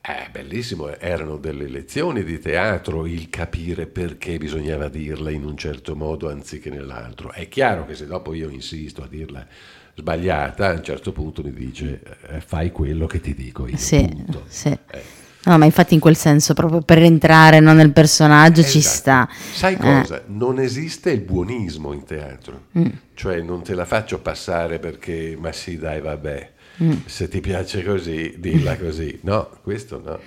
è 0.00 0.28
bellissimo, 0.30 0.98
erano 0.98 1.36
delle 1.36 1.68
lezioni 1.68 2.24
di 2.24 2.38
teatro 2.40 3.06
il 3.06 3.30
capire 3.30 3.86
perché 3.86 4.36
bisognava 4.36 4.88
dirla 4.88 5.30
in 5.30 5.44
un 5.44 5.56
certo 5.56 5.94
modo 5.94 6.28
anziché 6.28 6.70
nell'altro. 6.70 7.32
È 7.32 7.48
chiaro 7.48 7.86
che 7.86 7.94
se 7.94 8.06
dopo 8.06 8.34
io 8.34 8.48
insisto 8.48 9.02
a 9.02 9.06
dirla 9.06 9.46
sbagliata, 9.94 10.68
a 10.68 10.72
un 10.72 10.82
certo 10.82 11.12
punto 11.12 11.42
mi 11.42 11.52
dice 11.52 12.00
eh, 12.28 12.40
fai 12.40 12.72
quello 12.72 13.06
che 13.06 13.20
ti 13.20 13.32
dico 13.32 13.66
io. 13.66 13.76
Sì, 13.76 14.06
punto. 14.08 14.44
sì. 14.48 14.68
Eh. 14.68 15.21
No, 15.44 15.58
ma 15.58 15.64
infatti 15.64 15.94
in 15.94 16.00
quel 16.00 16.16
senso, 16.16 16.54
proprio 16.54 16.82
per 16.82 16.98
entrare 16.98 17.58
no, 17.58 17.72
nel 17.72 17.90
personaggio 17.92 18.62
ci 18.62 18.78
Esatto. 18.78 18.94
sta. 18.96 19.28
Sai 19.52 19.74
Eh. 19.74 19.76
cosa? 19.76 20.22
Non 20.26 20.60
esiste 20.60 21.10
il 21.10 21.20
buonismo 21.20 21.92
in 21.92 22.04
teatro, 22.04 22.66
Mm. 22.78 22.86
cioè 23.14 23.40
non 23.40 23.62
te 23.62 23.74
la 23.74 23.84
faccio 23.84 24.20
passare 24.20 24.78
perché, 24.78 25.36
ma 25.40 25.50
sì 25.50 25.76
dai 25.78 26.00
vabbè, 26.00 26.50
Mm. 26.82 26.92
se 27.04 27.28
ti 27.28 27.40
piace 27.40 27.84
così, 27.84 28.34
dilla 28.38 28.76
così. 28.76 29.18
No, 29.22 29.48
questo 29.62 30.00
no. 30.04 30.18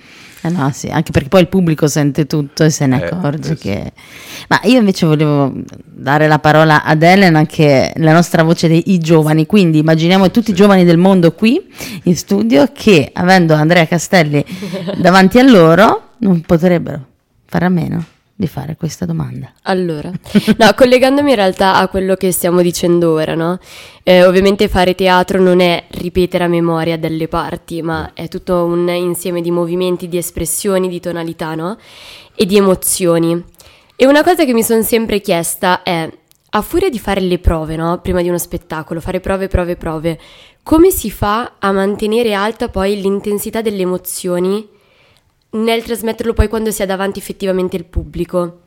Eh 0.42 0.48
no, 0.48 0.70
sì, 0.72 0.88
anche 0.88 1.10
perché 1.10 1.28
poi 1.28 1.40
il 1.40 1.48
pubblico 1.48 1.86
sente 1.88 2.24
tutto 2.26 2.62
e 2.64 2.70
se 2.70 2.86
ne 2.86 3.02
Eh, 3.02 3.06
accorge 3.06 3.52
eh 3.52 3.56
sì. 3.56 3.62
che... 3.62 3.92
Ma 4.48 4.60
io 4.64 4.78
invece 4.78 5.04
volevo 5.06 5.52
dare 5.84 6.28
la 6.28 6.38
parola 6.38 6.84
ad 6.84 7.02
Elena 7.02 7.44
che 7.46 7.90
è 7.90 7.98
la 8.00 8.12
nostra 8.12 8.42
voce 8.42 8.68
dei 8.68 8.84
giovani, 8.98 9.44
quindi 9.46 9.78
immaginiamo 9.78 10.30
tutti 10.30 10.52
i 10.52 10.54
giovani 10.54 10.84
del 10.84 10.98
mondo 10.98 11.32
qui 11.32 11.60
in 12.04 12.16
studio 12.16 12.70
che 12.72 13.10
avendo 13.12 13.54
Andrea 13.54 13.86
Castelli 13.86 14.44
davanti 14.98 15.38
a 15.38 15.42
loro 15.42 16.10
non 16.18 16.40
potrebbero 16.42 17.04
fare 17.44 17.64
a 17.64 17.68
meno 17.70 18.04
di 18.38 18.46
fare 18.46 18.76
questa 18.76 19.06
domanda. 19.06 19.50
Allora, 19.62 20.10
no, 20.10 20.74
collegandomi 20.76 21.30
in 21.30 21.36
realtà 21.36 21.76
a 21.76 21.88
quello 21.88 22.16
che 22.16 22.30
stiamo 22.32 22.60
dicendo 22.60 23.12
ora, 23.12 23.34
no? 23.34 23.58
Eh, 24.02 24.24
ovviamente 24.24 24.68
fare 24.68 24.94
teatro 24.94 25.40
non 25.40 25.60
è 25.60 25.84
ripetere 25.92 26.44
a 26.44 26.48
memoria 26.48 26.98
delle 26.98 27.28
parti, 27.28 27.80
ma 27.80 28.12
è 28.12 28.28
tutto 28.28 28.64
un 28.64 28.88
insieme 28.90 29.40
di 29.40 29.50
movimenti, 29.50 30.06
di 30.06 30.18
espressioni, 30.18 30.88
di 30.88 31.00
tonalità, 31.00 31.54
no? 31.54 31.78
E 32.34 32.44
di 32.44 32.58
emozioni. 32.58 33.42
E 33.96 34.06
una 34.06 34.22
cosa 34.22 34.44
che 34.44 34.52
mi 34.52 34.62
sono 34.62 34.82
sempre 34.82 35.22
chiesta 35.22 35.82
è, 35.82 36.06
a 36.50 36.60
furia 36.60 36.90
di 36.90 36.98
fare 36.98 37.20
le 37.22 37.38
prove, 37.38 37.74
no? 37.76 38.00
Prima 38.02 38.20
di 38.20 38.28
uno 38.28 38.38
spettacolo, 38.38 39.00
fare 39.00 39.20
prove, 39.20 39.48
prove, 39.48 39.76
prove, 39.76 40.20
come 40.62 40.90
si 40.90 41.10
fa 41.10 41.54
a 41.58 41.72
mantenere 41.72 42.34
alta 42.34 42.68
poi 42.68 43.00
l'intensità 43.00 43.62
delle 43.62 43.82
emozioni 43.82 44.74
nel 45.50 45.82
trasmetterlo 45.82 46.32
poi 46.32 46.48
quando 46.48 46.70
si 46.70 46.82
ha 46.82 46.86
davanti 46.86 47.18
effettivamente 47.18 47.76
il 47.76 47.84
pubblico? 47.84 48.60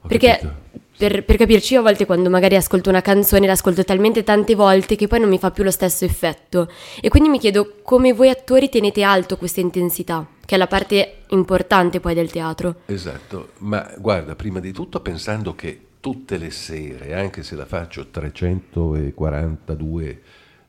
Ho 0.00 0.06
Perché 0.06 0.64
per, 0.96 1.24
per 1.24 1.36
capirci, 1.36 1.74
io 1.74 1.80
a 1.80 1.82
volte 1.82 2.06
quando 2.06 2.30
magari 2.30 2.56
ascolto 2.56 2.88
una 2.88 3.02
canzone 3.02 3.46
l'ascolto 3.46 3.84
talmente 3.84 4.24
tante 4.24 4.54
volte 4.54 4.96
che 4.96 5.06
poi 5.06 5.20
non 5.20 5.28
mi 5.28 5.38
fa 5.38 5.50
più 5.50 5.62
lo 5.62 5.70
stesso 5.70 6.06
effetto. 6.06 6.72
E 7.00 7.10
quindi 7.10 7.28
mi 7.28 7.38
chiedo 7.38 7.74
come 7.82 8.14
voi 8.14 8.30
attori 8.30 8.70
tenete 8.70 9.02
alto 9.02 9.36
questa 9.36 9.60
intensità, 9.60 10.26
che 10.44 10.54
è 10.54 10.58
la 10.58 10.66
parte 10.66 11.24
importante 11.28 12.00
poi 12.00 12.14
del 12.14 12.30
teatro. 12.30 12.76
Esatto, 12.86 13.50
ma 13.58 13.92
guarda, 13.98 14.34
prima 14.34 14.58
di 14.58 14.72
tutto 14.72 15.00
pensando 15.00 15.54
che 15.54 15.80
tutte 16.00 16.38
le 16.38 16.50
sere, 16.50 17.12
anche 17.14 17.42
se 17.42 17.56
la 17.56 17.66
faccio 17.66 18.08
342 18.08 20.22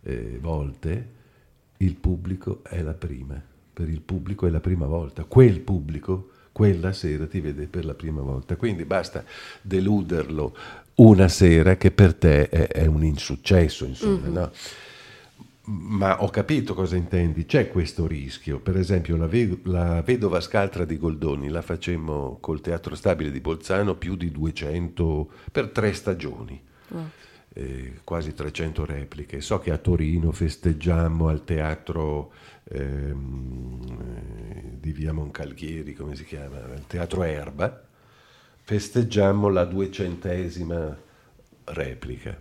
eh, 0.03 0.37
volte, 0.41 1.07
il 1.77 1.95
pubblico 1.95 2.59
è 2.63 2.81
la 2.81 2.93
prima. 2.93 3.41
Per 3.77 3.87
il 3.87 4.01
pubblico 4.01 4.47
è 4.47 4.49
la 4.49 4.59
prima 4.59 4.87
volta. 4.87 5.23
Quel 5.23 5.59
pubblico 5.59 6.29
quella 6.51 6.93
sera 6.93 7.27
ti 7.27 7.39
vede 7.39 7.67
per 7.67 7.85
la 7.85 7.93
prima 7.93 8.21
volta. 8.21 8.55
Quindi 8.55 8.85
basta 8.85 9.23
deluderlo 9.61 10.57
una 10.95 11.27
sera 11.27 11.77
che 11.77 11.91
per 11.91 12.15
te 12.15 12.49
è, 12.49 12.67
è 12.69 12.87
un 12.87 13.03
insuccesso, 13.03 13.85
insomma, 13.85 14.27
no? 14.29 14.51
Ma 15.65 16.23
ho 16.23 16.29
capito 16.31 16.73
cosa 16.73 16.95
intendi, 16.95 17.45
c'è 17.45 17.69
questo 17.69 18.07
rischio. 18.07 18.57
Per 18.57 18.75
esempio, 18.75 19.15
la, 19.17 19.27
ve- 19.27 19.59
la 19.65 20.01
Vedova 20.01 20.41
Scaltra 20.41 20.83
di 20.83 20.97
Goldoni 20.97 21.49
la 21.49 21.61
facemmo 21.61 22.39
col 22.41 22.61
Teatro 22.61 22.95
Stabile 22.95 23.29
di 23.29 23.39
Bolzano 23.39 23.93
più 23.93 24.15
di 24.15 24.31
200 24.31 25.29
per 25.51 25.67
tre 25.69 25.93
stagioni, 25.93 26.59
eh, 27.53 27.99
quasi 28.03 28.33
300 28.33 28.83
repliche. 28.83 29.41
So 29.41 29.59
che 29.59 29.69
a 29.69 29.77
Torino 29.77 30.31
festeggiammo 30.31 31.27
al 31.27 31.43
teatro 31.43 32.31
ehm, 32.69 33.79
eh, 33.99 34.79
di 34.79 34.91
Via 34.91 35.13
Moncalchieri, 35.13 35.93
come 35.93 36.15
si 36.15 36.25
chiama? 36.25 36.57
Il 36.75 36.85
Teatro 36.87 37.23
Erba, 37.23 37.83
festeggiammo 38.63 39.49
la 39.49 39.65
duecentesima 39.65 40.97
replica. 41.65 42.39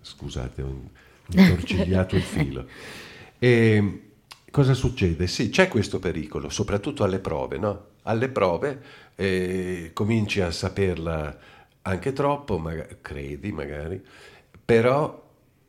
Scusate, 0.00 0.62
ho 0.62 0.82
intorcigliato 1.30 2.16
il 2.16 2.22
filo. 2.22 2.66
E 3.40 4.02
cosa 4.50 4.74
succede? 4.74 5.28
Sì, 5.28 5.48
c'è 5.50 5.68
questo 5.68 6.00
pericolo, 6.00 6.48
soprattutto 6.48 7.04
alle 7.04 7.20
prove, 7.20 7.56
no? 7.56 7.84
Alle 8.02 8.28
prove 8.28 8.82
eh, 9.14 9.90
cominci 9.92 10.40
a 10.40 10.50
saperla 10.50 11.38
anche 11.82 12.12
troppo, 12.12 12.58
maga- 12.58 12.88
credi 13.00 13.52
magari, 13.52 14.04
però 14.64 15.24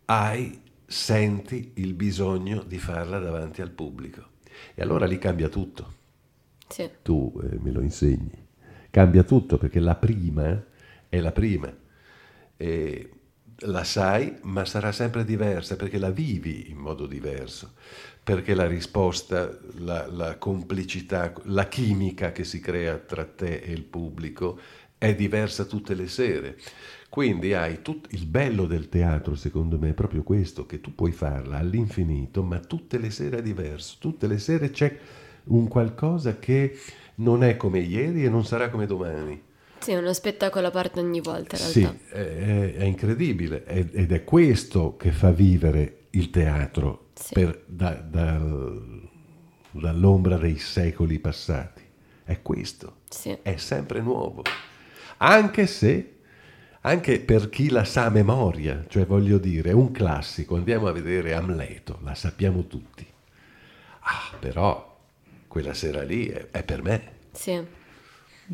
hai, 0.06 0.60
senti 0.90 1.74
il 1.76 1.94
bisogno 1.94 2.64
di 2.64 2.80
farla 2.80 3.20
davanti 3.20 3.62
al 3.62 3.72
pubblico. 3.72 4.28
E 4.76 4.82
allora 4.82 5.06
lì 5.06 5.18
cambia 5.20 5.50
tutto 5.50 5.94
Sì. 6.70 6.90
tu 7.02 7.40
eh, 7.44 7.58
me 7.60 7.72
lo 7.72 7.82
insegni. 7.82 8.48
Cambia 8.90 9.24
tutto 9.24 9.58
perché 9.58 9.80
la 9.80 9.96
prima 9.96 10.64
è 11.10 11.20
la 11.20 11.32
prima. 11.32 11.74
E 12.58 13.10
la 13.64 13.84
sai, 13.84 14.38
ma 14.44 14.66
sarà 14.66 14.92
sempre 14.92 15.26
diversa 15.26 15.76
perché 15.76 15.98
la 16.00 16.12
vivi 16.12 16.70
in 16.70 16.78
modo 16.78 17.06
diverso, 17.08 17.74
perché 18.24 18.54
la 18.54 18.68
risposta, 18.68 19.58
la, 19.80 20.08
la 20.08 20.38
complicità, 20.38 21.34
la 21.46 21.68
chimica 21.68 22.32
che 22.32 22.44
si 22.44 22.60
crea 22.60 22.98
tra 22.98 23.26
te 23.26 23.58
e 23.60 23.72
il 23.72 23.84
pubblico 23.84 24.60
è 25.00 25.16
diversa 25.16 25.64
tutte 25.66 25.96
le 25.96 26.08
sere. 26.08 26.58
Quindi 27.10 27.54
hai 27.56 27.82
tut- 27.82 28.12
il 28.14 28.28
bello 28.28 28.68
del 28.68 28.88
teatro, 28.90 29.34
secondo 29.34 29.80
me, 29.80 29.90
è 29.90 29.94
proprio 29.94 30.22
questo, 30.22 30.68
che 30.68 30.80
tu 30.80 30.94
puoi 30.94 31.12
farla 31.12 31.58
all'infinito, 31.58 32.44
ma 32.44 32.60
tutte 32.60 33.00
le 33.00 33.10
sere 33.10 33.38
è 33.38 33.42
diverso. 33.42 33.96
Tutte 34.00 34.28
le 34.28 34.38
sere 34.38 34.70
c'è 34.70 34.96
un 35.46 35.68
qualcosa 35.68 36.38
che 36.38 36.78
non 37.16 37.44
è 37.44 37.58
come 37.58 37.80
ieri 37.80 38.24
e 38.26 38.30
non 38.30 38.46
sarà 38.46 38.70
come 38.70 38.86
domani. 38.86 39.42
Sì, 39.80 39.94
uno 39.94 40.14
spettacolo 40.14 40.68
a 40.68 40.72
parte 40.72 41.00
ogni 41.00 41.22
volta 41.22 41.56
in 41.56 41.62
Sì, 41.62 41.80
realtà. 41.82 42.16
è, 42.16 42.36
è- 42.36 42.74
è 42.76 42.84
incredibile 42.84 43.64
è- 43.64 43.86
ed 43.92 44.12
è 44.12 44.24
questo 44.26 44.98
che 44.98 45.12
fa 45.12 45.32
vivere 45.32 46.02
il 46.12 46.30
teatro 46.30 47.08
Sì. 47.14 47.34
per- 47.34 47.64
da- 47.66 47.94
dal- 47.94 49.08
dall'ombra 49.72 50.38
dei 50.38 50.58
secoli 50.58 51.18
passati. 51.20 51.82
È 52.26 52.42
questo, 52.42 52.98
Sì. 53.10 53.36
è 53.42 53.56
sempre 53.56 54.02
nuovo. 54.02 54.44
Anche 55.22 55.68
se, 55.68 56.16
anche 56.82 57.20
per 57.20 57.50
chi 57.50 57.70
la 57.70 57.84
sa 57.84 58.06
a 58.06 58.10
memoria, 58.10 58.86
cioè 58.88 59.06
voglio 59.06 59.38
dire, 59.38 59.72
è 59.72 59.74
un 59.74 59.92
classico, 59.92 60.56
andiamo 60.56 60.88
a 60.88 60.92
vedere 60.92 61.34
Amleto, 61.34 62.00
la 62.04 62.16
sappiamo 62.16 62.68
tutti. 62.68 63.06
Ah, 64.02 64.36
però 64.40 64.98
quella 65.48 65.74
sera 65.74 66.04
lì 66.04 66.28
è, 66.28 66.48
è 66.52 66.64
per 66.64 66.82
me. 66.82 67.12
Sì. 67.32 67.78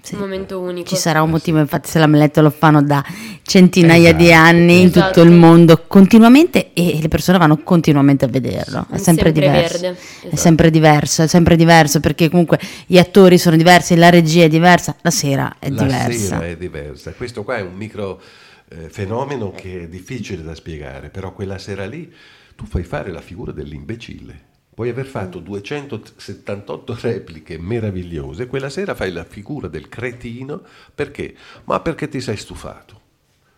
Sì. 0.01 0.15
Un 0.15 0.19
momento 0.19 0.59
unico. 0.59 0.89
Ci 0.89 0.97
sarà 0.97 1.21
un 1.21 1.29
motivo, 1.29 1.57
infatti 1.59 1.89
se 1.89 1.99
l'Amleto 1.99 2.41
lo 2.41 2.49
fanno 2.49 2.81
da 2.83 3.03
centinaia 3.43 4.13
di 4.13 4.25
Esatto, 4.25 4.45
anni 4.47 4.81
in 4.81 4.87
esatto. 4.87 5.07
tutto 5.07 5.21
il 5.21 5.31
mondo 5.31 5.83
continuamente 5.87 6.73
e 6.73 6.99
le 7.01 7.07
persone 7.07 7.37
vanno 7.37 7.57
continuamente 7.63 8.25
a 8.25 8.27
vederlo, 8.27 8.85
è 8.89 8.93
Un 8.93 8.99
sempre 8.99 9.31
diverso. 9.31 9.85
È 9.85 9.89
esatto. 9.89 10.35
sempre 10.35 10.69
diverso, 10.69 11.21
è 11.23 11.27
sempre 11.27 11.55
diverso 11.55 11.99
perché 12.01 12.29
comunque 12.29 12.59
gli 12.85 12.97
attori 12.97 13.37
sono 13.37 13.55
diversi, 13.55 13.95
la 13.95 14.09
regia 14.09 14.43
è 14.43 14.49
diversa, 14.49 14.95
la 15.01 15.11
sera 15.11 15.55
è 15.59 15.69
la 15.69 15.83
diversa. 15.83 16.35
sera 16.35 16.45
è 16.45 16.57
diversa. 16.57 17.11
Questo 17.13 17.43
qua 17.43 17.57
è 17.57 17.61
un 17.61 17.75
micro 17.75 18.21
eh, 18.69 18.89
fenomeno 18.89 19.51
che 19.55 19.83
è 19.83 19.87
difficile 19.87 20.43
da 20.43 20.55
spiegare, 20.55 21.09
però 21.09 21.31
quella 21.33 21.57
sera 21.57 21.85
lì 21.85 22.11
tu 22.55 22.65
fai 22.65 22.83
fare 22.83 23.11
la 23.11 23.21
figura 23.21 23.51
dell'imbecille. 23.51 24.53
Puoi 24.75 24.89
aver 24.89 25.05
fatto 25.05 25.39
278 25.39 26.97
repliche 27.01 27.57
meravigliose, 27.57 28.45
quella 28.47 28.69
sera 28.69 28.93
fai 28.93 29.11
la 29.11 29.23
figura 29.23 29.67
del 29.69 29.87
cretino 29.89 30.61
perché? 30.93 31.33
Ma 31.63 31.79
perché 31.79 32.09
ti 32.09 32.21
sei 32.21 32.37
stufato? 32.37 33.01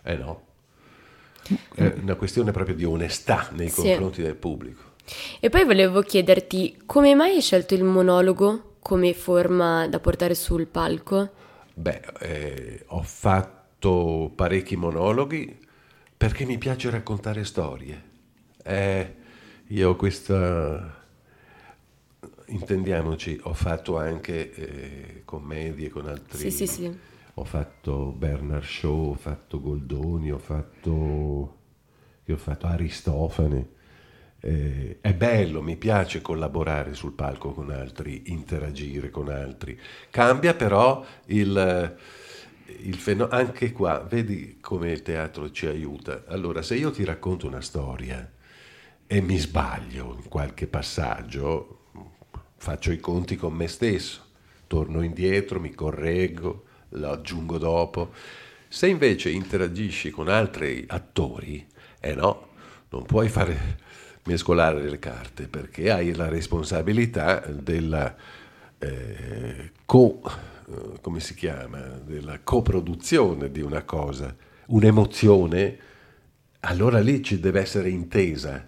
Eh 0.03 0.15
no. 0.15 0.45
È 1.73 1.93
una 2.01 2.15
questione 2.15 2.51
proprio 2.51 2.75
di 2.75 2.83
onestà 2.85 3.49
nei 3.53 3.69
Sì. 3.69 3.81
confronti 3.81 4.21
del 4.21 4.35
pubblico. 4.35 4.83
E 5.39 5.49
poi 5.49 5.63
volevo 5.65 6.01
chiederti 6.01 6.83
come 6.85 7.15
mai 7.15 7.35
hai 7.35 7.41
scelto 7.41 7.73
il 7.73 7.83
monologo 7.83 8.75
come 8.81 9.13
forma 9.13 9.87
da 9.87 9.99
portare 9.99 10.35
sul 10.35 10.67
palco? 10.67 11.29
Beh, 11.73 12.01
eh, 12.19 12.83
ho 12.87 13.01
fatto 13.03 14.31
parecchi 14.35 14.75
monologhi 14.75 15.57
perché 16.17 16.45
mi 16.45 16.57
piace 16.57 16.89
raccontare 16.89 17.43
storie. 17.43 18.01
Eh, 18.63 19.15
io 19.67 19.89
ho 19.89 19.95
questa... 19.95 20.96
Intendiamoci, 22.47 23.39
ho 23.43 23.53
fatto 23.53 23.97
anche 23.97 24.53
eh, 24.53 25.21
commedie 25.25 25.89
con 25.89 26.07
altri... 26.07 26.37
Sì, 26.37 26.51
sì, 26.51 26.67
sì. 26.67 26.99
Ho 27.35 27.43
fatto 27.43 28.11
Bernard 28.11 28.63
Shaw, 28.63 29.11
ho 29.11 29.15
fatto 29.15 29.61
Goldoni, 29.61 30.31
ho 30.31 30.37
fatto... 30.39 30.91
Ho 32.29 32.37
fatto 32.37 32.65
Aristofane. 32.67 33.67
eh, 34.39 34.97
è 35.01 35.13
bello, 35.13 35.61
mi 35.61 35.77
piace 35.77 36.21
collaborare 36.21 36.93
sul 36.93 37.13
palco 37.13 37.51
con 37.53 37.71
altri, 37.71 38.23
interagire 38.27 39.09
con 39.09 39.29
altri. 39.29 39.79
Cambia 40.09 40.53
però 40.53 41.05
il, 41.25 41.97
il 42.83 42.95
fenomeno, 42.95 43.35
anche 43.35 43.71
qua, 43.71 43.99
vedi 43.99 44.57
come 44.61 44.91
il 44.91 45.01
teatro 45.01 45.51
ci 45.51 45.65
aiuta. 45.65 46.23
Allora, 46.27 46.61
se 46.61 46.75
io 46.75 46.91
ti 46.91 47.03
racconto 47.03 47.47
una 47.47 47.61
storia 47.61 48.31
e 49.05 49.21
mi 49.21 49.37
sbaglio 49.37 50.15
in 50.21 50.27
qualche 50.29 50.67
passaggio, 50.67 51.76
faccio 52.57 52.91
i 52.91 52.99
conti 52.99 53.35
con 53.35 53.53
me 53.53 53.67
stesso, 53.67 54.21
torno 54.67 55.01
indietro, 55.01 55.59
mi 55.59 55.73
correggo, 55.73 56.65
lo 56.89 57.11
aggiungo 57.11 57.57
dopo. 57.57 58.11
Se 58.67 58.87
invece 58.87 59.29
interagisci 59.29 60.09
con 60.09 60.27
altri 60.27 60.83
attori, 60.87 61.65
eh 61.99 62.13
no, 62.13 62.49
non 62.89 63.05
puoi 63.05 63.29
fare 63.29 63.85
mescolare 64.25 64.89
le 64.89 64.99
carte 64.99 65.47
perché 65.47 65.89
hai 65.89 66.13
la 66.13 66.27
responsabilità 66.27 67.39
della 67.47 68.13
eh, 68.77 69.71
co, 69.85 70.21
eh, 70.23 70.99
come 71.01 71.19
si 71.19 71.33
chiama, 71.33 71.79
della 71.79 72.39
coproduzione 72.43 73.49
di 73.49 73.61
una 73.61 73.83
cosa, 73.83 74.35
un'emozione, 74.67 75.77
allora 76.61 76.99
lì 76.99 77.23
ci 77.23 77.39
deve 77.39 77.61
essere 77.61 77.89
intesa 77.89 78.67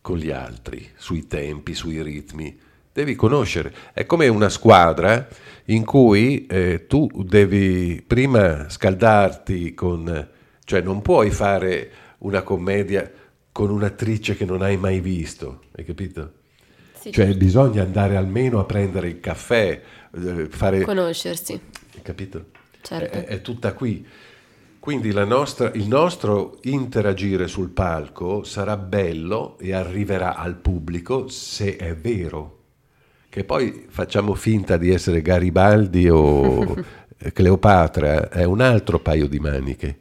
con 0.00 0.16
gli 0.16 0.30
altri, 0.30 0.88
sui 0.96 1.26
tempi, 1.26 1.74
sui 1.74 2.02
ritmi. 2.02 2.58
Devi 2.98 3.14
conoscere, 3.14 3.72
è 3.92 4.06
come 4.06 4.26
una 4.26 4.48
squadra 4.48 5.28
in 5.66 5.84
cui 5.84 6.46
eh, 6.46 6.88
tu 6.88 7.08
devi 7.24 8.02
prima 8.04 8.68
scaldarti 8.68 9.72
con, 9.72 10.28
cioè 10.64 10.80
non 10.80 11.00
puoi 11.00 11.30
fare 11.30 11.92
una 12.18 12.42
commedia 12.42 13.08
con 13.52 13.70
un'attrice 13.70 14.34
che 14.34 14.44
non 14.44 14.62
hai 14.62 14.76
mai 14.76 14.98
visto, 14.98 15.60
hai 15.76 15.84
capito? 15.84 16.32
Sì, 16.94 17.12
cioè 17.12 17.26
certo. 17.26 17.38
bisogna 17.38 17.84
andare 17.84 18.16
almeno 18.16 18.58
a 18.58 18.64
prendere 18.64 19.06
il 19.06 19.20
caffè, 19.20 19.80
eh, 20.16 20.48
fare... 20.50 20.80
Conoscersi. 20.80 21.52
Hai 21.52 22.02
capito? 22.02 22.46
Certo. 22.80 23.16
È, 23.16 23.26
è 23.26 23.40
tutta 23.42 23.74
qui. 23.74 24.04
Quindi 24.80 25.12
nostra, 25.12 25.70
il 25.70 25.86
nostro 25.86 26.58
interagire 26.62 27.46
sul 27.46 27.68
palco 27.68 28.42
sarà 28.42 28.76
bello 28.76 29.56
e 29.60 29.72
arriverà 29.72 30.34
al 30.34 30.56
pubblico 30.56 31.28
se 31.28 31.76
è 31.76 31.94
vero. 31.94 32.56
Che 33.28 33.44
poi 33.44 33.86
facciamo 33.88 34.34
finta 34.34 34.76
di 34.76 34.90
essere 34.90 35.22
Garibaldi 35.22 36.08
o 36.08 36.74
Cleopatra, 37.32 38.30
è 38.30 38.44
un 38.44 38.60
altro 38.60 39.00
paio 39.00 39.26
di 39.28 39.38
maniche 39.38 39.98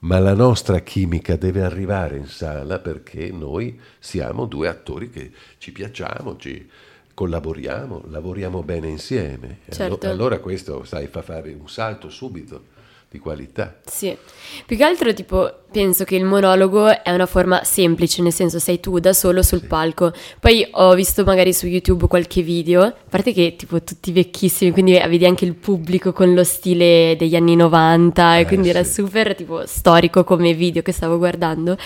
ma 0.00 0.18
la 0.18 0.34
nostra 0.34 0.80
chimica 0.80 1.36
deve 1.36 1.62
arrivare 1.62 2.16
in 2.16 2.26
sala 2.26 2.78
perché 2.78 3.30
noi 3.32 3.78
siamo 3.98 4.46
due 4.46 4.68
attori 4.68 5.10
che 5.10 5.32
ci 5.58 5.72
piacciamo, 5.72 6.36
ci 6.36 6.68
collaboriamo, 7.12 8.04
lavoriamo 8.08 8.62
bene 8.62 8.88
insieme. 8.88 9.60
Certo. 9.68 10.06
Allora 10.08 10.38
questo, 10.38 10.84
sai, 10.84 11.06
fa 11.06 11.22
fare 11.22 11.56
un 11.58 11.68
salto 11.68 12.10
subito 12.10 12.74
di 13.08 13.18
qualità. 13.18 13.76
Sì, 13.84 14.16
più 14.66 14.76
che 14.76 14.84
altro 14.84 15.12
tipo 15.14 15.60
penso 15.70 16.04
che 16.04 16.16
il 16.16 16.24
monologo 16.24 17.02
è 17.02 17.10
una 17.10 17.26
forma 17.26 17.62
semplice, 17.62 18.22
nel 18.22 18.32
senso 18.32 18.58
sei 18.58 18.80
tu 18.80 18.98
da 18.98 19.12
solo 19.12 19.42
sul 19.42 19.60
sì. 19.60 19.66
palco. 19.66 20.12
Poi 20.40 20.66
ho 20.70 20.94
visto 20.94 21.22
magari 21.22 21.52
su 21.52 21.66
YouTube 21.66 22.06
qualche 22.06 22.42
video, 22.42 22.82
a 22.82 22.94
parte 23.08 23.32
che 23.32 23.56
tipo 23.56 23.82
tutti 23.82 24.10
vecchissimi, 24.10 24.70
quindi 24.70 24.92
vedi 25.06 25.26
anche 25.26 25.44
il 25.44 25.54
pubblico 25.54 26.12
con 26.12 26.34
lo 26.34 26.44
stile 26.44 27.14
degli 27.18 27.36
anni 27.36 27.56
90 27.56 28.36
eh, 28.36 28.40
e 28.40 28.46
quindi 28.46 28.70
sì. 28.70 28.74
era 28.74 28.84
super 28.84 29.34
tipo 29.34 29.66
storico 29.66 30.24
come 30.24 30.54
video 30.54 30.82
che 30.82 30.92
stavo 30.92 31.18
guardando. 31.18 31.76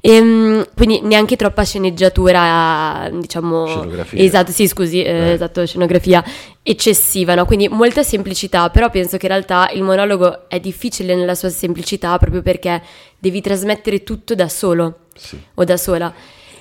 E 0.00 0.10
ehm, 0.12 0.66
quindi 0.74 1.00
neanche 1.02 1.36
troppa 1.36 1.64
sceneggiatura, 1.64 3.08
diciamo... 3.12 3.66
Scenografia. 3.66 4.22
Esatto, 4.22 4.52
sì, 4.52 4.66
scusi, 4.66 5.02
eh. 5.02 5.14
Eh, 5.16 5.30
esatto, 5.32 5.64
scenografia 5.64 6.22
eccessiva, 6.68 7.36
no? 7.36 7.44
Quindi 7.44 7.68
molta 7.68 8.02
semplicità, 8.02 8.70
però 8.70 8.90
penso 8.90 9.18
che 9.18 9.26
in 9.26 9.32
realtà 9.32 9.70
il 9.72 9.84
monologo 9.84 10.48
è 10.48 10.58
difficile 10.58 11.14
nella 11.14 11.36
sua 11.36 11.48
semplicità 11.48 12.18
proprio 12.18 12.42
perché 12.42 12.82
devi 13.16 13.40
trasmettere 13.40 14.02
tutto 14.02 14.34
da 14.34 14.48
solo 14.48 15.02
sì. 15.14 15.40
o 15.54 15.62
da 15.62 15.76
sola. 15.76 16.12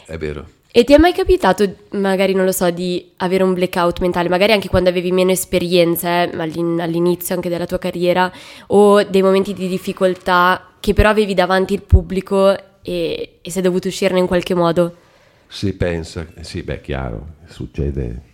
È 0.06 0.16
vero. 0.18 0.48
E 0.72 0.84
ti 0.84 0.94
è 0.94 1.00
mai 1.00 1.12
capitato, 1.12 1.74
magari 1.92 2.34
non 2.34 2.46
lo 2.46 2.52
so, 2.52 2.70
di 2.70 3.14
avere 3.18 3.44
un 3.44 3.56
blackout 3.56 4.00
mentale, 4.00 4.30
magari 4.30 4.52
anche 4.52 4.68
quando 4.68 4.90
avevi 4.90 5.12
meno 5.12 5.32
esperienze, 5.32 6.30
eh, 6.30 6.38
all'inizio 6.38 7.34
anche 7.34 7.50
della 7.50 7.66
tua 7.66 7.80
carriera, 7.80 8.32
o 8.68 9.02
dei 9.04 9.24
momenti 9.24 9.54
di 9.54 9.68
difficoltà 9.68 10.74
che 10.80 10.94
però 10.94 11.10
avevi 11.10 11.34
davanti 11.34 11.74
il 11.74 11.82
pubblico 11.82 12.56
e, 12.84 13.38
e 13.42 13.50
sei 13.50 13.62
dovuto 13.64 13.88
uscirne 13.88 14.20
in 14.20 14.28
qualche 14.28 14.54
modo? 14.54 14.96
Si 15.48 15.74
pensa, 15.74 16.28
sì, 16.42 16.62
beh, 16.62 16.82
chiaro, 16.82 17.28
succede 17.48 18.34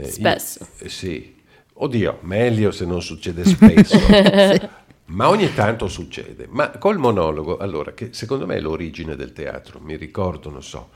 eh, 0.00 0.04
spesso. 0.10 0.66
Io, 0.78 0.86
eh, 0.86 0.88
sì, 0.88 1.34
oddio, 1.74 2.18
meglio 2.22 2.70
se 2.70 2.84
non 2.84 3.00
succede 3.00 3.44
spesso. 3.44 3.98
Ma 5.06 5.28
ogni 5.28 5.52
tanto 5.52 5.86
succede. 5.86 6.46
Ma 6.48 6.70
col 6.70 6.98
monologo, 6.98 7.58
allora, 7.58 7.92
che 7.92 8.12
secondo 8.12 8.46
me 8.46 8.56
è 8.56 8.60
l'origine 8.60 9.16
del 9.16 9.32
teatro, 9.32 9.78
mi 9.80 9.96
ricordo, 9.96 10.50
non 10.50 10.62
so, 10.62 10.90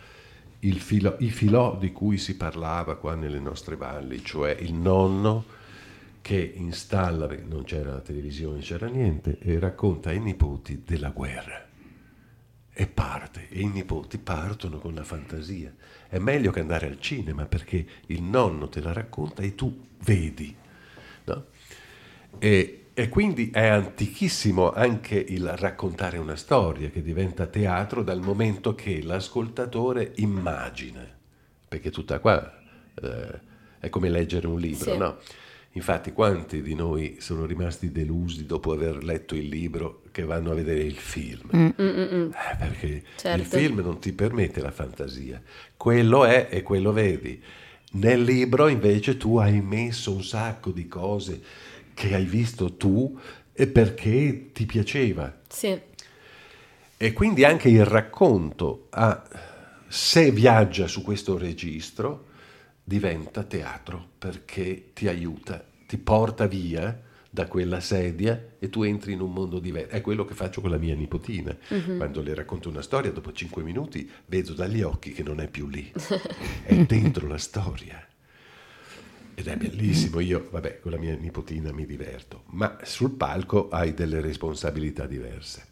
filo, 0.79 1.17
i 1.21 1.31
filò 1.31 1.77
di 1.77 1.93
cui 1.93 2.17
si 2.17 2.37
parlava 2.37 2.97
qua 2.97 3.15
nelle 3.15 3.39
nostre 3.39 3.77
valli, 3.77 4.25
cioè 4.25 4.57
il 4.59 4.73
nonno 4.73 5.57
che 6.21 6.53
installa, 6.57 7.29
non 7.47 7.65
c'era 7.65 7.93
la 7.93 8.01
televisione, 8.01 8.61
c'era 8.61 8.87
niente, 8.87 9.39
e 9.41 9.59
racconta 9.59 10.11
ai 10.11 10.21
nipoti 10.21 10.83
della 10.85 11.11
guerra. 11.11 11.67
E 12.73 12.87
parte, 12.87 13.49
e 13.49 13.61
i 13.61 13.67
nipoti 13.67 14.19
partono 14.19 14.79
con 14.79 14.95
la 14.95 15.05
fantasia. 15.05 15.75
È 16.09 16.19
meglio 16.19 16.51
che 16.51 16.61
andare 16.61 16.87
al 16.87 17.01
cinema 17.01 17.45
perché 17.45 17.85
il 18.07 18.23
nonno 18.23 18.69
te 18.69 18.81
la 18.81 18.93
racconta 18.93 19.43
e 19.43 19.55
tu 19.55 19.87
vedi. 20.05 20.55
No? 21.25 21.45
E, 22.39 22.87
e 22.95 23.09
quindi 23.09 23.51
è 23.51 23.67
antichissimo 23.67 24.73
anche 24.73 25.17
il 25.17 25.49
raccontare 25.57 26.19
una 26.19 26.37
storia 26.37 26.91
che 26.91 27.03
diventa 27.03 27.47
teatro 27.47 28.03
dal 28.03 28.21
momento 28.21 28.75
che 28.75 29.03
l'ascoltatore 29.03 30.13
immagina, 30.17 31.07
perché 31.69 31.91
tutta 31.91 32.19
qua 32.19 32.61
eh, 32.95 33.41
è 33.79 33.89
come 33.89 34.09
leggere 34.09 34.47
un 34.47 34.59
libro, 34.59 34.93
sì. 34.93 34.99
no? 34.99 35.19
Infatti 35.73 36.13
quanti 36.13 36.61
di 36.61 36.75
noi 36.75 37.19
sono 37.21 37.45
rimasti 37.45 37.93
delusi 37.93 38.47
dopo 38.47 38.73
aver 38.73 39.05
letto 39.05 39.37
il 39.37 39.47
libro 39.47 40.03
che 40.11 40.25
vanno 40.25 40.51
a 40.51 40.55
vedere 40.55 40.81
il 40.81 40.97
film? 40.97 41.51
Mm. 41.55 42.31
Eh, 42.33 42.57
perché 42.59 43.05
certo. 43.17 43.41
il 43.41 43.47
film 43.47 43.81
non 43.81 44.01
ti 44.01 44.13
permette 44.13 44.61
la 44.61 44.73
fantasia, 44.73 45.41
quello 45.79 46.25
è 46.25 46.49
e 46.51 46.63
quello 46.63 46.93
vedi. 46.93 47.41
Nel 47.93 48.23
libro 48.23 48.69
invece 48.69 49.17
tu 49.17 49.39
hai 49.39 49.63
messo 49.63 50.13
un 50.13 50.23
sacco 50.23 50.73
di 50.73 50.87
cose 50.87 51.41
che 51.95 52.15
hai 52.15 52.25
visto 52.25 52.75
tu 52.75 53.19
e 53.53 53.67
perché 53.69 54.51
ti 54.53 54.67
piaceva. 54.67 55.35
Sì. 55.49 55.81
E 56.97 57.13
quindi 57.13 57.45
anche 57.45 57.69
il 57.69 57.85
racconto, 57.85 58.89
ha, 58.91 59.23
se 59.87 60.31
viaggia 60.33 60.89
su 60.89 61.03
questo 61.03 61.39
registro, 61.39 62.27
diventa 62.83 63.45
teatro 63.45 64.11
perché 64.19 64.91
ti 64.93 65.07
aiuta, 65.07 65.65
ti 65.87 65.97
porta 65.97 66.47
via 66.47 67.07
da 67.39 67.47
quella 67.47 67.79
sedia 67.79 68.57
e 68.59 68.69
tu 68.69 68.83
entri 68.83 69.13
in 69.13 69.21
un 69.21 69.33
mondo 69.33 69.61
diverso. 69.61 69.95
È 69.95 70.01
quello 70.01 70.25
che 70.25 70.35
faccio 70.35 70.61
con 70.61 70.71
la 70.71 70.77
mia 70.77 70.97
nipotina. 70.97 71.57
Uh-huh. 71.69 71.97
Quando 71.97 72.21
le 72.21 72.35
racconto 72.35 72.69
una 72.69 72.83
storia, 72.83 73.13
dopo 73.13 73.31
cinque 73.31 73.63
minuti 73.63 74.11
vedo 74.27 74.55
dagli 74.55 74.83
occhi 74.83 75.13
che 75.13 75.23
non 75.23 75.41
è 75.41 75.47
più 75.47 75.69
lì, 75.69 75.89
è 76.67 76.75
dentro 76.79 77.29
la 77.29 77.39
storia. 77.39 78.05
Ed 79.37 79.47
è 79.47 79.57
bellissimo, 79.57 80.19
io 80.19 80.49
vabbè 80.51 80.81
con 80.81 80.91
la 80.91 80.99
mia 80.99 81.15
nipotina 81.15 81.71
mi 81.71 81.87
diverto, 81.87 82.43
ma 82.47 82.77
sul 82.83 83.13
palco 83.13 83.69
hai 83.69 83.95
delle 83.95 84.21
responsabilità 84.21 85.07
diverse. 85.07 85.67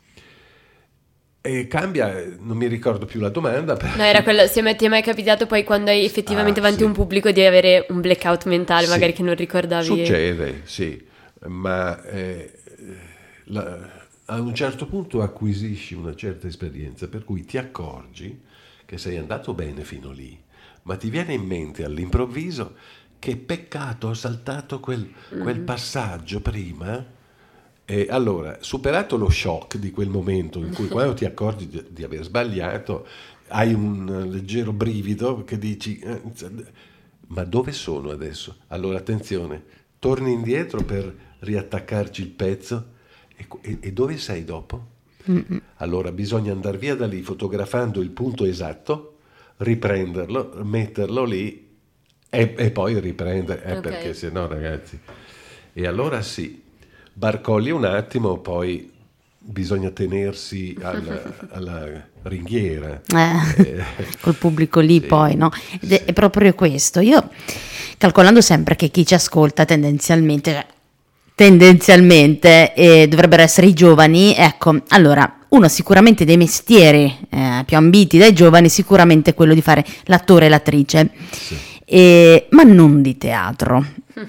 E 1.40 1.66
cambia, 1.66 2.32
non 2.38 2.56
mi 2.56 2.68
ricordo 2.68 3.06
più 3.06 3.18
la 3.18 3.28
domanda. 3.28 3.74
Però... 3.74 3.96
No, 3.96 4.04
era 4.04 4.22
quello, 4.22 4.46
se 4.46 4.62
ti 4.76 4.84
è 4.84 4.88
mai 4.88 5.02
capitato 5.02 5.46
poi 5.46 5.64
quando 5.64 5.90
hai 5.90 6.04
effettivamente 6.04 6.60
ah, 6.60 6.62
davanti 6.62 6.82
sì. 6.82 6.86
un 6.86 6.92
pubblico 6.92 7.32
di 7.32 7.44
avere 7.44 7.86
un 7.88 8.00
blackout 8.00 8.44
mentale, 8.44 8.84
sì. 8.84 8.90
magari 8.90 9.12
che 9.12 9.22
non 9.24 9.34
ricordavi? 9.34 9.84
Succede, 9.84 10.60
sì, 10.62 11.14
ma 11.44 12.02
eh, 12.04 12.58
la, 13.44 14.04
a 14.26 14.40
un 14.40 14.54
certo 14.54 14.86
punto 14.86 15.22
acquisisci 15.22 15.94
una 15.94 16.14
certa 16.14 16.46
esperienza, 16.46 17.08
per 17.08 17.24
cui 17.24 17.44
ti 17.44 17.58
accorgi 17.58 18.40
che 18.84 18.98
sei 18.98 19.16
andato 19.16 19.54
bene 19.54 19.82
fino 19.84 20.10
lì, 20.10 20.38
ma 20.82 20.96
ti 20.96 21.10
viene 21.10 21.34
in 21.34 21.44
mente 21.44 21.84
all'improvviso 21.84 22.74
che 23.18 23.36
peccato 23.36 24.08
ho 24.08 24.14
saltato 24.14 24.80
quel, 24.80 25.08
quel 25.28 25.60
mm. 25.60 25.64
passaggio 25.64 26.40
prima. 26.40 27.14
E 27.88 28.06
allora, 28.10 28.58
superato 28.60 29.16
lo 29.16 29.30
shock 29.30 29.76
di 29.76 29.92
quel 29.92 30.08
momento 30.08 30.58
in 30.58 30.72
cui 30.72 30.88
quando 30.90 31.14
ti 31.14 31.24
accorgi 31.24 31.68
di, 31.68 31.84
di 31.90 32.02
aver 32.02 32.24
sbagliato, 32.24 33.06
hai 33.48 33.72
un 33.72 34.28
leggero 34.28 34.72
brivido 34.72 35.44
che 35.44 35.56
dici, 35.56 35.98
eh, 36.00 36.20
ma 37.28 37.44
dove 37.44 37.70
sono 37.70 38.10
adesso? 38.10 38.56
Allora 38.68 38.98
attenzione, 38.98 39.62
torni 40.00 40.32
indietro 40.32 40.82
per 40.82 41.25
riattaccarci 41.40 42.22
il 42.22 42.28
pezzo 42.28 42.86
e, 43.36 43.46
e, 43.62 43.78
e 43.80 43.92
dove 43.92 44.16
sei 44.18 44.44
dopo? 44.44 44.86
Mm-mm. 45.30 45.60
Allora 45.76 46.12
bisogna 46.12 46.52
andare 46.52 46.78
via 46.78 46.94
da 46.94 47.06
lì 47.06 47.20
fotografando 47.22 48.00
il 48.00 48.10
punto 48.10 48.44
esatto, 48.44 49.18
riprenderlo, 49.58 50.60
metterlo 50.62 51.24
lì 51.24 51.66
e, 52.30 52.54
e 52.56 52.70
poi 52.70 52.98
riprendere, 53.00 53.64
eh, 53.64 53.72
Ok. 53.72 53.80
perché 53.80 54.14
se 54.14 54.30
no 54.30 54.46
ragazzi. 54.46 54.98
E 55.72 55.86
allora 55.86 56.22
sì, 56.22 56.62
barcolli 57.12 57.70
un 57.70 57.84
attimo, 57.84 58.38
poi 58.38 58.92
bisogna 59.38 59.90
tenersi 59.90 60.76
alla, 60.80 61.22
alla 61.50 62.08
ringhiera. 62.22 63.00
Eh, 63.14 63.62
Eh, 63.62 63.84
col 64.20 64.34
pubblico 64.36 64.80
lì 64.80 65.00
sì. 65.00 65.06
poi, 65.06 65.34
no? 65.36 65.50
Ed 65.80 65.92
è, 65.92 66.04
è 66.04 66.12
proprio 66.12 66.54
questo. 66.54 67.00
Io, 67.00 67.30
calcolando 67.98 68.40
sempre 68.40 68.76
che 68.76 68.88
chi 68.88 69.04
ci 69.06 69.14
ascolta 69.14 69.64
tendenzialmente, 69.64 70.66
tendenzialmente 71.36 72.72
eh, 72.74 73.06
dovrebbero 73.08 73.42
essere 73.42 73.66
i 73.68 73.74
giovani, 73.74 74.34
ecco, 74.34 74.80
allora, 74.88 75.32
uno 75.50 75.68
sicuramente 75.68 76.24
dei 76.24 76.38
mestieri 76.38 77.14
eh, 77.30 77.62
più 77.66 77.76
ambiti 77.76 78.16
dai 78.18 78.32
giovani, 78.32 78.68
sicuramente 78.70 79.34
quello 79.34 79.52
di 79.54 79.60
fare 79.62 79.84
l'attore 80.04 80.46
e 80.46 80.48
l'attrice, 80.48 81.10
E- 81.88 82.46
ma 82.50 82.64
non 82.64 83.00
di 83.02 83.16
teatro. 83.16 83.84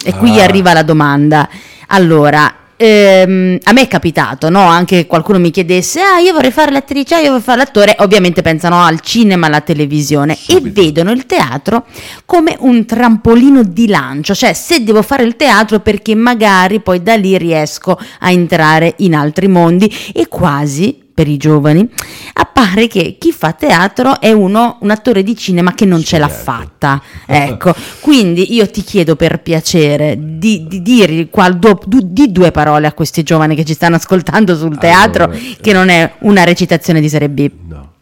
E 0.06 0.14
qui 0.16 0.38
Ah. 0.40 0.44
arriva 0.44 0.74
la 0.74 0.84
domanda. 0.84 1.50
Allora, 1.88 2.54
ehm, 2.78 3.58
a 3.64 3.74
me 3.74 3.82
è 3.82 3.88
capitato, 3.88 4.50
no? 4.50 4.62
Anche 4.62 5.06
qualcuno 5.08 5.40
mi 5.40 5.52
chiedesse, 5.52 6.00
ah, 6.00 6.20
io 6.20 6.34
vorrei 6.34 6.52
fare 6.52 6.72
l'attrice, 6.72 7.16
ah, 7.16 7.20
io 7.20 7.30
vorrei 7.30 7.42
fare 7.42 7.58
l'attore, 7.58 7.96
ovviamente 8.00 8.42
pensano 8.42 8.82
al 8.82 9.02
cinema, 9.02 9.48
alla 9.48 9.62
televisione 9.62 10.36
Subito. 10.36 10.80
e 10.80 10.84
vedono 10.84 11.12
il 11.12 11.26
teatro 11.26 11.86
come 12.26 12.56
un 12.60 12.86
trampolino 12.86 13.64
di 13.64 13.88
lancio, 13.88 14.34
cioè 14.34 14.54
se 14.54 14.84
devo 14.84 15.02
fare 15.02 15.24
il 15.24 15.36
teatro 15.36 15.80
perché 15.80 16.16
magari 16.16 16.80
poi 16.80 17.02
da 17.02 17.16
lì 17.16 17.38
riesco 17.38 18.00
a 18.20 18.32
entrare 18.32 18.94
in 18.98 19.16
altri 19.16 19.48
mondi 19.48 19.92
e 20.14 20.28
quasi 20.28 21.06
per 21.18 21.28
i 21.28 21.38
giovani 21.38 21.90
appare 22.34 22.86
che 22.86 23.16
chi 23.18 23.32
fa 23.32 23.52
teatro 23.54 24.22
è 24.22 24.32
uno 24.32 24.78
un 24.82 24.92
attore 24.92 25.24
di 25.24 25.36
cinema 25.36 25.74
che 25.74 25.84
non 25.86 26.04
ce 26.04 26.20
l'ha 26.20 26.28
Certo. 26.28 26.44
fatta 26.44 27.02
ecco 27.26 27.74
quindi 28.02 28.54
io 28.54 28.70
ti 28.70 28.84
chiedo 28.84 29.16
per 29.16 29.42
piacere 29.42 30.16
di, 30.20 30.68
di 30.68 30.84
dire 30.84 31.28
qual- 31.30 31.58
du- 31.58 31.80
du- 31.88 32.04
di 32.04 32.32
due 32.32 32.52
parole 32.52 32.86
a 32.86 32.94
questi 32.94 33.24
giovani 33.24 33.56
che 33.56 33.66
ci 33.66 33.74
stanno 33.74 33.96
ascoltando 33.96 34.56
sul 34.56 34.78
teatro 34.78 35.24
Allora, 35.24 35.40
che 35.60 35.74
non 35.74 35.90
è 35.90 36.14
una 36.20 36.44
recitazione 36.44 37.02
di 37.02 37.10
serie 37.10 37.30
B 37.30 37.50
No. 37.68 37.94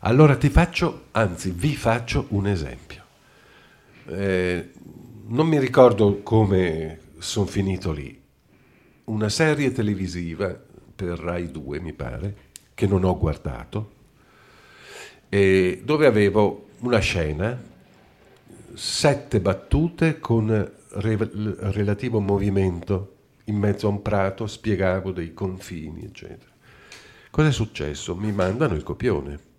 Allora 0.00 0.34
ti 0.34 0.48
faccio, 0.48 1.02
anzi 1.12 1.52
vi 1.56 1.76
faccio 1.76 2.26
un 2.30 2.48
esempio. 2.48 3.02
Eh, 4.08 4.70
non 5.28 5.46
mi 5.46 5.60
ricordo 5.60 6.22
come 6.24 6.98
sono 7.18 7.46
finito 7.46 7.92
lì. 7.92 8.20
Una 9.04 9.28
serie 9.28 9.70
televisiva 9.70 10.52
per 10.94 11.18
Rai 11.18 11.50
2, 11.50 11.80
mi 11.80 11.92
pare, 11.92 12.36
che 12.74 12.86
non 12.86 13.04
ho 13.04 13.16
guardato, 13.18 13.92
dove 15.28 16.06
avevo 16.06 16.68
una 16.80 16.98
scena, 16.98 17.60
sette 18.74 19.40
battute 19.40 20.18
con 20.18 20.48
re- 20.48 21.30
relativo 21.72 22.20
movimento 22.20 23.16
in 23.44 23.56
mezzo 23.56 23.86
a 23.86 23.90
un 23.90 24.02
prato, 24.02 24.46
spiegavo 24.46 25.10
dei 25.10 25.32
confini, 25.34 26.04
eccetera. 26.04 26.50
Cosa 27.30 27.48
è 27.48 27.52
successo? 27.52 28.14
Mi 28.14 28.30
mandano 28.32 28.74
il 28.74 28.82
copione. 28.82 29.50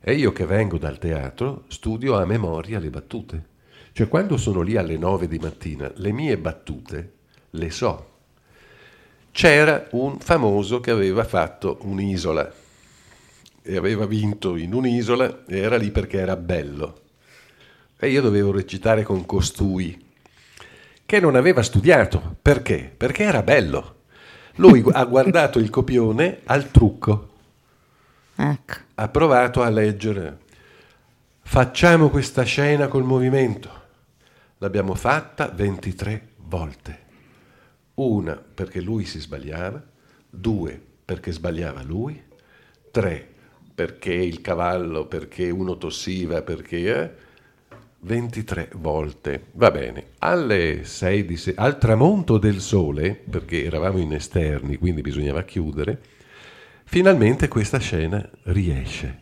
E 0.00 0.14
io 0.14 0.32
che 0.32 0.44
vengo 0.44 0.76
dal 0.76 0.98
teatro 0.98 1.64
studio 1.68 2.16
a 2.16 2.26
memoria 2.26 2.78
le 2.78 2.90
battute. 2.90 3.52
Cioè 3.92 4.08
quando 4.08 4.36
sono 4.36 4.60
lì 4.60 4.76
alle 4.76 4.98
9 4.98 5.28
di 5.28 5.38
mattina, 5.38 5.90
le 5.94 6.12
mie 6.12 6.36
battute 6.36 7.12
le 7.50 7.70
so. 7.70 8.13
C'era 9.34 9.88
un 9.90 10.20
famoso 10.20 10.78
che 10.78 10.92
aveva 10.92 11.24
fatto 11.24 11.78
un'isola 11.80 12.52
e 13.62 13.76
aveva 13.76 14.06
vinto 14.06 14.54
in 14.54 14.72
un'isola 14.72 15.44
e 15.48 15.58
era 15.58 15.76
lì 15.76 15.90
perché 15.90 16.18
era 16.18 16.36
bello. 16.36 17.00
E 17.98 18.10
io 18.10 18.22
dovevo 18.22 18.52
recitare 18.52 19.02
con 19.02 19.26
costui 19.26 20.06
che 21.04 21.18
non 21.18 21.34
aveva 21.34 21.64
studiato. 21.64 22.36
Perché? 22.40 22.94
Perché 22.96 23.24
era 23.24 23.42
bello. 23.42 24.02
Lui 24.58 24.84
ha 24.88 25.04
guardato 25.04 25.58
il 25.58 25.68
copione 25.68 26.42
al 26.44 26.70
trucco 26.70 27.32
ecco 28.36 28.74
ha 28.94 29.08
provato 29.08 29.62
a 29.62 29.68
leggere. 29.68 30.42
Facciamo 31.42 32.08
questa 32.08 32.44
scena 32.44 32.86
col 32.86 33.02
movimento. 33.02 33.82
L'abbiamo 34.58 34.94
fatta 34.94 35.48
23 35.48 36.28
volte. 36.36 37.03
Una 37.94 38.34
perché 38.36 38.80
lui 38.80 39.04
si 39.04 39.20
sbagliava, 39.20 39.82
due 40.28 40.80
perché 41.04 41.32
sbagliava 41.32 41.82
lui, 41.82 42.20
tre 42.90 43.28
perché 43.74 44.12
il 44.12 44.40
cavallo, 44.40 45.06
perché 45.06 45.50
uno 45.50 45.76
tossiva, 45.76 46.42
perché... 46.42 47.02
eh, 47.02 47.22
23 48.00 48.68
volte. 48.74 49.46
Va 49.52 49.70
bene. 49.70 50.08
Alle 50.18 50.84
6 50.84 51.24
di 51.24 51.36
se- 51.36 51.54
al 51.56 51.78
tramonto 51.78 52.36
del 52.38 52.60
sole, 52.60 53.14
perché 53.14 53.64
eravamo 53.64 53.98
in 53.98 54.12
esterni, 54.12 54.76
quindi 54.76 55.00
bisognava 55.00 55.42
chiudere, 55.42 56.00
Finalmente 56.86 57.48
questa 57.48 57.78
scena 57.78 58.28
riesce. 58.44 59.20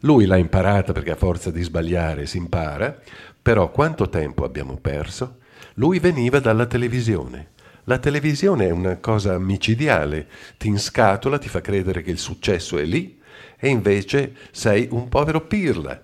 Lui 0.00 0.26
l'ha 0.26 0.36
imparata 0.36 0.92
perché 0.92 1.10
a 1.10 1.16
forza 1.16 1.50
di 1.50 1.62
sbagliare 1.62 2.24
si 2.26 2.38
impara, 2.38 2.96
però 3.42 3.70
quanto 3.70 4.08
tempo 4.08 4.44
abbiamo 4.44 4.76
perso? 4.76 5.38
Lui 5.74 5.98
veniva 5.98 6.38
dalla 6.38 6.66
televisione. 6.66 7.48
La 7.88 7.98
televisione 7.98 8.66
è 8.66 8.70
una 8.70 8.98
cosa 8.98 9.38
micidiale, 9.38 10.28
ti 10.58 10.68
inscatola, 10.68 11.38
ti 11.38 11.48
fa 11.48 11.62
credere 11.62 12.02
che 12.02 12.10
il 12.10 12.18
successo 12.18 12.76
è 12.76 12.84
lì 12.84 13.18
e 13.58 13.68
invece 13.68 14.36
sei 14.50 14.88
un 14.90 15.08
povero 15.08 15.46
pirla, 15.46 15.98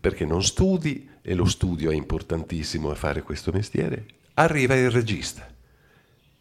perché 0.00 0.24
non 0.24 0.42
studi 0.42 1.06
e 1.20 1.34
lo 1.34 1.44
studio 1.44 1.90
è 1.90 1.94
importantissimo 1.94 2.90
a 2.90 2.94
fare 2.94 3.20
questo 3.20 3.52
mestiere. 3.52 4.06
Arriva 4.32 4.76
il 4.76 4.90
regista, 4.90 5.46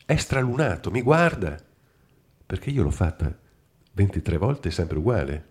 è 0.06 0.16
stralunato, 0.16 0.90
mi 0.92 1.02
guarda, 1.02 1.62
perché 2.46 2.70
io 2.70 2.84
l'ho 2.84 2.90
fatta 2.90 3.38
23 3.92 4.38
volte 4.38 4.72
sempre 4.72 4.98
uguale, 4.98 5.46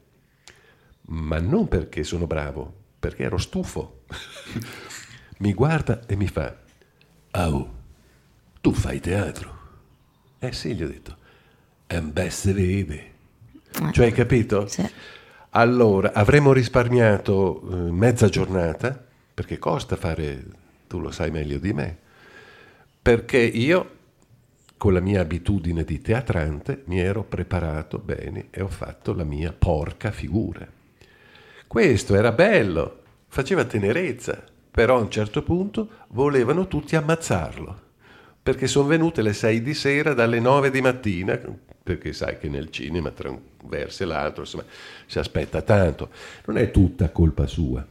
ma 1.08 1.38
non 1.38 1.68
perché 1.68 2.02
sono 2.02 2.26
bravo, 2.26 2.72
perché 2.98 3.24
ero 3.24 3.36
stufo. 3.36 4.04
mi 5.40 5.52
guarda 5.52 6.06
e 6.06 6.16
mi 6.16 6.28
fa, 6.28 6.56
Au, 7.32 7.82
tu 8.64 8.72
fai 8.72 8.98
teatro? 8.98 9.58
Eh 10.38 10.52
sì, 10.52 10.74
gli 10.74 10.82
ho 10.82 10.88
detto, 10.88 11.16
e 11.86 12.00
beh, 12.00 12.30
si 12.30 12.50
vede. 12.50 13.12
Cioè, 13.92 14.06
hai 14.06 14.12
capito? 14.12 14.66
Sì. 14.68 14.90
Allora, 15.50 16.14
avremmo 16.14 16.54
risparmiato 16.54 17.60
eh, 17.60 17.90
mezza 17.90 18.30
giornata, 18.30 19.04
perché 19.34 19.58
costa 19.58 19.96
fare, 19.96 20.42
tu 20.86 20.98
lo 20.98 21.10
sai 21.10 21.30
meglio 21.30 21.58
di 21.58 21.74
me, 21.74 21.98
perché 23.02 23.36
io, 23.36 23.90
con 24.78 24.94
la 24.94 25.00
mia 25.00 25.20
abitudine 25.20 25.84
di 25.84 26.00
teatrante, 26.00 26.84
mi 26.86 27.00
ero 27.00 27.22
preparato 27.22 27.98
bene 27.98 28.46
e 28.48 28.62
ho 28.62 28.68
fatto 28.68 29.12
la 29.12 29.24
mia 29.24 29.52
porca 29.52 30.10
figura. 30.10 30.66
Questo 31.66 32.14
era 32.14 32.32
bello, 32.32 33.02
faceva 33.28 33.66
tenerezza, 33.66 34.42
però 34.70 34.96
a 34.96 35.02
un 35.02 35.10
certo 35.10 35.42
punto 35.42 36.06
volevano 36.08 36.66
tutti 36.66 36.96
ammazzarlo, 36.96 37.82
perché 38.44 38.66
sono 38.66 38.88
venute 38.88 39.22
le 39.22 39.32
6 39.32 39.62
di 39.62 39.72
sera 39.72 40.12
dalle 40.12 40.38
9 40.38 40.70
di 40.70 40.82
mattina, 40.82 41.40
perché 41.82 42.12
sai 42.12 42.36
che 42.38 42.50
nel 42.50 42.68
cinema 42.68 43.10
tra 43.10 43.30
un 43.30 43.40
verso 43.64 44.02
e 44.02 44.06
l'altro 44.06 44.42
insomma, 44.42 44.64
si 45.06 45.18
aspetta 45.18 45.62
tanto. 45.62 46.10
Non 46.44 46.58
è 46.58 46.70
tutta 46.70 47.08
colpa 47.08 47.46
sua, 47.46 47.84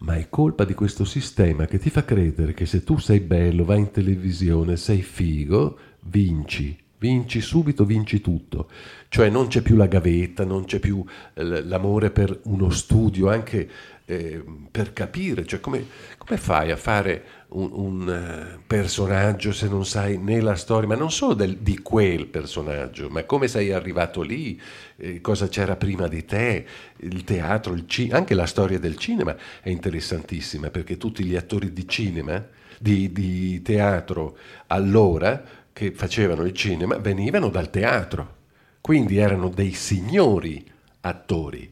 ma 0.00 0.16
è 0.16 0.28
colpa 0.28 0.66
di 0.66 0.74
questo 0.74 1.06
sistema 1.06 1.64
che 1.64 1.78
ti 1.78 1.88
fa 1.88 2.04
credere 2.04 2.52
che 2.52 2.66
se 2.66 2.84
tu 2.84 2.98
sei 2.98 3.20
bello, 3.20 3.64
vai 3.64 3.78
in 3.78 3.90
televisione, 3.90 4.76
sei 4.76 5.00
figo, 5.00 5.78
vinci. 6.00 6.78
Vinci 6.98 7.40
subito, 7.40 7.86
vinci 7.86 8.20
tutto. 8.20 8.68
Cioè 9.08 9.30
non 9.30 9.48
c'è 9.48 9.62
più 9.62 9.76
la 9.76 9.86
gavetta, 9.86 10.44
non 10.44 10.66
c'è 10.66 10.78
più 10.78 11.02
eh, 11.34 11.42
l'amore 11.64 12.10
per 12.10 12.38
uno 12.44 12.68
studio, 12.68 13.30
anche 13.30 13.68
eh, 14.12 14.44
per 14.70 14.92
capire. 14.92 15.44
Cioè 15.46 15.60
come, 15.60 15.86
come 16.18 16.38
fai 16.38 16.70
a 16.70 16.76
fare 16.76 17.24
un, 17.48 17.70
un, 17.72 18.08
eh, 18.10 18.58
personaggio 18.66 19.52
se 19.52 19.68
non 19.68 19.84
sai 19.86 20.18
né 20.18 20.40
la 20.40 20.54
storia, 20.54 20.88
ma 20.88 20.94
non 20.96 21.10
solo 21.10 21.34
del- 21.34 21.58
di 21.58 21.78
quel 21.78 22.26
personaggio, 22.26 23.08
ma 23.10 23.24
come 23.24 23.48
sei 23.48 23.72
arrivato 23.72 24.22
lì, 24.22 24.60
eh, 24.96 25.20
cosa 25.20 25.48
c'era 25.48 25.76
prima 25.76 26.08
di 26.08 26.24
te, 26.24 26.64
il 26.98 27.24
teatro, 27.24 27.74
il 27.74 27.84
ci- 27.86 28.10
anche 28.12 28.34
la 28.34 28.46
storia 28.46 28.78
del 28.78 28.96
cinema 28.96 29.36
è 29.60 29.68
interessantissima 29.70 30.70
perché 30.70 30.96
tutti 30.96 31.24
gli 31.24 31.36
attori 31.36 31.72
di 31.72 31.86
cinema, 31.88 32.44
di, 32.78 33.12
di 33.12 33.62
teatro 33.62 34.36
allora, 34.68 35.42
che 35.72 35.92
facevano 35.92 36.42
il 36.44 36.52
cinema, 36.52 36.96
venivano 36.98 37.48
dal 37.48 37.70
teatro, 37.70 38.36
quindi 38.80 39.16
erano 39.18 39.48
dei 39.48 39.72
signori 39.72 40.64
attori. 41.00 41.70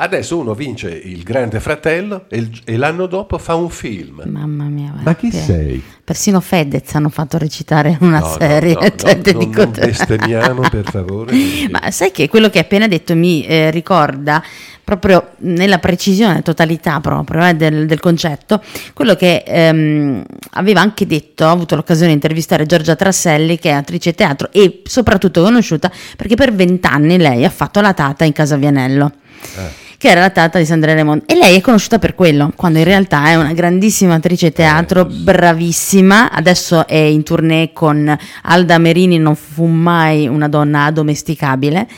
Adesso 0.00 0.38
uno 0.38 0.54
vince 0.54 0.88
il 0.90 1.24
Grande 1.24 1.58
Fratello 1.58 2.26
e, 2.28 2.36
il- 2.36 2.60
e 2.64 2.76
l'anno 2.76 3.06
dopo 3.06 3.36
fa 3.36 3.56
un 3.56 3.68
film. 3.68 4.22
mamma 4.26 4.62
mia 4.64 4.94
Ma 5.02 5.16
chi 5.16 5.28
guarda, 5.28 5.44
sei? 5.46 5.82
Persino 6.04 6.40
Fedez 6.40 6.94
hanno 6.94 7.08
fatto 7.08 7.36
recitare 7.36 7.96
una 8.00 8.20
No, 8.20 8.26
no, 8.28 8.36
serie. 8.38 8.74
no, 8.74 8.80
cioè, 8.94 9.16
no, 9.16 9.22
te 9.22 9.32
non- 9.32 9.44
dico 9.44 9.62
non 9.64 9.72
te. 9.72 9.86
bestemmiamo, 9.86 10.60
per 10.70 10.84
favore. 10.88 11.32
Ma 11.70 11.90
sai 11.90 12.12
che 12.12 12.28
quello 12.28 12.48
che 12.48 12.58
hai 12.58 12.64
appena 12.64 12.86
detto 12.86 13.16
mi 13.16 13.44
eh, 13.44 13.72
ricorda 13.72 14.40
proprio 14.84 15.30
nella 15.38 15.78
precisione, 15.78 16.42
totalità 16.42 17.00
proprio 17.00 17.44
eh, 17.48 17.54
del, 17.54 17.86
del 17.86 17.98
concetto, 17.98 18.62
quello 18.94 19.16
che 19.16 19.42
ehm, 19.44 20.24
aveva 20.52 20.80
anche 20.80 21.06
detto, 21.08 21.44
ho 21.44 21.50
avuto 21.50 21.74
l'occasione 21.74 22.08
di 22.10 22.14
intervistare 22.14 22.66
Giorgia 22.66 22.94
Trasselli 22.94 23.58
che 23.58 23.70
è 23.70 23.72
attrice 23.72 24.14
teatro 24.14 24.48
e 24.52 24.80
soprattutto 24.84 25.42
conosciuta 25.42 25.90
perché 26.16 26.36
per 26.36 26.54
vent'anni 26.54 27.18
lei 27.18 27.44
ha 27.44 27.50
fatto 27.50 27.80
la 27.80 27.92
tata 27.94 28.24
in 28.24 28.32
Casa 28.32 28.54
Vianello. 28.56 29.10
Eh. 29.56 29.86
Che 29.98 30.08
era 30.08 30.20
la 30.20 30.30
tata 30.30 30.60
di 30.60 30.64
Sandra 30.64 30.94
Raimondi 30.94 31.24
e 31.26 31.34
lei 31.34 31.56
è 31.56 31.60
conosciuta 31.60 31.98
per 31.98 32.14
quello, 32.14 32.52
quando 32.54 32.78
in 32.78 32.84
realtà 32.84 33.30
è 33.30 33.34
una 33.34 33.52
grandissima 33.52 34.14
attrice 34.14 34.52
teatro, 34.52 35.08
Eh, 35.08 35.12
bravissima. 35.12 36.30
Adesso 36.30 36.86
è 36.86 36.94
in 36.94 37.24
tournée 37.24 37.72
con 37.72 38.16
Alda 38.42 38.78
Merini, 38.78 39.18
non 39.18 39.34
fu 39.34 39.64
mai 39.64 40.28
una 40.28 40.46
donna 40.46 40.84
addomesticabile 40.84 41.88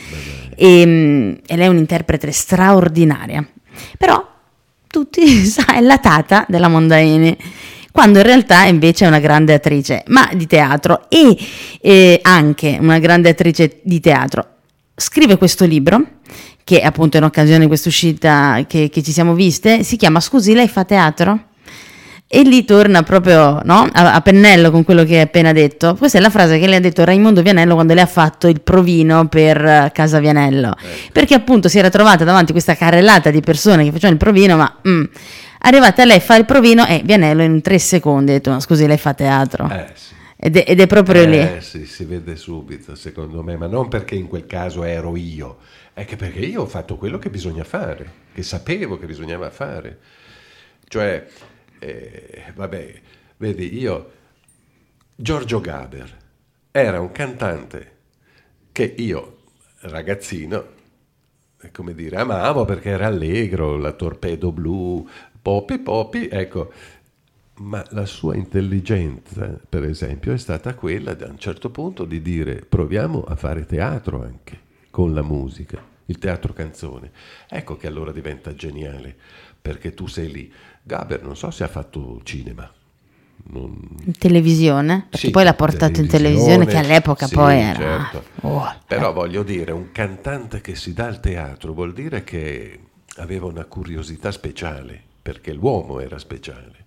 e, 0.55 0.83
mm, 0.83 1.31
e 1.45 1.55
lei 1.55 1.65
è 1.67 1.69
un'interprete 1.69 2.31
straordinaria. 2.31 3.47
Però 3.99 4.27
tutti 4.87 5.27
sa, 5.45 5.67
è 5.67 5.79
la 5.79 5.99
tata 5.99 6.43
della 6.49 6.69
Mondaini, 6.69 7.37
quando 7.91 8.17
in 8.17 8.25
realtà 8.25 8.63
invece 8.63 9.05
è 9.05 9.09
una 9.09 9.19
grande 9.19 9.53
attrice, 9.53 10.03
ma 10.07 10.27
di 10.33 10.47
teatro 10.47 11.05
e 11.07 11.37
eh, 11.79 12.19
anche 12.23 12.79
una 12.81 12.97
grande 12.97 13.29
attrice 13.29 13.79
di 13.83 13.99
teatro. 13.99 14.47
Scrive 15.01 15.37
questo 15.37 15.65
libro, 15.65 15.99
che 16.63 16.79
è 16.79 16.85
appunto 16.85 17.17
in 17.17 17.23
occasione 17.23 17.61
di 17.61 17.65
questa 17.65 17.89
uscita 17.89 18.63
che, 18.67 18.89
che 18.91 19.01
ci 19.01 19.11
siamo 19.11 19.33
viste, 19.33 19.83
si 19.83 19.95
chiama 19.95 20.19
Scusi, 20.19 20.53
lei 20.53 20.67
fa 20.67 20.85
teatro? 20.85 21.45
E 22.27 22.43
lì 22.43 22.63
torna 22.65 23.01
proprio 23.01 23.61
no, 23.63 23.89
a, 23.91 24.13
a 24.13 24.21
pennello 24.21 24.69
con 24.69 24.83
quello 24.83 25.03
che 25.03 25.15
hai 25.15 25.21
appena 25.21 25.53
detto. 25.53 25.95
Questa 25.95 26.19
è 26.19 26.21
la 26.21 26.29
frase 26.29 26.59
che 26.59 26.67
le 26.67 26.75
ha 26.75 26.79
detto 26.79 27.03
Raimondo 27.03 27.41
Vianello 27.41 27.73
quando 27.73 27.95
le 27.95 28.01
ha 28.01 28.05
fatto 28.05 28.47
il 28.47 28.61
provino 28.61 29.27
per 29.27 29.65
eh, 29.65 29.91
Casa 29.91 30.19
Vianello. 30.19 30.75
Perché 31.11 31.33
appunto 31.33 31.67
si 31.67 31.79
era 31.79 31.89
trovata 31.89 32.23
davanti 32.23 32.51
a 32.51 32.53
questa 32.53 32.75
carrellata 32.75 33.31
di 33.31 33.41
persone 33.41 33.83
che 33.83 33.91
facevano 33.91 34.13
il 34.13 34.19
provino, 34.19 34.55
ma 34.55 34.77
mm, 34.87 35.03
arrivata 35.61 36.05
lei 36.05 36.19
fa 36.19 36.35
il 36.35 36.45
provino 36.45 36.85
e 36.85 37.01
Vianello 37.03 37.41
in 37.41 37.59
tre 37.61 37.79
secondi 37.79 38.31
ha 38.31 38.35
detto: 38.35 38.51
"Ma 38.51 38.59
Scusi, 38.59 38.85
lei 38.85 38.99
fa 38.99 39.15
teatro. 39.15 39.67
Eh, 39.67 39.87
sì. 39.95 40.19
Ed, 40.43 40.57
è, 40.57 40.63
ed 40.67 40.79
è 40.79 40.87
proprio 40.87 41.23
lì. 41.23 41.37
Eh, 41.37 41.61
sì, 41.61 41.85
si 41.85 42.03
vede 42.03 42.35
subito, 42.35 42.95
secondo 42.95 43.43
me, 43.43 43.57
ma 43.57 43.67
non 43.67 43.87
perché 43.89 44.15
in 44.15 44.27
quel 44.27 44.47
caso 44.47 44.83
ero 44.83 45.15
io, 45.15 45.59
è 45.93 46.03
che 46.03 46.15
perché 46.15 46.39
io 46.39 46.63
ho 46.63 46.65
fatto 46.65 46.97
quello 46.97 47.19
che 47.19 47.29
bisogna 47.29 47.63
fare, 47.63 48.11
che 48.33 48.41
sapevo 48.41 48.97
che 48.97 49.05
bisognava 49.05 49.51
fare. 49.51 49.99
Cioè, 50.87 51.27
eh, 51.77 52.43
vabbè, 52.55 53.01
vedi, 53.37 53.77
io, 53.77 54.11
Giorgio 55.15 55.61
Gaber, 55.61 56.17
era 56.71 56.99
un 56.99 57.11
cantante 57.11 57.97
che 58.71 58.95
io, 58.97 59.41
ragazzino, 59.81 60.65
eh, 61.61 61.69
come 61.69 61.93
dire, 61.93 62.15
amavo 62.15 62.65
perché 62.65 62.89
era 62.89 63.05
allegro, 63.05 63.77
la 63.77 63.91
torpedo 63.91 64.51
blu, 64.51 65.07
popi 65.39 65.77
popi, 65.77 66.27
ecco. 66.31 66.71
Ma 67.63 67.85
la 67.89 68.05
sua 68.05 68.35
intelligenza, 68.35 69.59
per 69.69 69.83
esempio, 69.83 70.33
è 70.33 70.37
stata 70.37 70.73
quella 70.73 71.13
da 71.13 71.27
un 71.27 71.37
certo 71.37 71.69
punto 71.69 72.05
di 72.05 72.21
dire 72.21 72.55
proviamo 72.67 73.23
a 73.23 73.35
fare 73.35 73.65
teatro 73.65 74.23
anche 74.23 74.59
con 74.89 75.13
la 75.13 75.21
musica, 75.21 75.81
il 76.05 76.17
teatro 76.17 76.53
canzone. 76.53 77.11
Ecco 77.47 77.77
che 77.77 77.87
allora 77.87 78.11
diventa 78.11 78.55
geniale, 78.55 79.15
perché 79.61 79.93
tu 79.93 80.07
sei 80.07 80.31
lì. 80.31 80.51
Gaber 80.81 81.21
non 81.23 81.35
so 81.35 81.51
se 81.51 81.63
ha 81.63 81.67
fatto 81.67 82.19
cinema. 82.23 82.69
Non- 83.43 83.79
In 84.05 84.17
televisione, 84.17 85.07
perché 85.09 85.27
sì, 85.27 85.31
poi 85.31 85.43
l'ha 85.43 85.53
portato 85.53 85.99
in 85.99 86.07
televisione, 86.07 86.65
che 86.65 86.77
all'epoca 86.77 87.27
sì, 87.27 87.35
poi 87.35 87.59
era. 87.59 87.75
certo. 87.75 88.23
Oh, 88.41 88.73
Però 88.87 89.13
voglio 89.13 89.43
dire, 89.43 89.71
un 89.71 89.91
cantante 89.91 90.61
che 90.61 90.75
si 90.75 90.93
dà 90.93 91.07
al 91.07 91.19
teatro 91.19 91.73
vuol 91.73 91.93
dire 91.93 92.23
che 92.23 92.79
aveva 93.17 93.45
una 93.47 93.65
curiosità 93.65 94.31
speciale, 94.31 95.01
perché 95.21 95.53
l'uomo 95.53 95.99
era 95.99 96.17
speciale. 96.17 96.85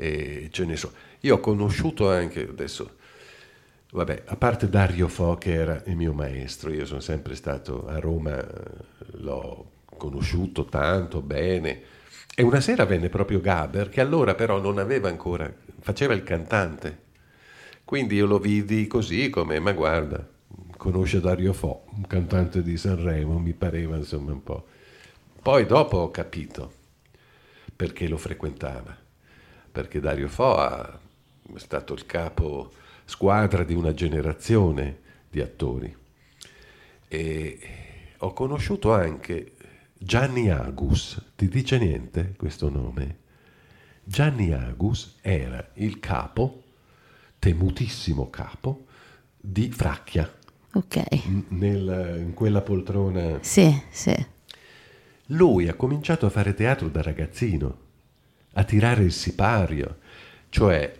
E 0.00 0.48
ce 0.50 0.64
ne 0.64 0.76
so. 0.76 0.92
Io 1.20 1.34
ho 1.34 1.40
conosciuto 1.40 2.10
anche 2.10 2.48
adesso, 2.48 2.96
vabbè, 3.92 4.22
a 4.28 4.36
parte 4.36 4.70
Dario 4.70 5.08
Fo 5.08 5.34
che 5.34 5.52
era 5.52 5.82
il 5.84 5.94
mio 5.94 6.14
maestro, 6.14 6.72
io 6.72 6.86
sono 6.86 7.00
sempre 7.00 7.34
stato 7.34 7.86
a 7.86 7.98
Roma, 8.00 8.38
eh, 8.38 8.84
l'ho 9.18 9.72
conosciuto 9.98 10.64
tanto 10.64 11.20
bene. 11.20 11.82
E 12.34 12.42
una 12.42 12.62
sera 12.62 12.86
venne 12.86 13.10
proprio 13.10 13.42
Gaber, 13.42 13.90
che 13.90 14.00
allora 14.00 14.34
però 14.34 14.58
non 14.58 14.78
aveva 14.78 15.08
ancora, 15.08 15.52
faceva 15.80 16.14
il 16.14 16.22
cantante. 16.22 16.98
Quindi 17.84 18.14
io 18.14 18.24
lo 18.24 18.38
vidi 18.38 18.86
così 18.86 19.28
come, 19.28 19.58
ma 19.60 19.72
guarda, 19.72 20.26
conosce 20.78 21.20
Dario 21.20 21.52
Fo, 21.52 21.84
un 21.94 22.06
cantante 22.06 22.62
di 22.62 22.78
Sanremo, 22.78 23.38
mi 23.38 23.52
pareva 23.52 23.96
insomma 23.96 24.32
un 24.32 24.42
po'. 24.42 24.66
Poi 25.42 25.66
dopo 25.66 25.98
ho 25.98 26.10
capito 26.10 26.72
perché 27.76 28.08
lo 28.08 28.16
frequentava, 28.16 28.96
perché 29.70 30.00
Dario 30.00 30.28
Fo 30.28 30.56
ha- 30.56 30.98
è 31.54 31.58
stato 31.58 31.94
il 31.94 32.06
capo 32.06 32.72
squadra 33.04 33.64
di 33.64 33.74
una 33.74 33.92
generazione 33.94 34.98
di 35.30 35.40
attori. 35.40 35.94
E 37.08 37.58
ho 38.18 38.32
conosciuto 38.32 38.92
anche 38.92 39.52
Gianni 39.98 40.48
Agus, 40.50 41.20
ti 41.36 41.48
dice 41.48 41.78
niente 41.78 42.34
questo 42.36 42.68
nome? 42.70 43.18
Gianni 44.04 44.52
Agus 44.52 45.16
era 45.20 45.70
il 45.74 45.98
capo, 46.00 46.62
temutissimo 47.38 48.28
capo, 48.30 48.86
di 49.36 49.70
Fracchia, 49.70 50.30
ok. 50.72 51.48
nel- 51.48 52.16
in 52.18 52.34
quella 52.34 52.60
poltrona. 52.60 53.38
Sì, 53.40 53.80
sì. 53.90 54.14
Lui 55.26 55.68
ha 55.68 55.74
cominciato 55.74 56.26
a 56.26 56.30
fare 56.30 56.54
teatro 56.54 56.88
da 56.88 57.02
ragazzino, 57.02 57.78
a 58.54 58.64
tirare 58.64 59.02
il 59.04 59.12
sipario. 59.12 59.98
Cioè, 60.48 60.92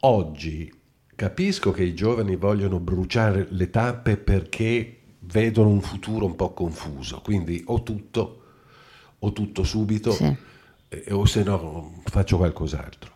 oggi 0.00 0.72
capisco 1.14 1.70
che 1.70 1.82
i 1.84 1.94
giovani 1.94 2.36
vogliono 2.36 2.78
bruciare 2.80 3.46
le 3.50 3.70
tappe 3.70 4.16
perché 4.16 4.98
vedono 5.20 5.68
un 5.68 5.80
futuro 5.80 6.26
un 6.26 6.36
po' 6.36 6.52
confuso, 6.52 7.20
quindi 7.22 7.62
o 7.66 7.82
tutto, 7.82 8.42
o 9.18 9.32
tutto 9.32 9.64
subito, 9.64 10.10
Sì. 10.12 10.34
eh, 10.88 11.12
o 11.12 11.24
se 11.24 11.42
no 11.42 12.02
faccio 12.04 12.36
qualcos'altro. 12.36 13.12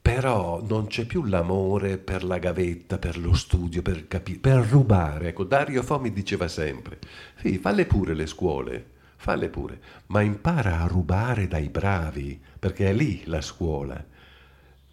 Però 0.00 0.62
non 0.66 0.86
c'è 0.86 1.06
più 1.06 1.24
l'amore 1.24 1.96
per 1.96 2.24
la 2.24 2.38
gavetta, 2.38 2.98
per 2.98 3.16
lo 3.16 3.32
studio, 3.34 3.80
per 3.80 4.06
capire, 4.06 4.38
per 4.38 4.66
rubare. 4.66 5.28
Ecco, 5.28 5.44
Dario 5.44 5.82
Fo 5.82 5.98
mi 5.98 6.12
diceva 6.12 6.46
sempre, 6.46 6.98
sì, 7.40 7.56
falle 7.56 7.86
pure 7.86 8.12
le 8.12 8.26
scuole, 8.26 8.86
falle 9.16 9.48
pure, 9.48 9.80
ma 10.08 10.20
impara 10.20 10.82
a 10.82 10.86
rubare 10.86 11.48
dai 11.48 11.70
bravi, 11.70 12.38
perché 12.64 12.88
è 12.88 12.94
lì 12.94 13.24
la 13.26 13.42
scuola, 13.42 14.02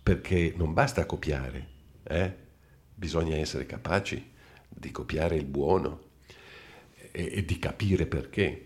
perché 0.04 0.54
non 0.58 0.74
basta 0.74 1.06
copiare, 1.06 1.68
eh? 2.04 2.36
bisogna 2.94 3.38
essere 3.38 3.66
capaci 3.66 4.30
di 4.68 4.92
copiare 4.92 5.38
il 5.38 5.46
buono 5.46 6.02
e, 7.14 7.32
e 7.32 7.46
di 7.46 7.58
capire 7.60 8.08
perché. 8.08 8.66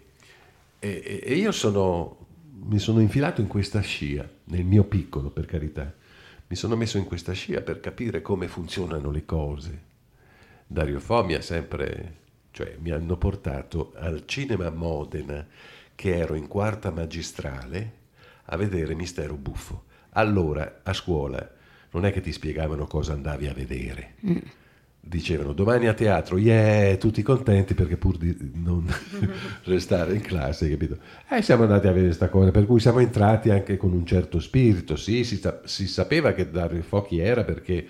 E, 0.80 1.22
e- 1.24 1.36
io 1.36 1.52
sono, 1.52 2.26
mi 2.64 2.80
sono 2.80 3.00
infilato 3.00 3.42
in 3.42 3.48
questa 3.48 3.80
scia, 3.82 4.28
nel 4.46 4.64
mio 4.64 4.86
piccolo 4.86 5.30
per 5.30 5.46
carità, 5.46 5.94
mi 6.48 6.56
sono 6.56 6.76
messo 6.76 6.98
in 6.98 7.06
questa 7.06 7.34
scia 7.34 7.62
per 7.62 7.80
capire 7.82 8.24
come 8.24 8.48
funzionano 8.48 9.12
le 9.12 9.24
cose. 9.24 9.82
Dario 10.66 11.00
Fo 11.00 11.24
mi 11.24 11.36
ha 11.36 11.42
sempre, 11.42 12.22
cioè 12.50 12.76
mi 12.80 12.90
hanno 12.90 13.18
portato 13.18 13.94
al 13.98 14.24
cinema 14.26 14.72
Modena, 14.72 15.46
che 15.94 16.18
ero 16.18 16.34
in 16.34 16.48
quarta 16.48 16.90
magistrale, 16.90 18.04
a 18.46 18.58
vedere 18.58 18.96
Mistero 18.96 19.36
Buffo. 19.36 19.86
Allora, 20.12 20.82
a 20.84 20.94
scuola, 20.94 21.50
non 21.92 22.06
è 22.06 22.12
che 22.12 22.22
ti 22.22 22.32
spiegavano 22.32 22.86
cosa 22.86 23.14
andavi 23.14 23.48
a 23.48 23.54
vedere. 23.54 24.16
Dicevano 25.00 25.54
domani 25.54 25.88
a 25.88 25.94
teatro, 25.94 26.38
yeah, 26.38 26.96
tutti 26.98 27.22
contenti 27.22 27.74
perché 27.74 27.96
pur 27.96 28.18
di 28.18 28.36
non 28.56 28.86
restare 29.66 30.14
in 30.14 30.22
classe, 30.22 30.70
capito? 30.70 30.98
E 31.30 31.42
siamo 31.42 31.64
andati 31.64 31.86
a 31.88 31.92
vedere 31.92 32.08
questa 32.08 32.30
cosa, 32.30 32.52
per 32.52 32.66
cui 32.66 32.80
siamo 32.80 33.00
entrati 33.00 33.50
anche 33.50 33.78
con 33.78 33.94
un 33.94 34.06
certo 34.06 34.40
spirito, 34.40 34.96
sì, 34.96 35.24
si, 35.24 35.40
si 35.66 35.88
sapeva 35.88 36.34
che 36.34 36.50
Dario 36.50 36.82
Fo 36.82 37.04
chi 37.04 37.20
era 37.20 37.44
perché 37.44 37.88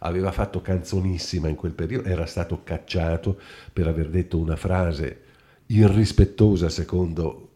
aveva 0.00 0.32
fatto 0.32 0.60
canzonissima 0.60 1.48
in 1.48 1.56
quel 1.56 1.72
periodo, 1.72 2.08
era 2.08 2.26
stato 2.26 2.62
cacciato 2.62 3.38
per 3.72 3.86
aver 3.86 4.08
detto 4.08 4.38
una 4.38 4.56
frase 4.56 5.22
irrispettosa 5.66 6.68
secondo 6.68 7.48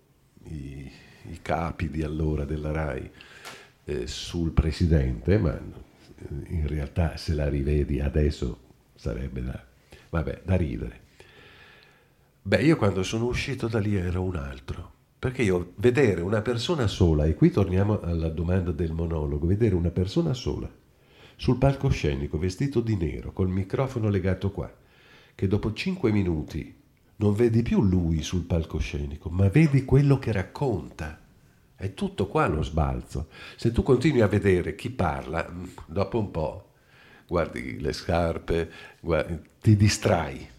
i, 0.48 0.90
i 1.30 1.38
capi 1.42 1.90
di 1.90 2.02
allora 2.02 2.44
della 2.44 2.72
RAI 2.72 3.10
eh, 3.84 4.06
sul 4.06 4.52
presidente, 4.52 5.38
ma 5.38 5.58
in 6.48 6.66
realtà 6.66 7.16
se 7.16 7.34
la 7.34 7.48
rivedi 7.48 8.00
adesso 8.00 8.58
sarebbe 8.94 9.42
da, 9.42 9.64
vabbè, 10.10 10.42
da 10.44 10.56
ridere. 10.56 11.00
Beh, 12.42 12.62
io 12.62 12.76
quando 12.76 13.02
sono 13.02 13.26
uscito 13.26 13.68
da 13.68 13.78
lì 13.78 13.96
ero 13.96 14.22
un 14.22 14.36
altro, 14.36 14.92
perché 15.18 15.42
io 15.42 15.72
vedere 15.76 16.20
una 16.20 16.42
persona 16.42 16.86
sola, 16.86 17.24
e 17.24 17.34
qui 17.34 17.50
torniamo 17.50 18.00
alla 18.00 18.28
domanda 18.28 18.70
del 18.70 18.92
monologo, 18.92 19.46
vedere 19.46 19.74
una 19.74 19.90
persona 19.90 20.34
sola 20.34 20.70
sul 21.36 21.58
palcoscenico 21.58 22.38
vestito 22.38 22.80
di 22.80 22.96
nero, 22.96 23.32
col 23.32 23.48
microfono 23.48 24.08
legato 24.08 24.50
qua, 24.50 24.72
che 25.34 25.48
dopo 25.48 25.72
cinque 25.72 26.12
minuti 26.12 26.82
non 27.16 27.34
vedi 27.34 27.62
più 27.62 27.82
lui 27.82 28.22
sul 28.22 28.42
palcoscenico, 28.42 29.28
ma 29.30 29.48
vedi 29.48 29.84
quello 29.84 30.18
che 30.18 30.32
racconta. 30.32 31.20
È 31.76 31.94
tutto 31.94 32.26
qua 32.26 32.46
lo 32.46 32.62
sbalzo. 32.62 33.28
Se 33.56 33.72
tu 33.72 33.82
continui 33.82 34.20
a 34.20 34.26
vedere 34.26 34.74
chi 34.74 34.90
parla, 34.90 35.48
mm, 35.48 35.64
dopo 35.86 36.18
un 36.18 36.30
po' 36.30 36.68
guardi 37.26 37.80
le 37.80 37.92
scarpe, 37.92 38.70
guardi, 39.00 39.38
ti 39.60 39.76
distrai. 39.76 40.50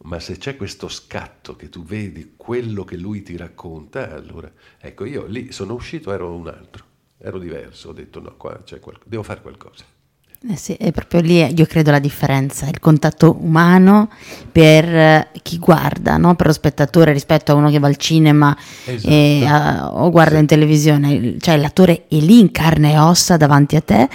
Ma 0.00 0.20
se 0.20 0.36
c'è 0.36 0.56
questo 0.56 0.88
scatto 0.88 1.56
che 1.56 1.68
tu 1.68 1.82
vedi 1.82 2.34
quello 2.36 2.84
che 2.84 2.96
lui 2.96 3.22
ti 3.22 3.36
racconta, 3.36 4.14
allora 4.14 4.50
ecco 4.78 5.04
io 5.04 5.26
lì 5.26 5.50
sono 5.50 5.74
uscito, 5.74 6.12
ero 6.12 6.32
un 6.32 6.46
altro, 6.46 6.84
ero 7.18 7.38
diverso, 7.38 7.88
ho 7.88 7.92
detto 7.92 8.20
no, 8.20 8.36
qua 8.36 8.62
c'è 8.62 8.78
qualcosa, 8.78 9.08
devo 9.08 9.24
fare 9.24 9.40
qualcosa. 9.40 9.84
Eh 10.40 10.54
sì, 10.56 10.74
è 10.74 10.92
proprio 10.92 11.20
lì, 11.20 11.42
io 11.52 11.66
credo, 11.66 11.90
la 11.90 11.98
differenza, 11.98 12.68
il 12.68 12.78
contatto 12.78 13.36
umano 13.40 14.08
per 14.52 14.84
eh, 14.84 15.28
chi 15.42 15.58
guarda, 15.58 16.16
no? 16.16 16.36
per 16.36 16.46
lo 16.46 16.52
spettatore 16.52 17.12
rispetto 17.12 17.50
a 17.50 17.54
uno 17.56 17.68
che 17.70 17.80
va 17.80 17.88
al 17.88 17.96
cinema 17.96 18.56
Esatto. 18.84 19.12
e, 19.12 19.44
a- 19.44 19.90
o 19.94 20.08
guarda 20.10 20.34
Sì. 20.34 20.40
in 20.40 20.46
televisione, 20.46 21.36
cioè 21.40 21.56
l'attore 21.56 22.06
è 22.08 22.14
lì 22.18 22.38
in 22.38 22.52
carne 22.52 22.92
e 22.92 22.98
ossa 22.98 23.36
davanti 23.36 23.74
a 23.74 23.80
te 23.80 24.08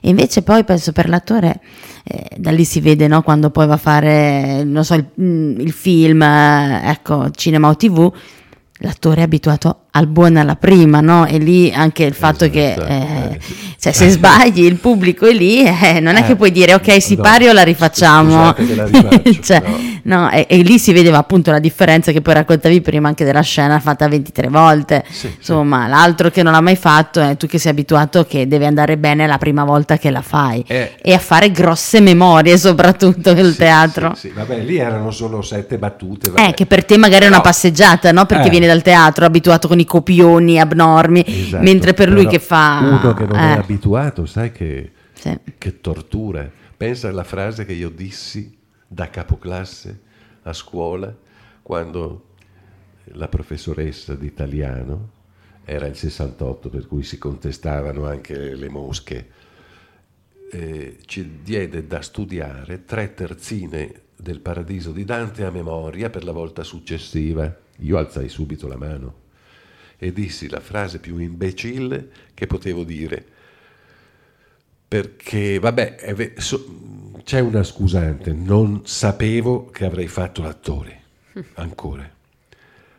e 0.00 0.08
invece 0.08 0.42
poi 0.42 0.62
penso 0.62 0.92
per 0.92 1.08
l'attore, 1.08 1.60
eh, 2.04 2.36
da 2.36 2.52
lì 2.52 2.64
si 2.64 2.78
vede 2.80 3.08
no? 3.08 3.22
quando 3.22 3.50
poi 3.50 3.66
va 3.66 3.74
a 3.74 3.78
fare, 3.78 4.62
non 4.62 4.84
so, 4.84 4.94
il, 4.94 5.04
mm, 5.20 5.58
il 5.58 5.72
film, 5.72 6.22
eh, 6.22 6.82
ecco, 6.84 7.30
cinema 7.32 7.68
o 7.68 7.74
tv, 7.74 8.12
l'attore 8.78 9.22
è 9.22 9.24
abituato 9.24 9.83
al 9.96 10.06
buono 10.08 10.40
alla 10.40 10.56
prima, 10.56 11.00
no? 11.00 11.24
E 11.26 11.38
lì 11.38 11.72
anche 11.72 12.02
il 12.04 12.14
fatto 12.14 12.50
che 12.50 12.72
Esatto, 12.72 12.86
eh, 12.88 12.94
eh, 13.34 13.38
sì. 13.40 13.54
cioè, 13.78 13.92
se 13.92 14.08
sbagli 14.10 14.64
il 14.64 14.74
pubblico 14.76 15.24
è 15.26 15.32
lì, 15.32 15.62
eh, 15.64 16.00
non 16.00 16.16
è 16.16 16.20
Eh, 16.20 16.24
che 16.24 16.34
puoi 16.36 16.50
dire 16.50 16.74
ok 16.74 17.00
si 17.00 17.14
no, 17.14 17.22
pari 17.22 17.46
o 17.46 17.52
la 17.52 17.62
rifacciamo. 17.62 18.52
che 18.54 18.74
la 18.74 18.88
Cioè, 19.40 19.62
no. 20.02 20.20
no, 20.22 20.30
e, 20.30 20.46
e 20.48 20.56
lì 20.62 20.78
si 20.80 20.92
vedeva 20.92 21.18
appunto 21.18 21.50
la 21.52 21.60
differenza 21.60 22.10
che 22.10 22.20
poi 22.22 22.34
raccontavi 22.34 22.80
prima 22.80 23.06
anche 23.06 23.24
della 23.24 23.40
scena 23.42 23.78
fatta 23.78 24.08
23 24.08 24.48
volte. 24.48 25.04
Sì, 25.08 25.16
sì. 25.28 25.34
Insomma, 25.38 25.86
l'altro 25.86 26.28
che 26.30 26.42
non 26.42 26.52
l'ha 26.52 26.60
mai 26.60 26.76
fatto 26.76 27.20
è 27.20 27.36
tu 27.36 27.46
che 27.46 27.58
sei 27.58 27.70
abituato 27.70 28.24
che 28.24 28.48
deve 28.48 28.66
andare 28.66 28.96
bene 28.96 29.26
la 29.28 29.38
prima 29.38 29.62
volta 29.64 29.96
che 29.96 30.10
la 30.10 30.22
fai 30.22 30.64
Eh. 30.66 30.94
e 31.00 31.12
a 31.14 31.18
fare 31.18 31.52
grosse 31.52 32.00
memorie 32.00 32.58
soprattutto 32.58 33.32
nel 33.32 33.52
Sì, 33.52 33.58
teatro. 33.58 34.12
Sì, 34.16 34.28
sì, 34.28 34.32
vabbè, 34.34 34.58
lì 34.58 34.76
erano 34.78 35.12
solo 35.12 35.40
sette 35.40 35.78
battute. 35.78 36.30
vabbè. 36.30 36.48
Eh, 36.48 36.54
che 36.54 36.66
per 36.66 36.84
te 36.84 36.96
magari 36.96 37.26
è 37.26 37.28
una 37.28 37.40
passeggiata, 37.40 38.10
no? 38.10 38.26
Perché 38.26 38.46
Eh. 38.48 38.50
vieni 38.50 38.66
dal 38.66 38.82
teatro 38.82 39.24
abituato 39.24 39.68
con 39.68 39.78
i 39.78 39.83
copioni 39.84 40.58
abnormi, 40.58 41.24
Esatto, 41.26 41.62
mentre 41.62 41.94
per 41.94 42.10
lui 42.10 42.26
che 42.26 42.38
fa... 42.38 42.80
Uno 42.82 43.14
che 43.14 43.26
non 43.26 43.36
è 43.36 43.56
eh, 43.56 43.58
abituato, 43.58 44.26
sai 44.26 44.52
che, 44.52 44.92
sì. 45.12 45.38
che 45.58 45.80
tortura. 45.80 46.50
Pensa 46.76 47.08
alla 47.08 47.24
frase 47.24 47.64
che 47.64 47.72
io 47.72 47.90
dissi 47.90 48.56
da 48.86 49.08
capoclasse 49.10 50.00
a 50.42 50.52
scuola 50.52 51.14
quando 51.62 52.26
la 53.12 53.28
professoressa 53.28 54.14
di 54.14 54.26
italiano, 54.26 55.10
era 55.64 55.86
il 55.86 55.96
68 55.96 56.68
per 56.68 56.86
cui 56.86 57.02
si 57.02 57.18
contestavano 57.18 58.06
anche 58.06 58.54
le 58.54 58.68
mosche, 58.68 59.28
eh, 60.50 60.98
ci 61.06 61.40
diede 61.42 61.86
da 61.86 62.02
studiare 62.02 62.84
tre 62.84 63.14
terzine 63.14 64.02
del 64.16 64.40
paradiso 64.40 64.92
di 64.92 65.04
Dante 65.04 65.44
a 65.44 65.50
memoria 65.50 66.10
per 66.10 66.24
la 66.24 66.32
volta 66.32 66.62
successiva. 66.62 67.54
Io 67.78 67.96
alzai 67.96 68.28
subito 68.28 68.68
la 68.68 68.76
mano 68.76 69.22
e 70.04 70.12
dissi 70.12 70.50
la 70.50 70.60
frase 70.60 70.98
più 70.98 71.16
imbecille 71.16 72.10
che 72.34 72.46
potevo 72.46 72.84
dire. 72.84 73.24
Perché, 74.86 75.58
vabbè, 75.58 76.12
ve- 76.14 76.34
so- 76.36 77.12
c'è 77.24 77.40
una 77.40 77.62
scusante, 77.62 78.34
non 78.34 78.82
sapevo 78.84 79.70
che 79.70 79.86
avrei 79.86 80.06
fatto 80.06 80.42
l'attore, 80.42 81.02
ancora. 81.54 82.08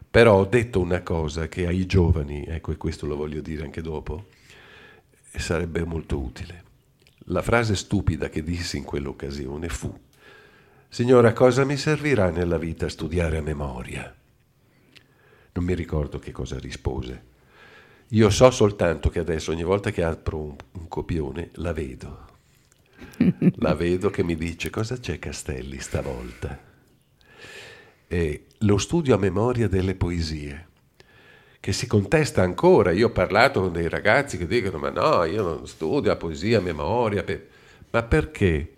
Però 0.10 0.40
ho 0.40 0.46
detto 0.46 0.80
una 0.80 1.02
cosa 1.02 1.48
che 1.48 1.68
ai 1.68 1.86
giovani, 1.86 2.44
ecco 2.48 2.72
e 2.72 2.78
questo 2.78 3.06
lo 3.06 3.16
voglio 3.16 3.42
dire 3.42 3.64
anche 3.64 3.82
dopo, 3.82 4.30
sarebbe 5.38 5.86
molto 5.86 6.18
utile. 6.18 6.64
La 7.28 7.44
frase 7.44 7.76
stupida 7.76 8.30
che 8.30 8.42
dissi 8.42 8.78
in 8.78 8.84
quell'occasione 8.84 9.70
fu, 9.70 9.96
Signora, 10.90 11.34
cosa 11.34 11.66
mi 11.66 11.76
servirà 11.76 12.30
nella 12.30 12.58
vita 12.58 12.88
studiare 12.88 13.38
a 13.38 13.42
memoria? 13.42 14.16
Non 15.56 15.64
mi 15.64 15.74
ricordo 15.74 16.20
che 16.20 16.32
cosa 16.32 16.60
rispose. 16.60 17.34
Io 18.10 18.30
so 18.30 18.52
soltanto 18.52 19.10
che 19.10 19.20
adesso 19.20 19.52
ogni 19.52 19.64
volta 19.64 19.90
che 19.90 20.04
apro 20.04 20.38
un, 20.38 20.56
un 20.74 20.88
copione 20.88 21.50
la 21.54 21.74
vedo. 21.74 22.24
La 23.58 23.74
vedo 23.74 24.10
che 24.10 24.24
mi 24.24 24.36
dice 24.36 24.70
cosa 24.70 24.98
c'è 24.98 25.20
Castelli 25.20 25.80
stavolta. 25.80 26.60
E 28.08 28.46
lo 28.60 28.78
studio 28.78 29.16
a 29.16 29.18
memoria 29.18 29.68
delle 29.68 29.96
poesie, 29.96 30.68
che 31.60 31.74
si 31.74 31.88
contesta 31.88 32.42
ancora. 32.44 32.92
Io 32.92 33.08
ho 33.08 33.12
parlato 33.12 33.62
con 33.62 33.72
dei 33.72 33.90
ragazzi 33.90 34.38
che 34.38 34.48
dicono 34.48 34.78
ma 34.78 34.90
no, 34.90 35.24
io 35.24 35.44
non 35.44 35.68
studio 35.68 36.10
la 36.12 36.18
poesia 36.18 36.60
a 36.60 36.62
memoria. 36.62 37.24
per-". 37.24 37.48
Ma 37.92 38.04
perché? 38.04 38.75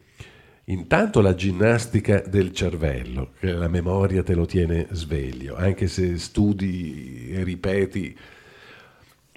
Intanto 0.77 1.21
la 1.21 1.33
ginnastica 1.33 2.21
del 2.27 2.51
cervello, 2.51 3.31
che 3.39 3.53
la 3.53 3.69
memoria 3.69 4.21
te 4.21 4.33
lo 4.35 4.45
tiene 4.45 4.87
sveglio, 4.91 5.55
anche 5.55 5.87
se 5.87 6.17
studi 6.17 7.29
e 7.31 7.41
ripeti, 7.45 8.13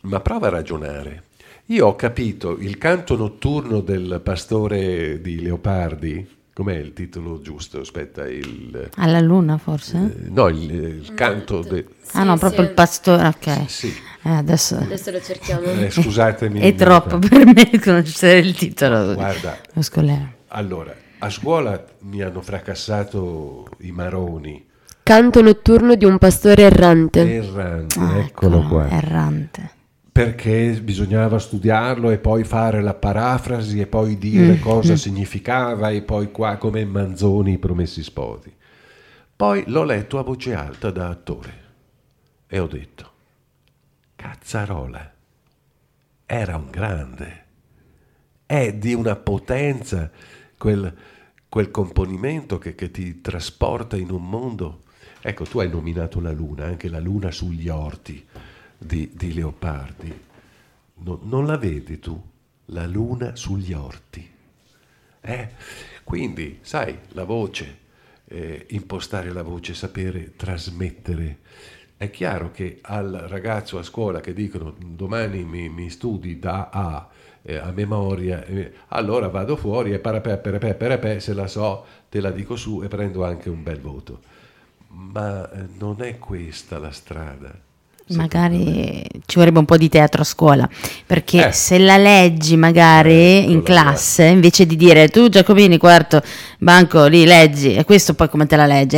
ma 0.03 0.19
prova 0.19 0.49
a 0.49 0.51
ragionare. 0.51 1.23
Io 1.67 1.87
ho 1.87 1.95
capito 1.95 2.59
il 2.59 2.79
canto 2.79 3.17
notturno 3.17 3.79
del 3.81 4.21
pastore 4.25 5.21
di 5.21 5.41
Leopardi, 5.41 6.27
com'è 6.53 6.75
il 6.75 6.93
titolo 6.95 7.41
giusto? 7.41 7.79
Aspetta, 7.79 8.27
il... 8.29 8.91
Alla 8.97 9.21
luna 9.21 9.57
forse? 9.57 9.99
eh, 9.99 10.31
no, 10.31 10.49
il, 10.49 10.69
il 10.73 11.15
canto... 11.15 11.61
de- 11.63 11.87
ah 12.15 12.25
no, 12.25 12.33
Sì, 12.33 12.39
proprio 12.41 12.63
sì. 12.65 12.69
il 12.71 12.75
pastore, 12.75 13.27
ok. 13.29 13.71
sì, 13.71 13.95
Eh, 14.25 14.31
adesso 14.31 14.79
Adesso 14.79 15.13
lo 15.13 15.21
cerchiamo. 15.21 15.63
eh, 15.63 15.91
scusatemi. 15.91 16.59
è 16.59 16.75
troppo 16.75 17.21
per 17.21 17.47
me 17.47 17.71
conoscere 17.81 18.41
il 18.41 18.53
titolo. 18.57 19.15
Guarda, 19.15 19.61
Lo 19.75 19.83
scolare. 19.83 20.39
allora, 20.49 20.93
a 21.21 21.31
scuola 21.31 21.83
mi 22.01 22.23
hanno 22.23 22.41
fracassato 22.41 23.69
i 23.81 23.91
maroni, 23.93 24.67
Canto 25.03 25.43
notturno 25.43 25.95
di 25.97 26.05
un 26.05 26.19
pastore 26.19 26.63
errante. 26.63 27.21
errante, 27.35 27.99
Ah, 27.99 28.19
eccolo 28.19 28.63
qua. 28.67 28.89
Errante. 28.89 29.79
perché 30.13 30.79
bisognava 30.83 31.39
studiarlo 31.39 32.11
e 32.11 32.19
poi 32.19 32.45
fare 32.45 32.83
la 32.83 32.95
parafrasi 32.95 33.81
e 33.81 33.87
poi 33.87 34.19
dire 34.19 34.57
Mm, 34.57 34.61
cosa 34.61 34.97
significava 34.97 35.91
e 35.91 36.03
poi 36.03 36.31
qua 36.31 36.57
come 36.57 36.85
Manzoni 36.85 37.53
i 37.53 37.59
promessi 37.59 38.03
spoti. 38.03 38.53
Poi 39.35 39.65
l'ho 39.69 39.85
letto 39.85 40.19
a 40.19 40.23
voce 40.23 40.53
alta 40.55 40.91
da 40.91 41.09
attore 41.09 41.53
e 42.47 42.59
ho 42.59 42.67
detto, 42.67 43.11
cazzarola, 44.17 45.13
era 46.27 46.57
un 46.57 46.69
grande, 46.71 47.45
è 48.47 48.73
di 48.75 48.93
una 48.95 49.17
potenza 49.17 50.11
quel, 50.59 50.93
quel 51.51 51.73
componimento 51.73 52.59
che, 52.59 52.77
che 52.77 52.93
ti 52.93 53.21
trasporta 53.21 53.97
in 53.97 54.11
un 54.11 54.27
mondo. 54.27 54.85
Ecco, 55.21 55.45
tu 55.45 55.59
hai 55.59 55.69
nominato 55.69 56.21
la 56.21 56.31
luna, 56.31 56.65
anche 56.65 56.89
la 56.89 57.01
luna 57.01 57.33
sugli 57.33 57.69
orti 57.69 58.25
di, 58.79 59.11
di 59.13 59.35
Leopardi. 59.35 60.19
No- 60.95 61.19
non 61.25 61.47
la 61.47 61.59
vedi 61.59 61.99
tu, 61.99 62.19
la 62.67 62.87
luna 62.87 63.35
sugli 63.35 63.73
orti? 63.73 64.31
Eh? 65.21 65.49
Quindi, 66.05 66.61
sai, 66.63 66.97
la 67.09 67.25
voce, 67.25 67.79
eh, 68.27 68.67
impostare 68.71 69.33
la 69.33 69.43
voce, 69.43 69.75
sapere 69.75 70.37
trasmettere. 70.37 71.39
È 71.97 72.11
chiaro 72.11 72.53
che 72.53 72.79
al 72.83 73.11
ragazzo 73.29 73.77
a 73.77 73.83
scuola 73.83 74.21
che 74.21 74.33
dicono 74.33 74.77
domani 74.79 75.45
mi, 75.45 75.69
mi 75.69 75.91
studi 75.91 76.39
da 76.39 76.71
A 76.73 77.09
eh, 77.43 77.57
a 77.57 77.71
memoria, 77.73 78.45
eh, 78.45 78.73
allora 78.89 79.29
vado 79.29 79.57
fuori 79.57 79.93
e 79.93 79.99
parapè, 79.99 80.39
parapè, 80.39 80.75
parapè, 80.75 81.19
se 81.19 81.35
la 81.35 81.47
so 81.47 81.85
te 82.09 82.21
la 82.21 82.31
dico 82.31 82.57
su 82.57 82.83
e 82.83 82.89
prendo 82.89 83.25
anche 83.25 83.49
un 83.49 83.63
bel 83.63 83.81
voto. 83.81 84.21
Ma 84.89 85.51
eh, 85.51 85.67
non 85.79 86.03
è 86.03 86.19
questa 86.19 86.79
la 86.79 86.91
strada 86.91 87.69
magari 88.11 89.03
ci 89.27 89.37
vorrebbe 89.37 89.59
un 89.59 89.65
po' 89.65 89.77
di 89.77 89.89
teatro 89.89 90.23
a 90.23 90.25
scuola, 90.25 90.69
perché 91.07 91.49
eh. 91.49 91.53
se 91.53 91.79
la 91.79 91.97
leggi 91.97 92.57
magari 92.57 93.13
eh, 93.13 93.45
in 93.49 93.63
classe, 93.63 94.25
invece 94.25 94.67
di 94.67 94.77
dire 94.77 95.09
tu 95.09 95.29
Giacomini 95.29 95.79
quarto 95.79 96.23
banco 96.59 97.07
lì 97.07 97.25
leggi, 97.25 97.75
e 97.75 97.85
questo 97.85 98.15
poi 98.15 98.29
come 98.29 98.47
te 98.47 98.57
la 98.57 98.67
leggi? 98.67 98.97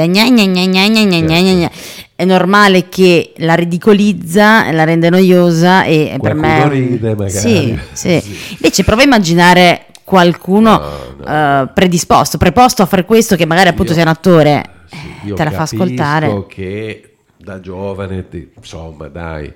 È 2.14 2.24
normale 2.24 2.88
che 2.88 3.32
la 3.38 3.54
ridicolizza, 3.54 4.70
la 4.70 4.84
rende 4.84 5.10
noiosa 5.10 5.82
e 5.84 6.14
Qualcuno 6.18 6.46
per 6.46 6.68
me... 6.68 6.68
ride 6.68 7.14
magari. 7.14 7.30
Sì, 7.30 7.78
sì. 7.92 8.20
sì. 8.20 8.54
Invece 8.54 8.84
prova 8.84 9.02
a 9.02 9.04
immaginare 9.04 9.86
qualcuno 10.04 10.78
no, 10.78 10.88
no. 11.24 11.62
Uh, 11.62 11.70
predisposto, 11.72 12.38
preposto 12.38 12.82
a 12.82 12.86
fare 12.86 13.04
questo 13.04 13.34
che 13.34 13.46
magari 13.46 13.68
appunto 13.70 13.90
io, 13.90 13.94
sei 13.94 14.04
un 14.04 14.10
attore, 14.10 14.62
sì, 14.88 15.30
eh, 15.30 15.34
te 15.34 15.44
la 15.44 15.50
fa 15.50 15.62
ascoltare. 15.62 16.46
che 16.48 17.11
da 17.42 17.60
giovane, 17.60 18.28
ti- 18.28 18.50
insomma, 18.56 19.08
dai, 19.08 19.52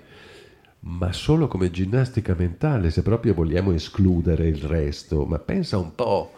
ma 0.80 1.12
solo 1.12 1.48
come 1.48 1.70
ginnastica 1.70 2.34
mentale, 2.36 2.90
se 2.90 3.02
proprio 3.02 3.34
vogliamo 3.34 3.72
escludere 3.72 4.46
il 4.46 4.62
resto, 4.62 5.24
ma 5.24 5.38
pensa 5.38 5.78
un 5.78 5.94
po' 5.94 6.32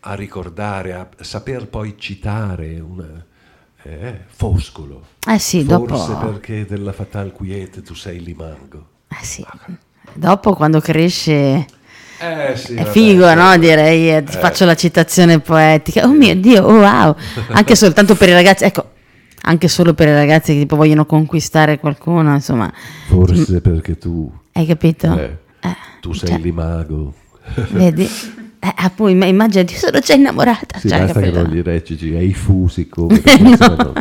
a 0.00 0.14
ricordare, 0.14 0.94
a 0.94 1.08
saper 1.20 1.68
poi 1.68 1.94
citare 1.98 2.80
una, 2.80 3.24
eh, 3.84 4.20
Foscolo. 4.28 5.06
Eh 5.28 5.38
sì, 5.38 5.64
Forse 5.64 6.12
dopo... 6.12 6.30
perché 6.30 6.64
della 6.66 6.92
Fatal 6.92 7.32
Quiete 7.32 7.82
tu 7.82 7.94
sei 7.94 8.22
limango. 8.22 8.86
Eh 9.08 9.24
sì. 9.24 9.44
Dopo 10.14 10.54
quando 10.54 10.80
cresce 10.80 11.66
Eh 12.18 12.52
sì, 12.56 12.74
è 12.74 12.82
vabbè, 12.82 12.90
figo, 12.90 13.28
sì. 13.28 13.34
no? 13.34 13.56
Direi, 13.58 14.16
eh, 14.16 14.22
ti 14.24 14.36
faccio 14.36 14.64
la 14.64 14.74
citazione 14.74 15.40
poetica. 15.40 16.04
Oh 16.04 16.12
mio 16.12 16.34
Dio, 16.36 16.64
oh 16.64 16.78
wow. 16.80 17.16
Anche 17.50 17.74
soltanto 17.76 18.14
per 18.14 18.28
i 18.28 18.32
ragazzi, 18.32 18.64
ecco, 18.64 18.90
anche 19.42 19.68
solo 19.68 19.94
per 19.94 20.08
i 20.08 20.12
ragazzi 20.14 20.52
che 20.52 20.60
tipo 20.60 20.76
vogliono 20.76 21.04
conquistare 21.06 21.78
qualcuno, 21.78 22.32
insomma, 22.34 22.72
Forse 23.06 23.60
perché 23.60 23.98
tu, 23.98 24.32
hai 24.52 24.66
capito? 24.66 25.16
eh, 25.18 25.38
Eh, 25.60 25.76
tu 26.00 26.12
sei 26.12 26.30
cioè, 26.30 26.38
limago. 26.38 27.14
Vedi? 27.70 28.08
Eh, 28.64 28.72
appunto, 28.76 29.12
ma 29.16 29.24
immaginati, 29.26 29.72
io 29.72 29.78
sono 29.80 29.98
già 29.98 30.14
innamorata. 30.14 30.78
Sì, 30.78 30.88
cioè, 30.88 30.98
basta 31.00 31.18
che 31.18 31.32
capito? 31.32 31.42
non 31.48 31.52
gli 31.56 31.62
reciti, 31.62 32.14
hai 32.14 32.28
i 32.28 32.32
fusi 32.32 32.88
come 32.88 33.20
non 33.40 33.92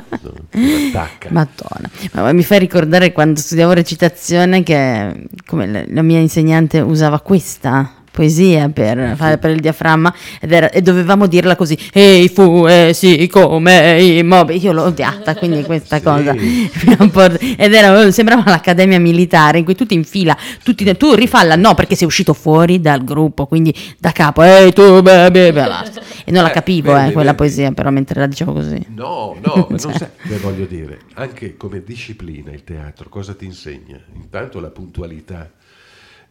attacca. 0.51 1.29
Madonna, 1.31 1.89
ma 2.11 2.31
mi 2.31 2.43
fa 2.43 2.59
ricordare 2.59 3.11
quando 3.11 3.39
studiavo 3.39 3.73
recitazione 3.73 4.61
che 4.61 5.25
come 5.47 5.87
la 5.91 6.01
mia 6.03 6.19
insegnante 6.19 6.79
usava 6.79 7.19
questa 7.21 8.00
poesia 8.11 8.69
per 8.69 9.13
fare 9.15 9.37
per 9.37 9.51
il 9.51 9.59
diaframma 9.61 10.13
era- 10.41 10.69
e 10.69 10.81
dovevamo 10.81 11.27
dirla 11.27 11.55
così 11.55 11.77
ehi 11.93 12.27
fu 12.29 12.65
e 12.67 12.91
sì 12.93 13.27
come 13.31 14.01
i 14.01 14.21
mobili 14.23 14.59
io 14.61 14.73
l'ho 14.73 14.83
odiata 14.83 15.35
quindi 15.35 15.63
questa 15.63 15.97
Sì. 15.97 16.03
cosa 16.03 16.35
ed 17.57 17.73
era 17.73 18.11
sembrava 18.11 18.43
l'accademia 18.45 18.99
militare 18.99 19.57
in 19.59 19.63
cui 19.65 19.75
tutti 19.75 19.93
in 19.93 20.03
fila 20.03 20.35
tutti 20.63 20.83
tu 20.97 21.13
rifalla 21.13 21.55
no 21.55 21.73
perché 21.73 21.95
sei 21.95 22.07
uscito 22.07 22.33
fuori 22.33 22.79
dal 22.81 23.03
gruppo 23.03 23.45
quindi 23.47 23.73
da 23.97 24.11
capo 24.11 24.41
ehi 24.43 24.73
tu 24.73 25.01
beh", 25.01 25.53
basta. 25.53 26.01
e 26.25 26.31
non 26.31 26.43
la 26.43 26.49
Eh, 26.49 26.53
capivo 26.53 26.93
vedi, 26.93 27.09
eh, 27.09 27.11
quella 27.13 27.31
vedi. 27.31 27.37
poesia 27.43 27.71
però 27.71 27.89
mentre 27.91 28.19
la 28.19 28.27
dicevo 28.27 28.53
così 28.53 28.79
No, 28.89 29.35
no, 29.41 29.67
Cioè. 29.77 29.89
non 29.91 29.93
sai 29.97 30.09
voglio 30.41 30.65
dire. 30.65 30.99
Anche 31.15 31.55
come 31.57 31.83
disciplina 31.83 32.51
il 32.51 32.63
teatro, 32.63 33.09
cosa 33.09 33.33
ti 33.33 33.45
insegna? 33.45 33.99
Intanto 34.15 34.59
la 34.59 34.69
puntualità, 34.69 35.49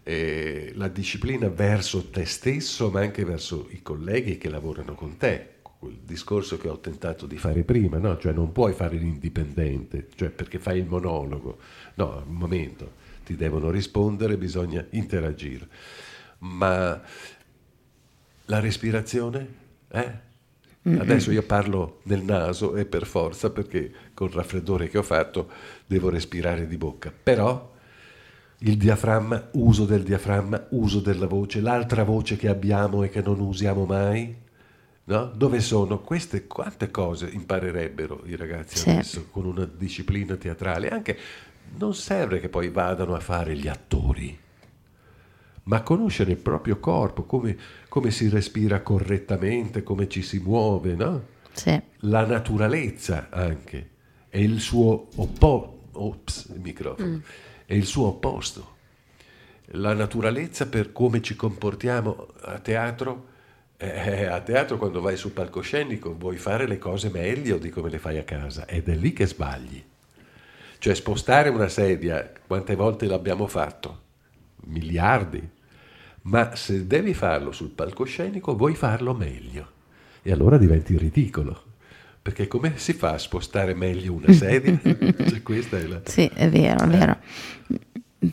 eh, 0.02 0.72
la 0.74 0.88
disciplina 0.88 1.48
verso 1.48 2.10
te 2.10 2.24
stesso, 2.24 2.90
ma 2.90 3.00
anche 3.00 3.24
verso 3.24 3.68
i 3.70 3.82
colleghi 3.82 4.38
che 4.38 4.48
lavorano 4.48 4.94
con 4.94 5.16
te. 5.16 5.58
Quel 5.62 5.98
discorso 6.04 6.58
che 6.58 6.68
ho 6.68 6.78
tentato 6.78 7.26
di 7.26 7.38
fare 7.38 7.62
prima, 7.62 7.98
no? 7.98 8.18
Cioè 8.18 8.32
non 8.32 8.52
puoi 8.52 8.72
fare 8.74 8.96
l'indipendente, 8.96 10.08
cioè 10.14 10.28
perché 10.28 10.58
fai 10.58 10.78
il 10.78 10.86
monologo. 10.86 11.58
No, 11.94 12.22
un 12.26 12.34
momento, 12.34 12.92
ti 13.24 13.34
devono 13.34 13.70
rispondere, 13.70 14.36
bisogna 14.36 14.84
interagire. 14.90 15.66
Ma 16.38 17.00
la 18.44 18.60
respirazione? 18.60 19.54
Eh? 19.88 20.28
Adesso 20.82 21.30
io 21.30 21.42
parlo 21.42 22.00
nel 22.04 22.22
naso 22.22 22.74
e 22.74 22.86
per 22.86 23.06
forza 23.06 23.50
perché 23.50 23.92
col 24.14 24.30
raffreddore 24.30 24.88
che 24.88 24.96
ho 24.96 25.02
fatto 25.02 25.50
devo 25.86 26.08
respirare 26.08 26.66
di 26.66 26.78
bocca. 26.78 27.12
Però 27.22 27.70
il 28.62 28.76
diaframma, 28.76 29.48
uso 29.52 29.84
del 29.84 30.02
diaframma, 30.02 30.66
uso 30.70 31.00
della 31.00 31.26
voce, 31.26 31.60
l'altra 31.60 32.04
voce 32.04 32.36
che 32.36 32.48
abbiamo 32.48 33.02
e 33.02 33.08
che 33.08 33.22
non 33.22 33.40
usiamo 33.40 33.84
mai, 33.86 34.34
no? 35.04 35.24
Dove 35.34 35.60
sono? 35.60 36.00
Queste 36.00 36.46
quante 36.46 36.90
cose 36.90 37.28
imparerebbero 37.30 38.22
i 38.26 38.36
ragazzi 38.36 38.78
Sì. 38.78 38.90
adesso 38.90 39.28
con 39.30 39.46
una 39.46 39.64
disciplina 39.64 40.36
teatrale? 40.36 40.88
Anche 40.88 41.16
non 41.78 41.94
serve 41.94 42.40
che 42.40 42.48
poi 42.48 42.68
vadano 42.68 43.14
a 43.14 43.20
fare 43.20 43.56
gli 43.56 43.68
attori 43.68 44.38
ma 45.64 45.82
conoscere 45.82 46.32
il 46.32 46.38
proprio 46.38 46.78
corpo, 46.80 47.24
come, 47.24 47.56
come 47.88 48.10
si 48.10 48.28
respira 48.28 48.80
correttamente, 48.80 49.82
come 49.84 50.08
ci 50.08 50.22
si 50.22 50.38
muove, 50.38 50.94
no? 50.94 51.22
sì 51.52 51.80
La 52.00 52.26
naturalezza 52.26 53.28
anche, 53.30 53.90
è 54.28 54.38
il 54.38 54.58
suo 54.58 55.08
opposto, 55.16 55.78
ops, 55.92 56.50
il 56.54 56.60
microfono, 56.60 57.20
è 57.70 57.74
il 57.74 57.86
suo 57.86 58.08
opposto. 58.08 58.78
La 59.74 59.94
naturalezza 59.94 60.66
per 60.66 60.90
come 60.90 61.22
ci 61.22 61.36
comportiamo 61.36 62.26
a 62.40 62.58
teatro, 62.58 63.28
eh, 63.76 64.24
a 64.24 64.40
teatro 64.40 64.76
quando 64.76 65.00
vai 65.00 65.16
sul 65.16 65.30
palcoscenico 65.30 66.16
vuoi 66.18 66.36
fare 66.36 66.66
le 66.66 66.78
cose 66.78 67.10
meglio 67.10 67.58
di 67.58 67.70
come 67.70 67.88
le 67.88 68.00
fai 68.00 68.18
a 68.18 68.24
casa 68.24 68.66
ed 68.66 68.88
è 68.88 68.96
lì 68.96 69.12
che 69.12 69.24
sbagli. 69.24 69.84
Cioè 70.78 70.94
spostare 70.94 71.48
una 71.48 71.68
sedia, 71.68 72.32
quante 72.44 72.74
volte 72.74 73.06
l'abbiamo 73.06 73.46
fatto? 73.46 74.00
Miliardi. 74.64 75.48
Ma 76.22 76.56
se 76.56 76.88
devi 76.88 77.14
farlo 77.14 77.52
sul 77.52 77.68
palcoscenico 77.68 78.56
vuoi 78.56 78.74
farlo 78.74 79.14
meglio. 79.14 79.70
E 80.22 80.32
allora 80.32 80.58
diventi 80.58 80.96
ridicolo. 80.96 81.69
Perché 82.22 82.46
come 82.48 82.74
si 82.76 82.92
fa 82.92 83.12
a 83.12 83.18
spostare 83.18 83.74
meglio 83.74 84.12
una 84.12 84.32
sedia? 84.32 84.78
Cioè, 85.30 85.42
questa 85.42 85.78
è 85.78 85.86
la... 85.86 86.00
Sì, 86.04 86.30
è 86.34 86.48
vero, 86.48 86.84
è 86.84 86.86
vero. 86.88 87.16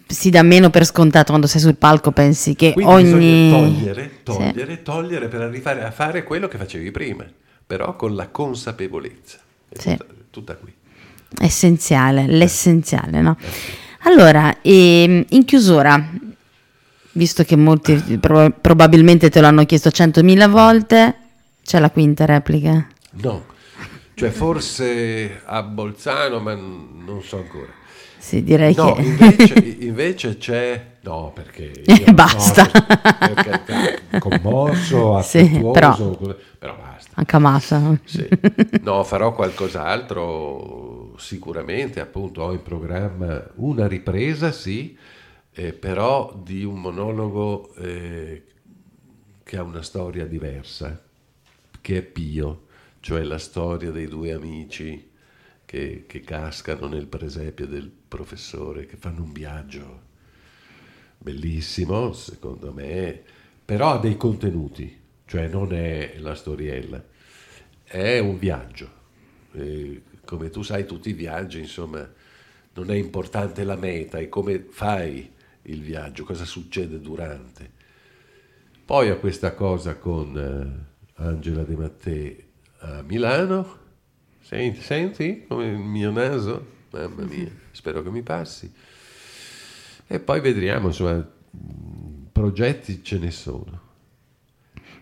Si 0.05 0.29
dà 0.29 0.41
meno 0.43 0.69
per 0.69 0.83
scontato 0.85 1.27
quando 1.27 1.47
sei 1.47 1.61
sul 1.61 1.75
palco, 1.75 2.11
pensi 2.11 2.55
che 2.55 2.73
Quindi 2.73 2.91
ogni... 2.91 3.03
bisogna 3.05 3.57
togliere, 3.57 4.03
Sì. 4.03 4.23
togliere, 4.23 4.81
togliere 4.81 5.27
per 5.29 5.41
arrivare 5.41 5.83
a 5.85 5.91
fare 5.91 6.23
quello 6.23 6.49
che 6.49 6.57
facevi 6.57 6.91
prima, 6.91 7.25
però 7.65 7.95
con 7.95 8.13
la 8.15 8.27
consapevolezza. 8.27 9.37
È 9.69 9.79
Sì. 9.79 9.91
tutta, 9.91 10.05
tutta 10.29 10.55
qui. 10.55 10.73
Essenziale, 11.39 12.25
l'essenziale, 12.27 13.21
no? 13.21 13.37
Allora, 14.03 14.57
ehm, 14.61 15.25
in 15.29 15.45
chiusura, 15.45 16.09
visto 17.13 17.43
che 17.45 17.55
molti 17.55 17.95
pro- 18.19 18.51
probabilmente 18.51 19.29
te 19.29 19.39
lo 19.39 19.47
hanno 19.47 19.65
chiesto 19.65 19.91
centomila 19.91 20.47
volte, 20.49 21.15
c'è 21.63 21.79
la 21.79 21.89
quinta 21.89 22.25
replica. 22.25 22.85
No, 23.21 23.45
cioè 24.17 24.29
forse 24.31 25.41
a 25.45 25.61
Bolzano, 25.63 26.39
ma 26.39 26.55
non 26.55 27.21
so 27.23 27.37
ancora. 27.37 27.71
Sì, 28.17 28.43
direi 28.43 28.73
No, 28.73 28.93
che... 28.93 29.01
invece, 29.01 29.59
invece 29.85 30.37
c'è... 30.37 30.97
No, 31.01 31.31
perché... 31.33 31.71
io- 31.85 32.13
Basta. 32.13 32.69
no, 33.67 33.93
commosso, 34.17 35.15
Sì, 35.21 35.37
affettuoso, 35.39 36.17
però- 36.17 36.35
però 36.57 36.75
basta. 36.77 37.11
Anche 37.15 37.35
a 37.35 37.39
massa. 37.39 37.99
Sì. 38.03 38.27
No, 38.79 39.03
farò 39.03 39.33
qualcos'altro 39.33 41.15
sicuramente, 41.17 41.99
appunto 41.99 42.41
ho 42.43 42.53
in 42.53 42.61
programma 42.61 43.43
una 43.55 43.87
ripresa, 43.87 44.51
sì, 44.51 44.97
eh, 45.51 45.73
però 45.73 46.33
di 46.43 46.63
un 46.63 46.79
monologo 46.79 47.73
eh, 47.75 48.43
che 49.43 49.57
ha 49.57 49.63
una 49.63 49.81
storia 49.81 50.25
diversa, 50.25 51.01
che 51.81 51.97
è 51.97 52.01
Pio, 52.01 52.66
cioè 53.07 53.23
la 53.23 53.37
storia 53.37 53.89
dei 53.89 54.07
due 54.07 54.33
amici 54.33 55.11
che, 55.63 56.03
che 56.05 56.19
cascano 56.19 56.89
nel 56.89 57.07
presepio 57.07 57.65
del 57.65 57.89
professore, 57.89 58.85
che 58.85 58.97
fanno 58.97 59.23
un 59.23 59.31
viaggio 59.31 60.01
bellissimo, 61.17 62.11
secondo 62.11 62.73
me, 62.73 63.23
però 63.63 63.93
ha 63.93 63.99
dei 63.99 64.17
contenuti, 64.17 64.99
cioè 65.23 65.47
non 65.47 65.71
è 65.71 66.17
la 66.17 66.35
storiella, 66.35 67.01
è 67.85 68.19
un 68.19 68.37
viaggio. 68.37 68.89
E 69.53 70.01
come 70.25 70.49
tu 70.49 70.61
sai, 70.61 70.85
tutti 70.85 71.07
i 71.07 71.13
viaggi, 71.13 71.59
insomma, 71.59 72.05
non 72.73 72.91
è 72.91 72.95
importante 72.95 73.63
la 73.63 73.77
meta, 73.77 74.17
è 74.17 74.27
come 74.27 74.65
fai 74.69 75.31
il 75.61 75.81
viaggio, 75.81 76.25
cosa 76.25 76.43
succede 76.43 76.99
durante. 76.99 77.71
Poi 78.83 79.09
ho 79.11 79.17
questa 79.17 79.53
cosa 79.53 79.95
con 79.95 80.37
eh, 80.37 81.23
Angela 81.23 81.63
De 81.63 81.75
Mattei 81.77 82.46
a 82.87 83.01
Milano. 83.01 83.85
Senti, 84.41 84.81
senti 84.81 85.45
come 85.47 85.65
il 85.65 85.77
mio 85.77 86.11
naso? 86.11 86.65
Mamma 86.91 87.23
mia, 87.27 87.51
spero 87.71 88.01
che 88.01 88.09
mi 88.09 88.21
passi. 88.21 88.71
E 90.07 90.19
poi 90.19 90.39
vedremo, 90.39 90.87
insomma, 90.87 91.25
progetti 92.31 93.03
ce 93.03 93.17
ne 93.17 93.31
sono. 93.31 93.81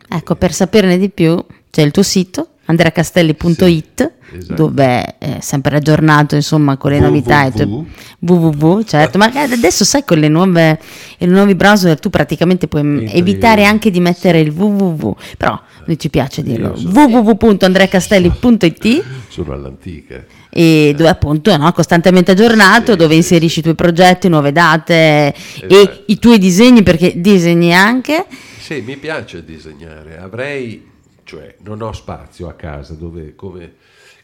Ecco, 0.07 0.35
per 0.35 0.53
saperne 0.53 0.97
di 0.97 1.09
più 1.09 1.43
c'è 1.69 1.81
il 1.81 1.91
tuo 1.91 2.03
sito 2.03 2.54
andreacastelli.it 2.65 4.11
Sì, 4.27 4.37
esatto. 4.37 4.53
dove 4.55 5.17
è 5.19 5.37
sempre 5.39 5.75
aggiornato 5.77 6.33
insomma 6.35 6.77
con 6.77 6.89
le 6.91 6.99
novità 6.99 7.49
tu- 7.51 7.85
www 8.19 8.81
certo 8.81 9.17
ma 9.19 9.31
adesso 9.33 9.83
sai 9.85 10.03
con 10.03 10.17
le 10.17 10.27
nuove 10.29 10.79
i 11.19 11.25
nuovi 11.27 11.53
browser 11.55 11.99
tu 11.99 12.09
praticamente 12.09 12.67
puoi 12.67 12.81
Entri- 12.81 13.15
evitare 13.17 13.65
anche 13.65 13.91
di 13.91 13.99
mettere 13.99 14.39
il 14.39 14.49
www 14.49 15.15
però 15.37 15.57
noi 15.85 15.99
ci 15.99 16.09
piace 16.09 16.41
dirlo 16.41 16.73
Io 16.75 16.89
www.andreacastelli.it 16.89 19.03
Sono 19.29 19.53
all'antica. 19.57 20.25
e 20.49 20.93
dove 20.97 21.09
appunto 21.09 21.55
no, 21.55 21.71
costantemente 21.71 22.31
aggiornato, 22.31 22.93
Sì, 22.93 22.97
dove 22.97 23.11
sì, 23.11 23.17
inserisci 23.17 23.59
i 23.59 23.61
tuoi 23.61 23.75
progetti, 23.75 24.27
nuove 24.27 24.51
date 24.51 25.33
Esatto. 25.35 25.67
e 25.73 26.03
i 26.07 26.17
tuoi 26.17 26.39
disegni 26.39 26.81
perché 26.81 27.13
disegni 27.21 27.71
anche. 27.73 28.25
Sì, 28.59 28.81
mi 28.85 28.97
piace 28.97 29.45
disegnare. 29.45 30.17
Avrei, 30.19 30.83
cioè, 31.25 31.55
non 31.59 31.81
ho 31.81 31.91
spazio 31.91 32.47
a 32.47 32.53
casa 32.53 32.93
dove, 32.93 33.35
come 33.35 33.73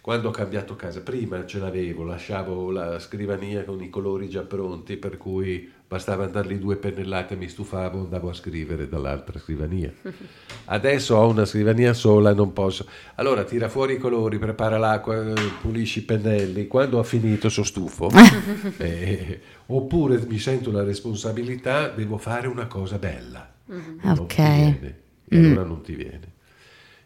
quando 0.01 0.29
ho 0.29 0.31
cambiato 0.31 0.75
casa, 0.75 1.01
prima 1.01 1.45
ce 1.45 1.59
l'avevo, 1.59 2.03
lasciavo 2.03 2.71
la 2.71 2.97
scrivania 2.99 3.63
con 3.63 3.83
i 3.83 3.89
colori 3.89 4.29
già 4.29 4.41
pronti, 4.41 4.97
per 4.97 5.17
cui 5.17 5.69
bastava 5.87 6.25
dargli 6.25 6.55
due 6.55 6.77
pennellate, 6.77 7.35
mi 7.35 7.47
stufavo, 7.47 7.99
andavo 7.99 8.29
a 8.29 8.33
scrivere 8.33 8.87
dall'altra 8.87 9.37
scrivania. 9.37 9.91
Adesso 10.65 11.15
ho 11.15 11.27
una 11.27 11.45
scrivania 11.45 11.93
sola, 11.93 12.33
non 12.33 12.53
posso. 12.53 12.87
Allora 13.15 13.43
tira 13.43 13.67
fuori 13.69 13.95
i 13.95 13.97
colori, 13.97 14.39
prepara 14.39 14.77
l'acqua, 14.77 15.33
pulisci 15.61 15.99
i 15.99 16.03
pennelli. 16.03 16.65
Quando 16.67 16.97
ho 16.97 17.03
finito 17.03 17.49
sono 17.49 17.65
stufo. 17.65 18.09
eh, 18.77 19.39
oppure 19.67 20.23
mi 20.27 20.39
sento 20.39 20.71
la 20.71 20.83
responsabilità, 20.83 21.89
devo 21.89 22.17
fare 22.17 22.47
una 22.47 22.67
cosa 22.67 22.97
bella. 22.97 23.51
Non 23.65 24.17
Ok. 24.19 24.35
viene. 24.35 24.99
E 25.27 25.37
allora 25.37 25.63
non 25.63 25.81
ti 25.81 25.93
viene. 25.93 26.30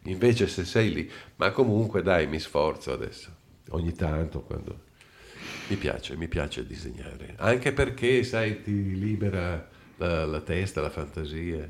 Invece 0.05 0.47
se 0.47 0.65
sei 0.65 0.93
lì, 0.93 1.11
ma 1.37 1.51
comunque 1.51 2.01
dai, 2.01 2.27
mi 2.27 2.39
sforzo 2.39 2.91
adesso, 2.91 3.29
ogni 3.69 3.93
tanto 3.93 4.41
quando... 4.41 4.83
Mi 5.67 5.77
piace, 5.77 6.15
mi 6.15 6.27
piace 6.27 6.65
disegnare, 6.65 7.33
anche 7.37 7.73
perché, 7.73 8.23
sai, 8.23 8.61
ti 8.61 8.99
libera 8.99 9.67
la, 9.97 10.25
la 10.25 10.41
testa, 10.41 10.81
la 10.81 10.91
fantasia. 10.91 11.67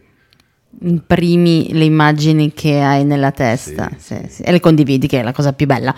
Imprimi 0.81 1.71
le 1.73 1.85
immagini 1.85 2.51
che 2.53 2.81
hai 2.81 3.05
nella 3.05 3.31
testa 3.31 3.89
Sì, 3.97 4.15
sì, 4.15 4.27
sì, 4.29 4.41
e 4.43 4.51
le 4.51 4.59
condividi, 4.59 5.07
che 5.07 5.19
è 5.19 5.23
la 5.23 5.31
cosa 5.31 5.53
più 5.53 5.65
bella. 5.65 5.95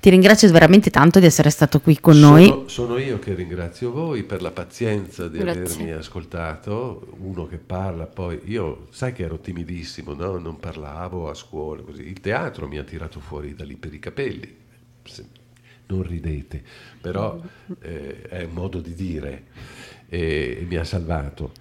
Ti 0.00 0.10
ringrazio 0.10 0.50
veramente 0.52 0.90
tanto 0.90 1.18
di 1.18 1.26
essere 1.26 1.50
stato 1.50 1.80
qui 1.80 1.98
con 1.98 2.14
sono, 2.14 2.30
noi. 2.30 2.62
sono 2.66 2.98
io 2.98 3.18
che 3.18 3.34
ringrazio 3.34 3.90
voi 3.90 4.22
per 4.22 4.42
la 4.42 4.50
pazienza 4.52 5.26
di 5.28 5.38
Grazie. 5.38 5.62
avermi 5.62 5.90
ascoltato, 5.92 7.14
uno 7.20 7.46
che 7.46 7.56
parla, 7.56 8.06
poi 8.06 8.40
io, 8.44 8.86
sai 8.90 9.12
che 9.12 9.24
ero 9.24 9.38
timidissimo, 9.38 10.12
no? 10.14 10.38
non 10.38 10.58
parlavo 10.60 11.28
a 11.30 11.34
scuola, 11.34 11.82
così. 11.82 12.06
il 12.06 12.20
teatro 12.20 12.68
mi 12.68 12.78
ha 12.78 12.84
tirato 12.84 13.18
fuori 13.18 13.54
da 13.54 13.64
lì 13.64 13.74
per 13.76 13.92
i 13.92 13.98
capelli, 13.98 14.56
Se- 15.02 15.26
non 15.86 16.02
ridete, 16.02 16.62
però 17.00 17.40
eh, 17.80 18.22
è 18.28 18.44
un 18.44 18.52
modo 18.52 18.80
di 18.80 18.94
dire 18.94 19.44
e, 20.08 20.58
e 20.60 20.66
mi 20.68 20.76
ha 20.76 20.84
salvato. 20.84 21.52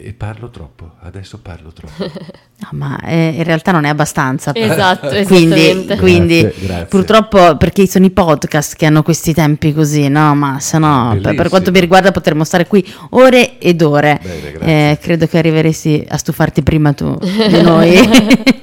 E 0.00 0.12
parlo 0.12 0.48
troppo, 0.48 0.92
adesso 1.00 1.38
parlo 1.38 1.72
troppo. 1.72 2.10
No, 2.60 2.70
ma 2.72 2.98
eh, 3.04 3.34
in 3.36 3.44
realtà 3.44 3.70
non 3.70 3.84
è 3.84 3.88
abbastanza. 3.88 4.52
Esatto, 4.52 5.06
quindi, 5.26 5.60
esattamente. 5.60 5.96
quindi 5.96 6.40
Grazie, 6.40 6.66
grazie. 6.66 6.84
purtroppo 6.86 7.56
perché 7.56 7.86
sono 7.86 8.04
i 8.04 8.10
podcast 8.10 8.74
che 8.74 8.84
hanno 8.84 9.04
questi 9.04 9.32
tempi 9.32 9.72
così, 9.72 10.08
no? 10.08 10.34
Ma 10.34 10.58
se 10.58 10.76
no, 10.78 11.16
per, 11.22 11.36
per 11.36 11.48
quanto 11.50 11.70
mi 11.70 11.78
riguarda, 11.78 12.10
potremmo 12.10 12.42
stare 12.42 12.66
qui 12.66 12.84
ore 13.10 13.60
ed 13.60 13.80
ore. 13.80 14.18
Bene, 14.20 14.50
grazie. 14.50 14.90
Eh, 14.90 14.98
credo 15.00 15.28
che 15.28 15.38
arriveresti 15.38 16.04
a 16.08 16.16
stufarti 16.16 16.64
prima 16.64 16.92
tu 16.92 17.16
di 17.16 17.62
noi, 17.62 17.96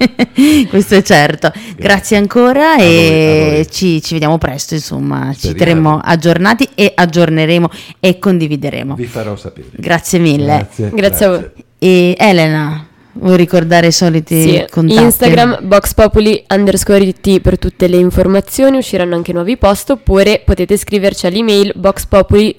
questo 0.68 0.96
è 0.96 1.02
certo. 1.02 1.50
Grazie 1.76 2.18
ancora 2.18 2.72
A 2.74 2.82
e 2.82 3.50
voi. 3.54 3.70
ci, 3.70 4.02
ci 4.02 4.12
vediamo 4.12 4.36
presto. 4.36 4.74
Insomma, 4.74 5.32
ci 5.32 5.48
Speriamo. 5.48 5.56
terremo 5.58 6.00
aggiornati 6.04 6.68
e 6.74 6.92
aggiorneremo 6.94 7.70
e 7.98 8.18
condivideremo. 8.18 8.94
Vi 8.94 9.06
farò 9.06 9.36
sapere. 9.36 9.68
Grazie 9.72 10.18
mille. 10.18 10.68
Grazie 10.92 11.25
a 11.26 11.30
voi. 11.30 11.50
E 11.80 12.16
Elena, 12.18 12.88
vuoi 13.18 13.36
ricordare 13.36 13.88
i 13.88 13.92
soliti 13.92 14.40
Sì, 14.42 14.64
contatti? 14.70 15.02
Instagram 15.02 15.58
boxpopuli 15.62 16.44
underscore 16.48 17.04
it 17.04 17.40
per 17.40 17.58
tutte 17.58 17.88
le 17.88 17.96
informazioni, 17.96 18.78
usciranno 18.78 19.14
anche 19.14 19.32
nuovi 19.32 19.56
post 19.56 19.90
oppure 19.90 20.42
potete 20.44 20.76
scriverci 20.76 21.26
all'email 21.26 21.72
boxpopuli 21.74 22.58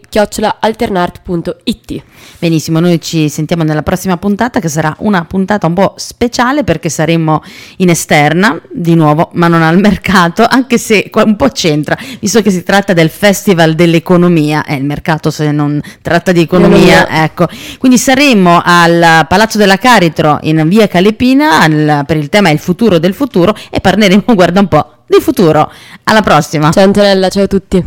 alternart.it. 0.59 2.03
Benissimo, 2.39 2.79
noi 2.79 2.99
ci 3.01 3.29
sentiamo 3.29 3.63
nella 3.63 3.83
prossima 3.83 4.17
puntata 4.17 4.59
che 4.59 4.67
sarà 4.67 4.95
una 4.99 5.25
puntata 5.25 5.67
un 5.67 5.73
po' 5.73 5.93
speciale 5.97 6.63
perché 6.63 6.89
saremo 6.89 7.41
in 7.77 7.89
esterna 7.89 8.59
di 8.71 8.95
nuovo, 8.95 9.29
ma 9.33 9.47
non 9.47 9.61
al 9.61 9.79
mercato, 9.79 10.45
anche 10.49 10.77
se 10.77 11.09
un 11.13 11.35
po' 11.35 11.49
c'entra, 11.49 11.97
visto 12.19 12.41
che 12.41 12.51
si 12.51 12.63
tratta 12.63 12.93
del 12.93 13.09
Festival 13.09 13.73
dell'Economia, 13.75 14.63
è 14.65 14.73
il 14.73 14.83
mercato 14.85 15.31
se 15.31 15.51
non 15.51 15.79
tratta 16.01 16.31
di 16.31 16.41
economia, 16.41 17.01
Economia. 17.03 17.23
ecco. 17.23 17.47
Quindi 17.77 17.97
saremo 17.97 18.61
al 18.63 19.25
Palazzo 19.27 19.57
della 19.57 19.77
Caritro 19.77 20.39
in 20.49 20.67
via 20.67 20.87
Calepina 20.87 21.61
al- 21.61 22.03
per 22.05 22.17
il 22.17 22.29
tema 22.29 22.49
Il 22.49 22.59
futuro 22.59 22.99
del 22.99 23.13
futuro 23.13 23.53
e 23.69 23.79
parleremo, 23.79 24.23
guarda 24.35 24.59
un 24.59 24.67
po', 24.67 25.03
di 25.07 25.19
futuro. 25.19 25.71
Alla 26.03 26.21
prossima! 26.21 26.71
Ciao 26.71 26.83
Antonella, 26.83 27.29
ciao 27.29 27.43
a 27.43 27.47
tutti. 27.47 27.83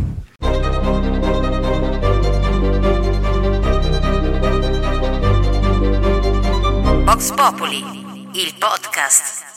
Vox 7.05 7.31
Populi, 7.35 7.83
il 8.33 8.53
podcast. 8.57 9.50